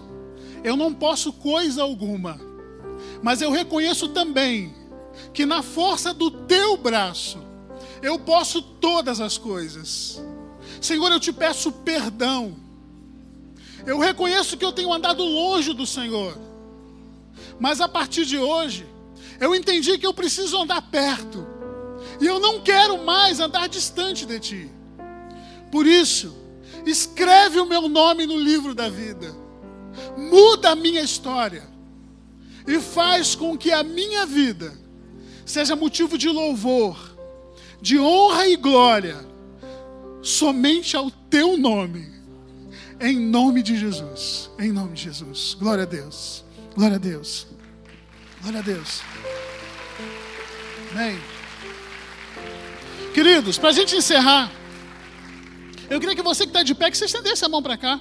eu 0.64 0.76
não 0.76 0.94
posso 0.94 1.34
coisa 1.34 1.82
alguma 1.82 2.52
mas 3.22 3.42
eu 3.42 3.52
reconheço 3.52 4.10
também 4.10 4.74
que 5.34 5.46
na 5.46 5.62
força 5.62 6.14
do 6.14 6.32
teu 6.32 6.78
braço 6.78 7.40
eu 8.02 8.18
posso 8.18 8.62
todas 8.62 9.22
as 9.22 9.38
coisas. 9.38 10.22
Senhor, 10.80 11.12
eu 11.12 11.20
te 11.20 11.32
peço 11.32 11.72
perdão. 11.72 12.56
Eu 13.86 14.00
reconheço 14.00 14.58
que 14.58 14.66
eu 14.66 14.72
tenho 14.72 14.92
andado 14.94 15.24
longe 15.24 15.74
do 15.74 15.86
Senhor. 15.86 16.38
Mas 17.60 17.82
a 17.82 17.88
partir 17.88 18.26
de 18.26 18.38
hoje, 18.38 18.86
eu 19.40 19.56
entendi 19.56 19.98
que 19.98 20.06
eu 20.06 20.14
preciso 20.14 20.58
andar 20.58 20.82
perto. 20.84 21.46
E 22.20 22.26
eu 22.26 22.40
não 22.40 22.62
quero 22.62 23.04
mais 23.04 23.40
andar 23.40 23.68
distante 23.68 24.26
de 24.26 24.40
ti. 24.40 24.70
Por 25.72 25.88
isso, 25.88 26.36
escreve 26.86 27.60
o 27.60 27.66
meu 27.66 27.88
nome 27.88 28.26
no 28.26 28.38
livro 28.38 28.74
da 28.76 28.90
vida. 28.90 29.36
Muda 30.18 30.72
a 30.72 30.76
minha 30.76 31.02
história 31.02 31.64
e 32.68 32.80
faz 32.80 33.36
com 33.36 33.58
que 33.58 33.72
a 33.72 33.84
minha 33.84 34.26
vida 34.26 34.74
seja 35.46 35.76
motivo 35.76 36.18
de 36.18 36.30
louvor, 36.30 36.98
de 37.82 38.00
honra 38.00 38.48
e 38.48 38.56
glória, 38.56 39.18
somente 40.22 40.96
ao 40.96 41.10
teu 41.10 41.58
nome, 41.58 42.08
em 43.02 43.18
nome 43.20 43.64
de 43.64 43.76
Jesus, 43.76 44.50
em 44.60 44.72
nome 44.72 44.94
de 44.94 45.04
Jesus. 45.04 45.58
Glória 45.60 45.84
a 45.84 45.88
Deus, 45.88 46.46
glória 46.76 46.96
a 46.98 47.00
Deus, 47.00 47.48
glória 48.42 48.60
a 48.60 48.62
Deus. 48.62 49.02
Amém. 50.92 51.20
Queridos, 53.14 53.58
para 53.58 53.70
a 53.70 53.74
gente 53.74 53.96
encerrar, 53.96 54.52
eu 55.90 56.00
queria 56.00 56.16
que 56.16 56.22
você 56.22 56.44
que 56.44 56.50
está 56.50 56.64
de 56.64 56.76
pé, 56.76 56.92
que 56.92 56.98
você 56.98 57.06
estendesse 57.06 57.44
a 57.44 57.50
mão 57.50 57.62
para 57.62 57.76
cá. 57.76 58.00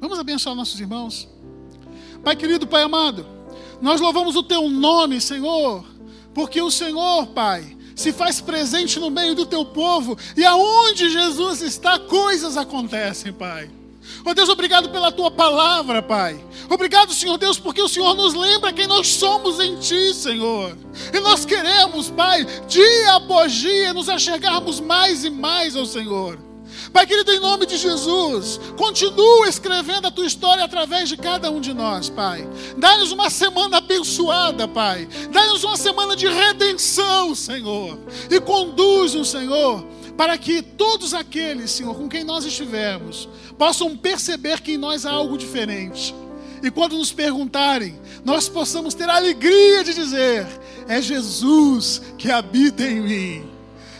Vamos 0.00 0.18
abençoar 0.18 0.54
nossos 0.54 0.78
irmãos. 0.80 1.28
Pai 2.22 2.36
querido, 2.36 2.66
Pai 2.66 2.82
amado. 2.82 3.26
Nós 3.82 4.00
louvamos 4.00 4.36
o 4.36 4.42
teu 4.42 4.68
nome, 4.68 5.20
Senhor, 5.20 5.84
porque 6.32 6.62
o 6.62 6.70
Senhor, 6.70 7.26
Pai, 7.28 7.76
se 7.94 8.12
faz 8.12 8.40
presente 8.40 9.00
no 9.00 9.10
meio 9.10 9.34
do 9.34 9.44
teu 9.44 9.64
povo 9.64 10.16
e 10.36 10.44
aonde 10.44 11.10
Jesus 11.10 11.60
está, 11.60 11.98
coisas 11.98 12.56
acontecem, 12.56 13.32
Pai. 13.32 13.77
Oh 14.24 14.34
Deus, 14.34 14.48
obrigado 14.48 14.90
pela 14.90 15.12
tua 15.12 15.30
palavra, 15.30 16.02
Pai. 16.02 16.42
Obrigado, 16.68 17.14
Senhor 17.14 17.38
Deus, 17.38 17.58
porque 17.58 17.80
o 17.80 17.88
Senhor 17.88 18.14
nos 18.14 18.34
lembra 18.34 18.72
quem 18.72 18.86
nós 18.86 19.08
somos 19.08 19.58
em 19.60 19.76
Ti, 19.76 20.12
Senhor. 20.14 20.76
E 21.12 21.20
nós 21.20 21.44
queremos, 21.44 22.10
Pai, 22.10 22.44
dia 22.66 23.14
após 23.14 23.52
dia, 23.52 23.94
nos 23.94 24.08
achegarmos 24.08 24.80
mais 24.80 25.24
e 25.24 25.30
mais 25.30 25.76
ao 25.76 25.86
Senhor. 25.86 26.38
Pai 26.92 27.06
querido, 27.06 27.30
em 27.32 27.40
nome 27.40 27.66
de 27.66 27.76
Jesus, 27.76 28.58
continua 28.76 29.48
escrevendo 29.48 30.06
a 30.06 30.10
tua 30.10 30.26
história 30.26 30.64
através 30.64 31.08
de 31.08 31.16
cada 31.16 31.50
um 31.50 31.60
de 31.60 31.74
nós, 31.74 32.08
Pai. 32.08 32.48
Dá-nos 32.76 33.12
uma 33.12 33.30
semana 33.30 33.78
abençoada, 33.78 34.66
Pai. 34.66 35.08
Dá-nos 35.30 35.64
uma 35.64 35.76
semana 35.76 36.16
de 36.16 36.26
redenção, 36.26 37.34
Senhor. 37.34 37.98
E 38.30 38.40
conduz-nos, 38.40 39.28
Senhor, 39.28 39.84
para 40.16 40.36
que 40.38 40.62
todos 40.62 41.14
aqueles, 41.14 41.70
Senhor, 41.70 41.94
com 41.94 42.08
quem 42.08 42.24
nós 42.24 42.44
estivermos, 42.44 43.28
possam 43.58 43.96
perceber 43.96 44.60
que 44.60 44.72
em 44.72 44.78
nós 44.78 45.04
há 45.04 45.10
algo 45.10 45.36
diferente. 45.36 46.14
E 46.62 46.70
quando 46.70 46.96
nos 46.96 47.12
perguntarem, 47.12 47.98
nós 48.24 48.48
possamos 48.48 48.94
ter 48.94 49.08
a 49.08 49.16
alegria 49.16 49.84
de 49.84 49.94
dizer: 49.94 50.46
é 50.88 51.02
Jesus 51.02 52.00
que 52.16 52.30
habita 52.30 52.82
em 52.84 53.00
mim. 53.00 53.57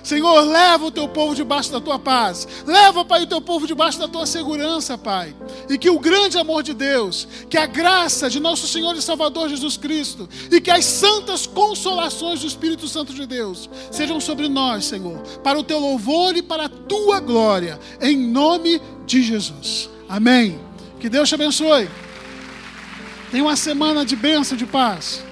Senhor, 0.09 0.41
leva 0.41 0.87
o 0.87 0.91
teu 0.91 1.07
povo 1.07 1.35
debaixo 1.35 1.71
da 1.71 1.83
tua 1.83 1.99
paz. 1.99 2.49
Leva, 2.67 3.05
Pai, 3.05 3.25
o 3.25 3.27
teu 3.27 3.43
povo 3.43 3.67
debaixo 3.67 3.99
da 3.99 4.09
tua 4.09 4.25
segurança, 4.25 4.97
Pai. 4.97 5.37
E 5.69 5.77
que 5.77 5.91
o 5.91 5.99
grande 5.99 6.39
amor 6.39 6.63
de 6.63 6.73
Deus, 6.73 7.29
que 7.51 7.59
a 7.59 7.67
graça 7.67 8.31
de 8.31 8.41
nosso 8.41 8.67
Senhor 8.67 8.97
e 8.97 9.03
Salvador 9.03 9.51
Jesus 9.51 9.77
Cristo, 9.77 10.27
e 10.51 10.63
que 10.63 10.71
as 10.71 10.87
santas 10.87 11.47
consolações 11.47 12.41
do 12.41 12.47
Espírito 12.47 12.89
Santo 12.89 13.13
de 13.13 13.27
Deus 13.27 13.69
sejam 13.91 14.19
sobre 14.19 14.49
nós, 14.49 14.87
Senhor, 14.87 15.19
para 15.45 15.59
o 15.59 15.63
teu 15.63 15.79
louvor 15.79 16.35
e 16.35 16.41
para 16.41 16.65
a 16.65 16.69
tua 16.71 17.21
glória, 17.21 17.79
em 18.01 18.17
nome 18.17 18.81
de 19.05 19.23
Jesus. 19.23 19.91
Amém. 20.09 20.59
Que 20.99 21.11
Deus 21.11 21.29
te 21.29 21.35
abençoe. 21.35 21.87
Tenha 23.31 23.45
uma 23.45 23.57
semana 23.57 24.07
de 24.07 24.17
bênção, 24.17 24.57
de 24.57 24.65
paz. 24.65 25.28